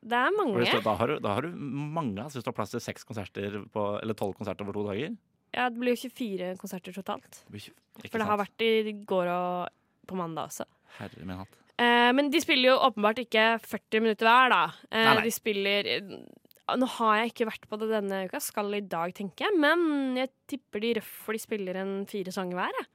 det 0.00 0.14
er 0.14 0.30
mange. 0.36 0.54
du- 0.64 0.80
Da 0.80 0.94
har 0.94 1.06
du, 1.08 1.18
da 1.18 1.34
har 1.34 1.42
du 1.42 1.48
mange. 1.58 2.18
Altså, 2.22 2.38
hvis 2.38 2.44
du 2.44 2.50
har 2.52 2.54
plass 2.54 2.70
til 2.70 2.80
seks 2.80 3.02
konserter 3.04 3.64
på, 3.68 4.00
eller 4.00 4.14
tolv 4.14 4.36
konserter 4.38 4.62
over 4.62 4.72
to 4.72 4.84
dager. 4.86 5.16
Ja, 5.52 5.68
det 5.68 5.78
blir 5.80 5.96
jo 5.96 6.08
24 6.08 6.56
konserter 6.56 6.92
totalt. 6.94 7.22
det 7.28 7.50
blir 7.50 7.60
ikke- 7.60 7.74
ikke 8.04 8.10
For 8.12 8.18
det 8.18 8.26
har 8.28 8.38
sant? 8.38 8.48
vært 8.58 8.86
i 8.86 8.92
går 9.04 9.26
og 9.26 9.68
på 10.06 10.14
mandag 10.16 10.46
også. 10.48 10.64
Herre 10.98 11.24
min 11.26 11.36
hatt. 11.36 11.48
Eh, 11.78 12.12
men 12.12 12.30
de 12.30 12.38
spiller 12.40 12.70
jo 12.70 12.78
åpenbart 12.78 13.18
ikke 13.18 13.60
40 13.60 14.00
minutter 14.00 14.24
hver, 14.26 14.48
da. 14.50 14.64
Eh, 14.92 15.04
Nei, 15.04 15.14
nei. 15.14 15.22
De 15.24 15.30
spiller 15.30 16.28
Nå 16.76 16.86
har 16.86 17.16
jeg 17.24 17.32
ikke 17.32 17.46
vært 17.50 17.66
på 17.68 17.78
det 17.78 17.88
denne 17.88 18.26
uka, 18.28 18.38
skal 18.40 18.74
i 18.74 18.80
dag, 18.80 19.14
tenker 19.14 19.46
jeg. 19.48 19.58
Men 19.58 20.14
jeg 20.16 20.28
tipper 20.46 20.78
de 20.80 20.94
røffer 21.00 21.32
de 21.32 21.38
spiller 21.38 21.76
en 21.76 22.04
fire 22.04 22.30
sanger 22.30 22.52
hver. 22.56 22.70
jeg. 22.78 22.86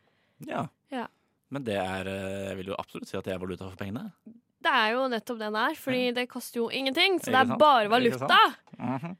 Ja. 0.48 0.68
Ja. 0.92 1.08
Men 1.54 1.66
det 1.68 1.78
er 1.78 2.10
eh, 2.10 2.48
Jeg 2.50 2.58
vil 2.62 2.74
jo 2.74 2.80
absolutt 2.82 3.10
si 3.10 3.20
at 3.20 3.28
det 3.28 3.36
er 3.36 3.42
valuta 3.42 3.68
for 3.70 3.80
pengene. 3.80 4.10
Det 4.64 4.72
er 4.72 4.94
jo 4.96 5.08
nettopp 5.12 5.40
det 5.42 5.52
det 5.54 5.62
er, 5.70 5.80
fordi 5.80 6.04
det 6.16 6.28
koster 6.32 6.62
jo 6.62 6.68
ingenting. 6.72 7.18
Så 7.20 7.34
det 7.34 7.42
er 7.44 7.58
bare 7.60 7.90
valuta. 7.92 8.44
Mhm. 8.80 9.18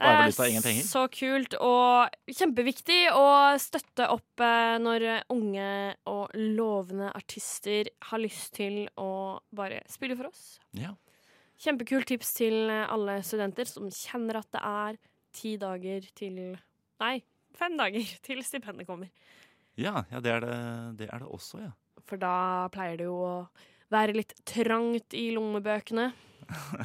Det 0.00 0.06
Bare 0.06 0.28
er 0.30 0.32
valuta, 0.32 0.72
så 0.86 1.00
kult 1.12 1.54
og 1.60 2.14
kjempeviktig 2.32 3.10
å 3.12 3.24
støtte 3.60 4.06
opp 4.08 4.40
eh, 4.40 4.78
når 4.80 5.04
unge 5.34 5.66
og 6.08 6.32
lovende 6.38 7.10
artister 7.12 7.90
har 8.08 8.22
lyst 8.22 8.54
til 8.56 8.86
å 8.96 9.10
bare 9.52 9.82
spille 9.92 10.16
for 10.16 10.30
oss. 10.30 10.56
Ja. 10.72 10.94
Kjempekult 11.60 12.08
tips 12.08 12.32
til 12.38 12.70
alle 12.72 13.18
studenter 13.26 13.68
som 13.68 13.90
kjenner 13.92 14.40
at 14.40 14.48
det 14.56 14.62
er 14.64 15.00
ti 15.36 15.56
dager 15.60 16.06
til 16.16 16.40
Nei, 17.00 17.18
fem 17.56 17.76
dager 17.76 18.16
til 18.26 18.40
stipendet 18.46 18.88
kommer. 18.88 19.10
Ja, 19.78 20.04
ja 20.10 20.20
det, 20.20 20.30
er 20.32 20.40
det, 20.40 20.56
det 20.98 21.08
er 21.12 21.18
det 21.22 21.28
også, 21.28 21.60
ja. 21.62 21.70
For 22.08 22.16
da 22.18 22.68
pleier 22.74 22.96
det 22.98 23.06
jo 23.06 23.18
å 23.22 23.34
være 23.92 24.14
litt 24.16 24.34
trangt 24.48 25.14
i 25.14 25.30
lommebøkene. 25.36 26.10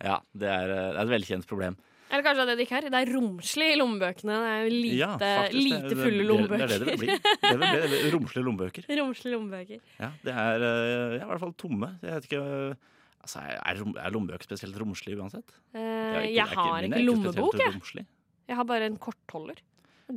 Ja, 0.00 0.16
det 0.32 0.48
er, 0.48 0.70
eh, 0.72 0.86
det 0.94 0.96
er 0.96 1.04
et 1.04 1.10
velkjent 1.12 1.46
problem. 1.48 1.74
Eller 2.10 2.24
kanskje 2.26 2.44
det 2.48 2.54
det 2.58 2.64
ikke 2.64 2.78
er. 2.80 2.86
Det 2.90 3.00
er 3.04 3.10
romslig 3.14 3.66
i 3.70 3.76
lommebøkene. 3.78 4.36
Det 4.42 4.52
er 4.54 4.70
lite, 4.72 4.96
ja, 4.98 5.10
faktisk, 5.20 5.66
lite 5.68 5.98
fulle 6.00 6.24
lommebøker. 6.26 6.64
Det 6.72 6.78
er 6.78 6.80
det 6.80 6.80
det 6.80 6.94
vil 6.94 7.02
bli. 7.04 7.18
Det 7.44 7.50
vil 7.52 7.92
bli 7.92 8.10
romslige 8.16 8.46
lommebøker. 8.48 8.88
romslige 8.98 9.34
lommebøker. 9.36 9.82
Ja, 10.00 10.08
det 10.24 10.34
er 10.44 10.64
eh, 10.70 11.18
ja, 11.18 11.20
i 11.20 11.28
hvert 11.30 11.42
fall 11.44 11.52
tomme. 11.60 11.92
Jeg 12.02 12.16
vet 12.16 12.26
ikke 12.30 12.40
altså, 13.20 13.44
Er, 13.44 13.82
er 14.06 14.16
lommebøker 14.16 14.48
spesielt 14.48 14.80
romslige 14.80 15.20
uansett? 15.20 15.54
Eh, 15.70 15.84
ikke- 15.84 16.32
jeg 16.34 16.48
har 16.56 16.88
ikke, 16.88 16.90
ikke 16.96 17.04
lommebok, 17.06 17.60
jeg. 17.60 18.06
Jeg 18.50 18.58
har 18.58 18.66
bare 18.72 18.88
en 18.90 18.96
kortholder. 18.98 19.60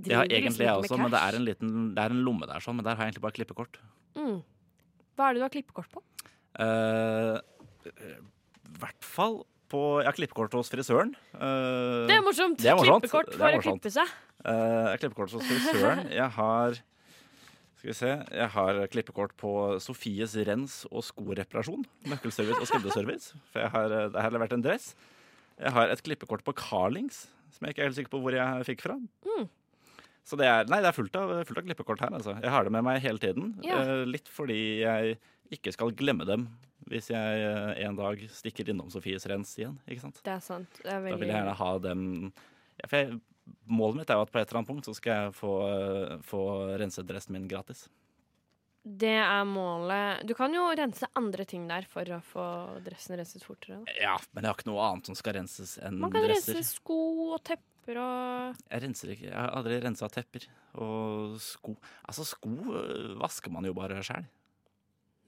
Jeg 0.02 0.18
har 0.18 0.26
egentlig 0.28 0.50
liksom 0.50 0.66
jeg 0.66 0.82
også, 0.82 0.98
men 1.00 1.14
det 1.14 1.22
er 1.22 1.38
en 1.38 1.46
liten 1.48 1.72
Det 1.96 2.04
er 2.04 2.16
en 2.16 2.24
lomme 2.26 2.50
der, 2.50 2.64
sånn, 2.64 2.78
men 2.80 2.86
der 2.88 2.98
har 2.98 3.06
jeg 3.06 3.14
egentlig 3.14 3.26
bare 3.28 3.38
klippekort. 3.38 3.80
Mm. 4.18 4.38
Hva 5.14 5.30
er 5.30 5.36
det 5.36 5.42
du 5.42 5.46
har 5.46 5.54
klippekort 5.54 5.90
på? 5.94 6.04
Uh, 6.54 7.40
I 7.90 8.80
hvert 8.82 9.06
fall 9.06 9.42
på 9.74 9.82
Jeg 10.04 10.10
har 10.12 10.18
klippekort 10.18 10.54
hos 10.58 10.70
frisøren. 10.70 11.14
Uh, 11.34 12.06
Det 12.10 12.18
er 12.18 12.26
morsomt! 12.26 12.60
det 12.62 12.70
er 12.70 12.78
morsomt. 12.78 13.06
Klippekort 13.06 13.32
Det 13.32 13.40
for 13.42 13.60
å 13.60 13.64
klippe 13.68 13.94
seg. 13.94 14.12
Uh, 14.44 14.52
jeg 14.54 14.90
har 14.92 15.02
klippekort 15.02 15.38
hos 15.38 15.48
frisøren. 15.50 16.04
Jeg 16.14 16.30
har 16.38 16.78
Skal 17.80 17.90
vi 17.90 17.98
se 17.98 18.12
Jeg 18.12 18.50
har 18.58 18.84
klippekort 18.94 19.34
på 19.40 19.54
Sofies 19.84 20.38
rens- 20.50 20.84
og 20.92 21.06
skoreparasjon. 21.06 21.86
Nøkkelservice 22.12 22.62
og 22.62 22.70
skredderservice. 22.70 23.34
For 23.52 23.66
jeg 23.66 23.74
har, 23.74 23.98
det 24.14 24.26
har 24.28 24.36
levert 24.36 24.54
en 24.56 24.66
dress. 24.66 24.94
Jeg 25.60 25.74
har 25.74 25.92
et 25.94 26.02
klippekort 26.06 26.44
på 26.46 26.54
Carlings, 26.58 27.28
som 27.54 27.66
jeg 27.66 27.76
ikke 27.76 27.84
er 27.84 27.92
helt 27.92 27.98
sikker 27.98 28.14
på 28.14 28.22
hvor 28.24 28.36
jeg 28.36 28.66
fikk 28.70 28.82
fra. 28.86 28.96
Mm. 29.26 29.50
Så 30.24 30.40
det 30.40 30.48
er, 30.48 30.68
nei, 30.72 30.80
det 30.84 30.90
er 30.90 30.96
fullt 30.96 31.16
av, 31.20 31.34
fullt 31.48 31.60
av 31.60 31.66
klippekort 31.68 32.04
her. 32.06 32.14
Altså. 32.16 32.38
Jeg 32.40 32.52
har 32.54 32.64
det 32.64 32.72
med 32.72 32.86
meg 32.88 33.02
hele 33.04 33.20
tiden. 33.20 33.54
Ja. 33.66 33.82
Eh, 33.82 34.06
litt 34.08 34.30
fordi 34.32 34.60
jeg 34.84 35.18
ikke 35.54 35.74
skal 35.76 35.92
glemme 35.98 36.28
dem 36.28 36.48
hvis 36.92 37.10
jeg 37.12 37.44
eh, 37.44 37.84
en 37.86 37.96
dag 37.96 38.20
stikker 38.32 38.72
innom 38.72 38.90
Sofies 38.92 39.28
rens 39.32 39.54
igjen. 39.60 39.76
Ikke 39.88 40.04
sant? 40.04 40.20
Det 40.24 40.34
er 40.34 40.42
sant. 40.44 40.82
Det 40.82 40.92
er 40.92 41.04
veldig... 41.04 41.16
Da 41.16 41.22
vil 41.22 41.32
jeg 41.32 41.38
gjerne 41.38 41.60
ha 41.60 41.70
dem 41.84 42.02
ja, 42.80 42.88
for 42.88 42.98
jeg, 43.00 43.22
Målet 43.68 43.98
mitt 44.00 44.12
er 44.12 44.16
jo 44.16 44.24
at 44.24 44.32
på 44.32 44.40
et 44.40 44.48
eller 44.48 44.62
annet 44.62 44.70
punkt 44.70 44.88
så 44.88 44.94
skal 44.96 45.18
jeg 45.18 45.32
få, 45.36 45.52
øh, 45.68 46.12
få 46.24 46.42
renset 46.80 47.08
dressen 47.10 47.36
min 47.36 47.50
gratis. 47.52 47.90
Det 48.84 49.16
er 49.16 49.46
målet. 49.48 50.26
Du 50.28 50.34
kan 50.36 50.52
jo 50.52 50.66
rense 50.76 51.08
andre 51.16 51.46
ting 51.48 51.70
der 51.70 51.86
for 51.88 52.10
å 52.12 52.20
få 52.28 52.46
dressen 52.84 53.16
renset 53.16 53.46
fortere. 53.46 53.80
Da. 53.80 53.94
Ja, 54.02 54.18
men 54.36 54.44
jeg 54.44 54.52
har 54.52 54.58
ikke 54.60 54.68
noe 54.68 54.88
annet 54.90 55.08
som 55.08 55.16
skal 55.16 55.38
renses 55.38 55.78
enn 55.78 55.96
dresser. 55.96 56.02
Man 56.04 56.12
kan 56.12 56.28
dresser. 56.28 56.58
rense 56.58 56.76
sko 56.82 56.98
og 57.30 57.38
tepper 57.48 58.00
og 58.04 58.60
Jeg 58.68 58.84
renser 58.84 59.14
ikke, 59.16 59.30
jeg 59.30 59.38
har 59.40 59.56
aldri 59.56 59.80
rensa 59.84 60.10
tepper 60.12 60.50
og 60.84 61.40
sko. 61.44 61.78
Altså, 62.04 62.28
sko 62.28 62.52
øh, 62.76 63.14
vasker 63.24 63.56
man 63.56 63.68
jo 63.68 63.76
bare 63.78 64.04
sjæl. 64.04 64.28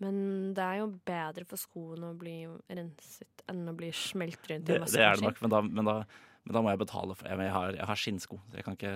Men 0.03 0.19
det 0.55 0.63
er 0.63 0.81
jo 0.81 0.91
bedre 1.07 1.47
for 1.47 1.59
skoene 1.59 2.11
å 2.11 2.19
bli 2.19 2.41
renset 2.67 3.47
enn 3.47 3.63
å 3.71 3.75
bli 3.77 3.93
smelt 3.95 4.51
rundt 4.51 4.67
i 4.67 4.75
Det, 4.75 4.91
det 4.91 5.03
er 5.05 5.15
det 5.15 5.29
nok, 5.29 5.39
men 5.45 5.53
da, 5.53 5.61
men, 5.63 5.87
da, 5.87 5.97
men 6.43 6.57
da 6.57 6.63
må 6.65 6.73
jeg 6.73 6.83
betale 6.83 7.15
for 7.15 7.31
Jeg, 7.31 7.51
har, 7.55 7.79
jeg 7.79 7.87
har 7.87 8.01
skinnsko, 8.03 8.41
så 8.49 8.59
jeg 8.59 8.67
kan 8.67 8.75
ikke 8.75 8.95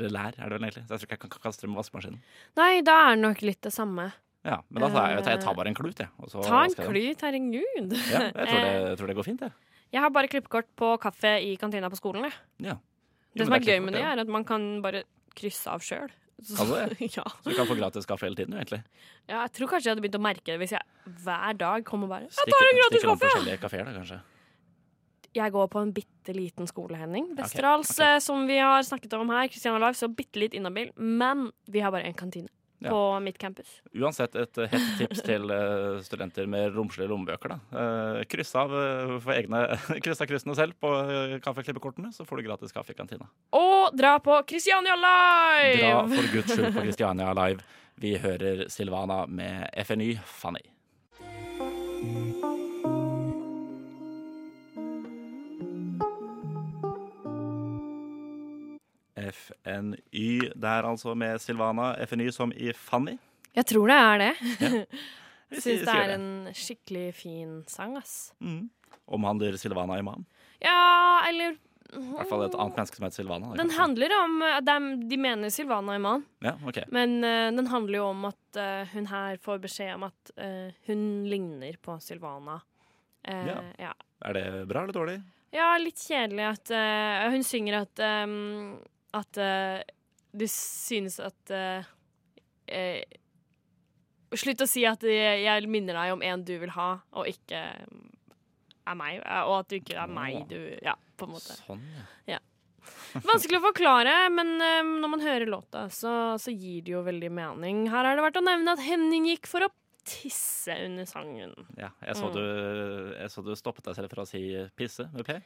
Eller 0.00 0.12
lær, 0.16 0.34
er 0.40 0.48
det 0.50 0.56
vel 0.56 0.66
egentlig. 0.66 0.82
Så 0.88 0.96
jeg 0.96 1.02
tror 1.02 1.08
ikke 1.10 1.16
jeg 1.18 1.22
kan 1.36 1.44
kaste 1.44 1.66
det 1.66 1.70
med 1.70 1.80
vaskemaskinen. 1.82 2.20
Nei, 2.58 2.72
da 2.86 2.96
er 3.06 3.14
det 3.14 3.22
nok 3.26 3.42
litt 3.44 3.60
det 3.66 3.72
samme. 3.76 4.06
Ja, 4.48 4.62
men 4.72 4.80
da 4.80 4.88
tar 4.94 5.10
jeg, 5.12 5.24
jeg 5.28 5.42
tar 5.44 5.56
bare 5.58 5.68
en 5.68 5.76
klut, 5.76 5.98
jeg. 6.00 6.08
og 6.16 6.30
så 6.32 6.40
Ta 6.40 6.62
en 6.64 6.70
vasker 6.72 6.86
jeg 6.86 6.92
klut, 6.94 7.24
herregud. 7.26 7.96
Ja, 8.08 8.22
jeg 8.30 8.46
tror 8.48 8.62
det, 8.64 8.70
jeg 8.90 9.00
tror 9.02 9.12
det 9.12 9.16
går 9.18 9.26
fint, 9.28 9.44
jeg. 9.44 9.52
Jeg 9.90 10.04
har 10.06 10.12
bare 10.14 10.30
klippekort 10.32 10.68
på 10.80 10.94
kaffe 11.02 11.34
i 11.44 11.52
kantina 11.60 11.90
på 11.92 11.98
skolen. 11.98 12.24
Jeg. 12.24 12.38
Ja. 12.70 12.78
Det 13.36 13.44
som 13.46 13.52
men 13.52 13.60
er 13.60 13.68
gøy 13.68 13.82
med 13.84 13.94
det, 13.98 14.02
er 14.06 14.22
at 14.24 14.32
man 14.32 14.46
kan 14.48 14.64
bare 14.82 15.04
krysse 15.36 15.68
av 15.70 15.84
sjøl. 15.84 16.08
Kan 16.56 16.70
du 16.70 16.72
det? 16.72 16.96
ja. 17.18 17.26
Så 17.44 17.52
du 17.52 17.56
kan 17.58 17.68
få 17.68 17.76
gratis 17.76 18.08
kaffe 18.08 18.24
hele 18.24 18.38
tiden, 18.38 18.54
jo, 18.56 18.62
egentlig. 18.62 18.80
ja, 19.28 19.42
jeg 19.42 19.52
tror 19.58 19.68
kanskje 19.74 19.90
jeg 19.90 19.92
hadde 19.92 20.04
begynt 20.06 20.16
å 20.16 20.24
merke 20.24 20.46
det 20.48 20.56
hvis 20.62 20.72
jeg 20.72 21.16
hver 21.26 21.58
dag 21.60 21.84
kom 21.84 22.06
og 22.06 22.14
bare 22.14 22.30
Jeg 22.30 22.54
tar 22.54 22.64
en 22.70 22.78
gratis 22.80 22.96
stikker 22.96 23.12
om 23.12 23.18
kaffe! 23.18 23.28
forskjellige 23.34 23.60
kaféer, 23.66 23.84
da, 23.90 23.92
kanskje. 24.00 24.20
Jeg 25.34 25.52
går 25.54 25.68
på 25.70 25.78
en 25.78 25.92
bitte 25.94 26.32
liten 26.34 26.66
skole, 26.66 26.96
Henning. 26.98 27.28
Westerdals, 27.38 27.92
okay, 27.94 28.16
eh, 28.16 28.22
som 28.24 28.46
vi 28.48 28.56
har 28.58 28.82
snakket 28.82 29.12
om 29.14 29.28
her. 29.30 29.46
Christiana 29.48 29.78
Live, 29.78 29.94
så 29.98 30.08
bitte 30.10 30.40
litt 30.42 30.56
inhabil. 30.58 30.90
Men 30.98 31.52
vi 31.70 31.80
har 31.84 31.92
bare 31.94 32.08
én 32.10 32.16
kantine 32.18 32.48
Ja. 32.82 32.88
på 32.90 33.20
mitt 33.20 33.36
campus. 33.38 33.68
Uansett 33.94 34.34
et 34.40 34.58
eh, 34.58 34.66
hett 34.72 34.98
tips 34.98 35.20
til 35.22 35.50
eh, 35.52 36.00
studenter 36.02 36.46
med 36.48 36.72
romslige 36.74 37.10
lommebøker. 37.12 37.52
da. 37.52 38.24
Kryss 38.24 38.54
av 38.56 38.72
for 39.20 39.34
egne, 39.36 39.60
kryss 40.02 40.20
av 40.24 40.26
kryssene 40.30 40.56
selv 40.56 40.74
på 40.80 40.88
kaffeklippekortene, 41.44 42.10
så 42.16 42.24
får 42.24 42.40
du 42.40 42.48
gratis 42.48 42.72
kaffe 42.72 42.90
i 42.90 42.98
kantina. 42.98 43.28
Og 43.52 43.92
dra 43.94 44.16
på 44.18 44.40
Christiania 44.48 44.96
Live! 44.96 45.76
Dra 45.84 46.02
for 46.08 46.32
guds 46.32 46.56
skyld 46.56 46.72
på 46.74 46.86
Christiania 46.88 47.34
Live. 47.36 47.60
Vi 48.00 48.16
hører 48.18 48.66
Silvana 48.72 49.26
med 49.28 49.68
FNY 49.86 50.14
Fanny. 50.24 50.64
FNY 59.20 60.50
der 60.56 60.86
altså 60.88 61.14
med 61.18 61.40
Silvana. 61.42 61.92
FNY 62.06 62.30
som 62.34 62.52
i 62.56 62.72
Fanny. 62.76 63.16
Jeg 63.56 63.66
tror 63.66 63.90
det 63.90 63.96
er 63.98 64.22
det. 64.24 64.34
Ja. 64.60 64.84
Jeg 65.50 65.62
syns 65.64 65.80
det 65.82 65.94
er 65.98 66.12
en 66.14 66.26
skikkelig 66.54 67.08
fin 67.18 67.54
sang, 67.66 67.96
ass. 67.98 68.30
Mm. 68.38 68.68
Omhandler 69.10 69.56
Silvana 69.58 69.96
Imam. 69.98 70.22
Ja, 70.62 71.24
eller 71.26 71.56
I 71.90 72.02
hvert 72.12 72.28
fall 72.30 72.44
et 72.46 72.54
annet 72.54 72.76
menneske 72.78 73.00
som 73.00 73.06
heter 73.08 73.18
Silvana. 73.18 73.48
Den 73.58 73.72
handler 73.74 74.14
om 74.20 74.36
de, 74.62 74.76
de 75.10 75.18
mener 75.18 75.50
Silvana 75.50 75.96
Iman, 75.98 76.22
Ja, 76.46 76.52
okay. 76.62 76.84
men 76.94 77.16
uh, 77.26 77.48
den 77.56 77.66
handler 77.66 77.98
jo 77.98 78.04
om 78.12 78.28
at 78.30 78.60
uh, 78.62 78.84
hun 78.92 79.10
her 79.10 79.40
får 79.42 79.58
beskjed 79.66 79.96
om 79.96 80.06
at 80.06 80.32
uh, 80.38 80.70
hun 80.86 81.02
ligner 81.26 81.74
på 81.82 81.98
Silvana. 81.98 82.60
Eh, 83.26 83.46
Ja. 83.50 83.58
ja. 83.88 83.92
Er 84.24 84.32
det 84.38 84.46
bra 84.70 84.84
eller 84.84 84.94
dårlig? 84.94 85.18
Ja, 85.52 85.72
litt 85.82 85.98
kjedelig 85.98 86.44
at 86.46 86.70
eh, 86.70 87.26
Hun 87.34 87.42
synger 87.44 87.80
at 87.82 88.00
um, 88.22 88.78
At 89.16 89.40
uh, 89.42 89.80
du 90.32 90.46
synes 90.50 91.18
at 91.22 91.54
uh, 91.54 91.88
eh, 92.70 93.02
Slutt 94.30 94.62
å 94.62 94.68
si 94.70 94.84
at 94.86 95.02
jeg, 95.02 95.66
minner 95.66 95.96
deg 95.98 96.12
om 96.14 96.20
en 96.22 96.42
du 96.46 96.52
vil 96.62 96.70
ha, 96.76 96.90
og 97.18 97.26
ikke 97.26 97.58
er 97.58 98.94
meg. 98.94 99.16
eh, 99.18 99.40
Og 99.42 99.56
at 99.56 99.72
du 99.72 99.80
ikke 99.80 99.96
er 99.98 100.12
meg 100.12 100.44
du 100.50 100.60
Ja, 100.86 100.94
på 101.18 101.26
en 101.26 101.34
måte. 101.34 101.56
Sånn, 101.58 101.82
ja. 102.30 102.38
Vanskelig 103.26 103.58
å 103.58 103.64
forklare, 103.64 104.14
men 104.30 104.54
um, 104.54 104.92
når 105.02 105.10
man 105.12 105.24
hører 105.24 105.50
låta, 105.50 105.88
så, 105.90 106.38
så 106.38 106.54
gir 106.54 106.86
det 106.86 106.94
jo 106.94 107.02
veldig 107.06 107.30
mening. 107.34 107.82
Her 107.90 108.06
har 108.06 108.16
det 108.16 108.24
vært 108.28 108.38
å 108.38 108.46
nevne 108.46 108.76
at 108.76 108.82
Henning 108.86 109.26
gikk 109.32 109.50
for 109.50 109.66
å 109.66 109.72
tisse 110.04 110.74
under 110.86 111.04
sangen. 111.08 111.52
ja. 111.78 111.88
Jeg, 112.06 112.16
så 112.16 112.26
Mm. 112.30 112.34
du, 112.34 113.14
jeg 113.18 113.30
så 113.30 113.42
du 113.44 113.54
stoppet 113.56 113.84
deg 113.84 113.94
selv 113.96 114.10
fra 114.10 114.22
å 114.22 114.28
si 114.28 114.40
pisse 114.76 115.06
med 115.12 115.24
P. 115.26 115.36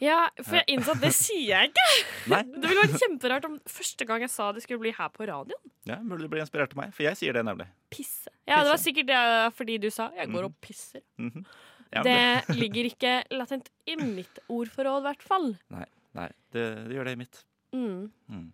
Ja, 0.00 0.28
for 0.42 0.56
jeg 0.60 0.64
innså 0.76 0.92
at 0.96 1.00
det 1.00 1.12
sier 1.14 1.48
jeg 1.48 1.70
ikke. 1.70 1.86
Nei, 2.32 2.42
Det 2.42 2.68
ville 2.68 2.82
vært 2.86 3.00
kjemperart 3.00 3.44
om 3.50 3.58
første 3.66 4.06
gang 4.06 4.20
jeg 4.20 4.30
sa 4.30 4.52
det 4.52 4.62
skulle 4.62 4.80
bli 4.80 4.92
her 4.92 5.08
på 5.08 5.26
radioen. 5.28 5.72
ja, 5.86 5.96
Mulig 6.02 6.22
du 6.28 6.28
blir 6.28 6.40
inspirert 6.44 6.72
av 6.72 6.76
meg, 6.84 6.94
for 6.94 7.02
jeg 7.04 7.16
sier 7.16 7.32
det 7.32 7.44
nemlig. 7.44 7.66
Pisse. 7.90 8.28
Ja, 8.46 8.62
det 8.64 8.70
var 8.74 8.80
sikkert 8.82 9.06
det 9.06 9.54
fordi 9.56 9.78
du 9.80 9.90
sa 9.90 10.10
'jeg 10.14 10.28
går 10.32 10.44
og 10.44 10.54
pisser'. 10.60 11.02
Mhm. 11.18 11.44
Ja, 11.92 12.02
Det 12.02 12.46
ligger 12.62 12.84
ikke 12.86 13.24
latent 13.30 13.68
i 13.86 13.96
mitt 13.96 14.38
ordforråd, 14.48 15.00
i 15.02 15.06
hvert 15.08 15.22
fall. 15.22 15.58
Nei, 15.70 16.28
det, 16.52 16.88
det 16.88 16.94
gjør 16.96 17.04
det 17.04 17.12
i 17.12 17.16
mitt. 17.16 17.44
Mm. 17.72 18.10
Mm. 18.30 18.52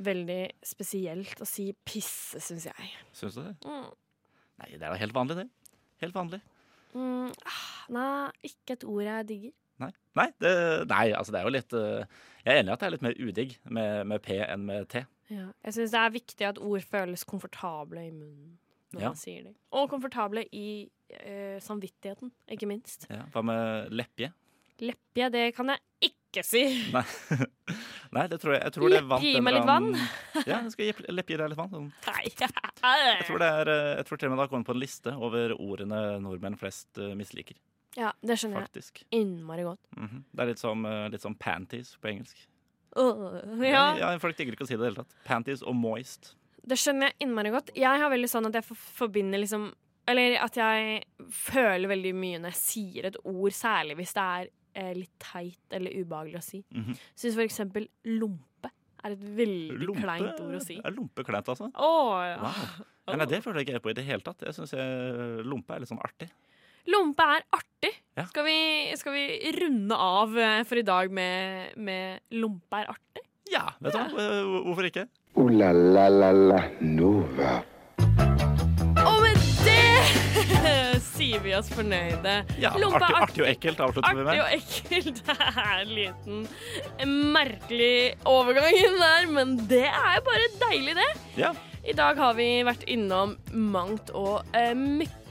Veldig 0.00 0.50
spesielt 0.64 1.38
å 1.40 1.46
si 1.46 1.72
'pisse', 1.86 2.40
syns 2.42 2.64
jeg. 2.66 2.90
Syns 3.12 3.34
du 3.36 3.42
det? 3.42 3.54
Mm. 3.64 3.90
Nei, 4.60 4.70
det 4.74 4.82
er 4.82 4.92
da 4.94 4.98
helt 5.00 5.14
vanlig, 5.16 5.36
det. 5.42 5.46
Helt 6.04 6.14
vanlig. 6.16 6.40
Mm. 6.94 7.30
ah, 7.50 7.62
Nei, 7.94 8.30
ikke 8.46 8.76
et 8.76 8.84
ord 8.86 9.02
jeg 9.02 9.28
digger. 9.28 9.54
Nei, 9.82 9.90
nei, 10.14 10.28
det, 10.38 10.50
nei 10.86 11.08
altså 11.18 11.32
det 11.34 11.40
er 11.40 11.48
jo 11.48 11.50
litt 11.50 11.72
eh, 11.74 12.04
Jeg 12.44 12.52
er 12.52 12.60
enig 12.60 12.70
i 12.70 12.74
at 12.76 12.82
det 12.84 12.86
er 12.86 12.92
litt 12.94 13.02
mer 13.02 13.16
udigg 13.18 13.56
med, 13.74 14.04
med 14.06 14.22
P 14.22 14.36
enn 14.44 14.62
med 14.68 14.86
T. 14.92 15.02
Ja. 15.32 15.48
Jeg 15.66 15.74
syns 15.74 15.94
det 15.96 15.98
er 16.04 16.12
viktig 16.14 16.46
at 16.46 16.60
ord 16.62 16.84
føles 16.86 17.24
komfortable 17.26 18.04
i 18.06 18.12
munnen 18.14 18.52
når 18.94 19.02
Ja. 19.02 19.08
man 19.10 19.18
sier 19.18 19.42
dem. 19.48 19.56
Og 19.74 19.88
komfortable 19.90 20.44
i 20.54 20.86
eh, 21.10 21.58
samvittigheten, 21.64 22.30
ikke 22.54 22.68
minst. 22.70 23.08
Ja, 23.10 23.24
hva 23.34 23.42
med 23.42 23.90
leppje? 23.90 24.30
Leppje, 24.84 25.30
det 25.34 25.42
kan 25.56 25.72
jeg 25.72 26.12
ikke 26.12 26.44
si. 26.46 26.62
Nei, 26.94 27.02
nei 28.14 28.24
det 28.30 28.38
tror 28.42 28.54
jeg, 28.54 28.62
jeg 28.68 28.76
tror 28.76 28.88
det 28.94 29.00
Leppje, 29.00 29.10
vant 29.10 29.26
gi 29.26 29.42
meg 29.42 29.56
litt 29.58 29.66
vann. 29.66 29.90
Ja, 30.44 30.60
jeg 30.60 30.74
skal 30.76 30.88
gi 30.92 31.10
leppje 31.14 31.40
deg 31.42 31.50
litt 31.50 31.58
vann. 31.58 31.74
Sånn. 31.74 31.90
Nei. 32.06 32.24
Jeg 32.84 33.26
tror, 33.28 33.38
det 33.42 33.50
er, 33.60 33.70
eh, 33.72 33.92
jeg 33.98 34.06
tror 34.08 34.20
til 34.20 34.28
og 34.28 34.32
med 34.34 34.38
det 34.38 34.44
har 34.46 34.52
kommet 34.52 34.68
på 34.68 34.74
en 34.76 34.82
liste 34.82 35.14
over 35.16 35.54
ordene 35.56 36.00
nordmenn 36.24 36.58
flest 36.60 36.98
eh, 37.00 37.14
misliker. 37.18 37.56
Ja, 37.96 38.10
det 38.26 38.36
skjønner 38.40 38.66
jeg 38.74 39.06
innmari 39.14 39.62
godt. 39.66 39.80
Mhm. 39.96 40.24
Det 40.32 40.42
er 40.42 40.50
litt 40.50 40.58
som, 40.62 40.84
eh, 40.86 41.08
litt 41.12 41.22
som 41.22 41.34
panties 41.34 41.96
på 42.02 42.10
engelsk. 42.10 42.46
Uh, 42.96 43.40
ja, 43.66 43.96
ja, 43.98 44.18
Folk 44.22 44.36
digger 44.38 44.54
ikke 44.54 44.62
å 44.62 44.68
si 44.68 44.76
det 44.76 44.78
i 44.78 44.82
det 44.84 44.90
hele 44.92 45.02
tatt. 45.02 45.14
Panties 45.26 45.62
og 45.66 45.74
moist. 45.74 46.34
det 46.64 46.76
skjønner 46.78 47.10
jeg 47.10 47.26
innmari 47.26 47.50
godt. 47.50 47.72
Jeg 47.74 48.00
har 48.00 48.10
veldig 48.10 48.28
sånn 48.30 48.46
at 48.46 48.54
jeg 48.54 48.64
forbinder 48.78 49.38
liksom 49.42 49.72
Eller 50.06 50.36
at 50.36 50.54
jeg 50.54 51.02
føler 51.32 51.88
veldig 51.88 52.14
mye 52.14 52.38
når 52.38 52.52
jeg 52.52 52.60
sier 52.60 53.06
et 53.06 53.16
ord, 53.24 53.50
særlig 53.56 53.96
hvis 53.96 54.12
det 54.12 54.22
er 54.22 54.48
eh, 54.74 54.92
litt 54.94 55.14
teit 55.18 55.72
eller 55.72 55.90
ubehagelig 55.96 56.36
å 56.36 56.42
si. 56.44 56.64
Mhm. 56.74 56.98
Syns 57.16 57.34
for 57.34 57.42
eksempel 57.42 57.88
lompe 58.04 58.44
er 59.04 59.14
et 59.16 59.24
veldig 59.38 59.78
Lompe 59.84 60.02
kleint 60.06 60.40
ord 60.40 60.56
å 60.56 60.62
si. 60.64 60.78
er 60.80 60.94
lompe 60.96 61.24
kleint, 61.26 61.48
altså. 61.52 61.68
Oh, 61.76 62.16
ja. 62.24 62.38
Wow. 62.40 62.88
Ja, 63.04 63.18
nei, 63.20 63.26
det 63.28 63.42
føler 63.44 63.60
jeg 63.60 63.68
ikke 63.68 63.82
på 63.84 63.92
i 63.92 63.96
det 63.98 64.06
hele 64.06 64.24
tatt. 64.24 64.40
Jeg 64.46 64.56
syns 64.56 64.72
lompe 65.44 65.74
er 65.76 65.82
litt 65.82 65.90
sånn 65.92 66.00
artig. 66.00 66.30
Lompe 66.92 67.24
er 67.36 67.44
artig. 67.56 67.90
Ja. 68.16 68.24
Skal, 68.28 68.44
vi, 68.48 68.56
skal 69.00 69.14
vi 69.16 69.52
runde 69.58 69.96
av 69.96 70.34
eh, 70.38 70.62
for 70.68 70.80
i 70.80 70.84
dag 70.86 71.12
med, 71.12 71.76
med 71.80 72.20
lompe 72.40 72.80
er 72.82 72.90
artig? 72.92 73.24
Ja, 73.52 73.66
vet 73.84 73.92
du 73.92 73.98
hva? 74.00 74.24
Eh, 74.24 74.50
Hvorfor 74.68 74.88
ikke? 74.88 75.06
Oh, 75.36 75.48
la 75.52 75.72
la 75.74 76.08
la 76.12 76.30
la 76.32 76.60
Nova. 76.80 77.58
Sier 81.02 81.42
vi 81.44 81.54
oss 81.56 81.68
fornøyde. 81.72 82.34
Ja, 82.60 82.72
Lompe 82.78 83.00
er 83.02 83.06
artig, 83.08 83.22
artig 83.24 83.44
og 83.44 83.50
ekkelt 83.50 83.82
avslutter 83.86 84.18
vi 84.18 84.24
Artig 84.24 84.42
og 84.44 84.56
ekkelt. 84.58 85.22
Det 85.28 85.36
er 85.64 85.82
en 85.82 85.92
liten 85.94 87.28
merkelig 87.34 87.94
overgang 88.28 88.78
inn 88.78 88.98
der, 89.00 89.28
men 89.34 89.56
det 89.70 89.86
er 89.88 90.22
bare 90.26 90.50
deilig, 90.62 90.96
det. 90.98 91.10
Ja. 91.40 91.52
I 91.84 91.92
dag 91.96 92.16
har 92.20 92.36
vi 92.38 92.48
vært 92.64 92.86
innom 92.88 93.36
mangt 93.52 94.12
og 94.16 94.56
eh, 94.56 94.72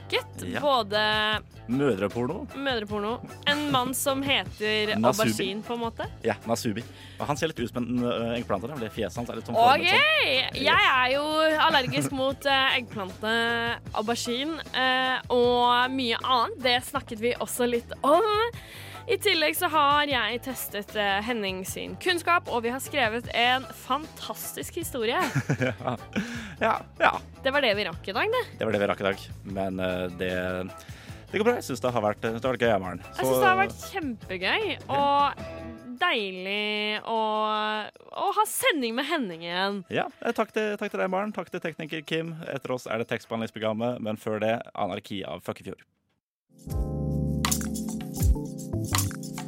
mykket. 0.04 0.52
Ja. 0.52 0.60
Både 0.60 1.42
Mødreporno. 1.66 2.46
mødreporno 2.54 3.20
En 3.46 3.70
mann 3.72 3.94
som 3.94 4.22
heter 4.22 4.92
aubergine, 4.98 5.62
på 5.62 5.72
en 5.74 5.80
måte. 5.80 6.06
Ja, 6.22 6.34
Nasubi. 6.46 6.82
Han 7.18 7.36
ser 7.36 7.48
litt 7.48 7.60
ut 7.60 7.72
som 7.72 7.82
en 7.82 8.34
eggplante. 8.36 8.68
Det 8.80 8.90
Fjeset 8.92 9.16
hans 9.16 9.30
er 9.30 9.38
litt 9.38 9.48
sånn 9.48 9.56
OK! 9.56 9.86
sånn. 9.88 10.60
Jeg 10.60 10.88
er 10.92 11.12
jo 11.14 11.24
allergisk 11.64 12.12
mot 12.12 12.48
eggplante, 12.76 13.34
aubergine 13.94 14.60
og 15.32 15.90
mye 15.94 16.20
annet. 16.20 16.58
Det 16.64 16.78
snakket 16.84 17.20
vi 17.24 17.34
også 17.40 17.68
litt 17.70 17.96
om. 18.02 18.28
I 19.04 19.16
tillegg 19.20 19.52
så 19.56 19.68
har 19.68 20.08
jeg 20.08 20.38
testet 20.46 20.94
eh, 20.96 21.18
Henning 21.26 21.60
sin 21.68 21.92
kunnskap, 22.00 22.48
og 22.48 22.62
vi 22.64 22.72
har 22.72 22.80
skrevet 22.80 23.28
en 23.36 23.66
fantastisk 23.84 24.80
historie. 24.80 25.20
Ja, 26.62 26.78
ja. 27.00 27.10
Det 27.42 27.50
var 27.52 27.64
det 27.64 27.72
vi 27.76 27.84
rakk 27.84 28.06
i 28.08 28.12
dag, 28.14 28.30
det. 28.30 28.42
Det 28.60 28.64
var 28.64 28.72
det 28.72 28.80
vi 28.80 28.86
rakk 28.88 29.00
i 29.02 29.06
dag. 29.08 29.24
Men 29.56 29.80
uh, 29.82 30.06
det, 30.16 30.30
det 31.32 31.40
går 31.40 31.48
bra. 31.48 31.56
Jeg 31.58 31.66
syns 31.66 31.82
det 31.82 31.92
har 31.92 32.04
vært, 32.04 32.22
det 32.22 32.38
har 32.38 32.54
vært 32.54 32.64
gøy, 32.64 32.72
Maren. 32.80 33.02
Jeg 33.10 33.26
syns 33.26 33.42
det 33.42 33.50
har 33.50 33.58
vært 33.58 33.86
kjempegøy 33.90 34.64
og 34.86 35.42
deilig 36.00 37.02
å, 37.10 37.20
å 38.24 38.28
ha 38.38 38.46
sending 38.48 38.96
med 38.96 39.08
Henning 39.10 39.44
igjen. 39.44 39.80
Ja, 39.92 40.08
eh, 40.22 40.34
takk 40.36 40.54
til, 40.56 40.76
takk 40.80 40.94
til 40.94 41.02
deg, 41.02 41.10
Maren. 41.12 41.34
Takk 41.36 41.52
til 41.52 41.62
tekniker 41.64 42.04
Kim. 42.06 42.36
Etter 42.54 42.78
oss 42.78 42.88
er 42.88 43.02
det 43.02 43.10
tekstbehandlingsprogrammet, 43.12 44.00
men 44.04 44.20
før 44.20 44.40
det 44.46 44.56
Anarki 44.72 45.24
av 45.28 45.44
Føkkefjord. 45.44 45.84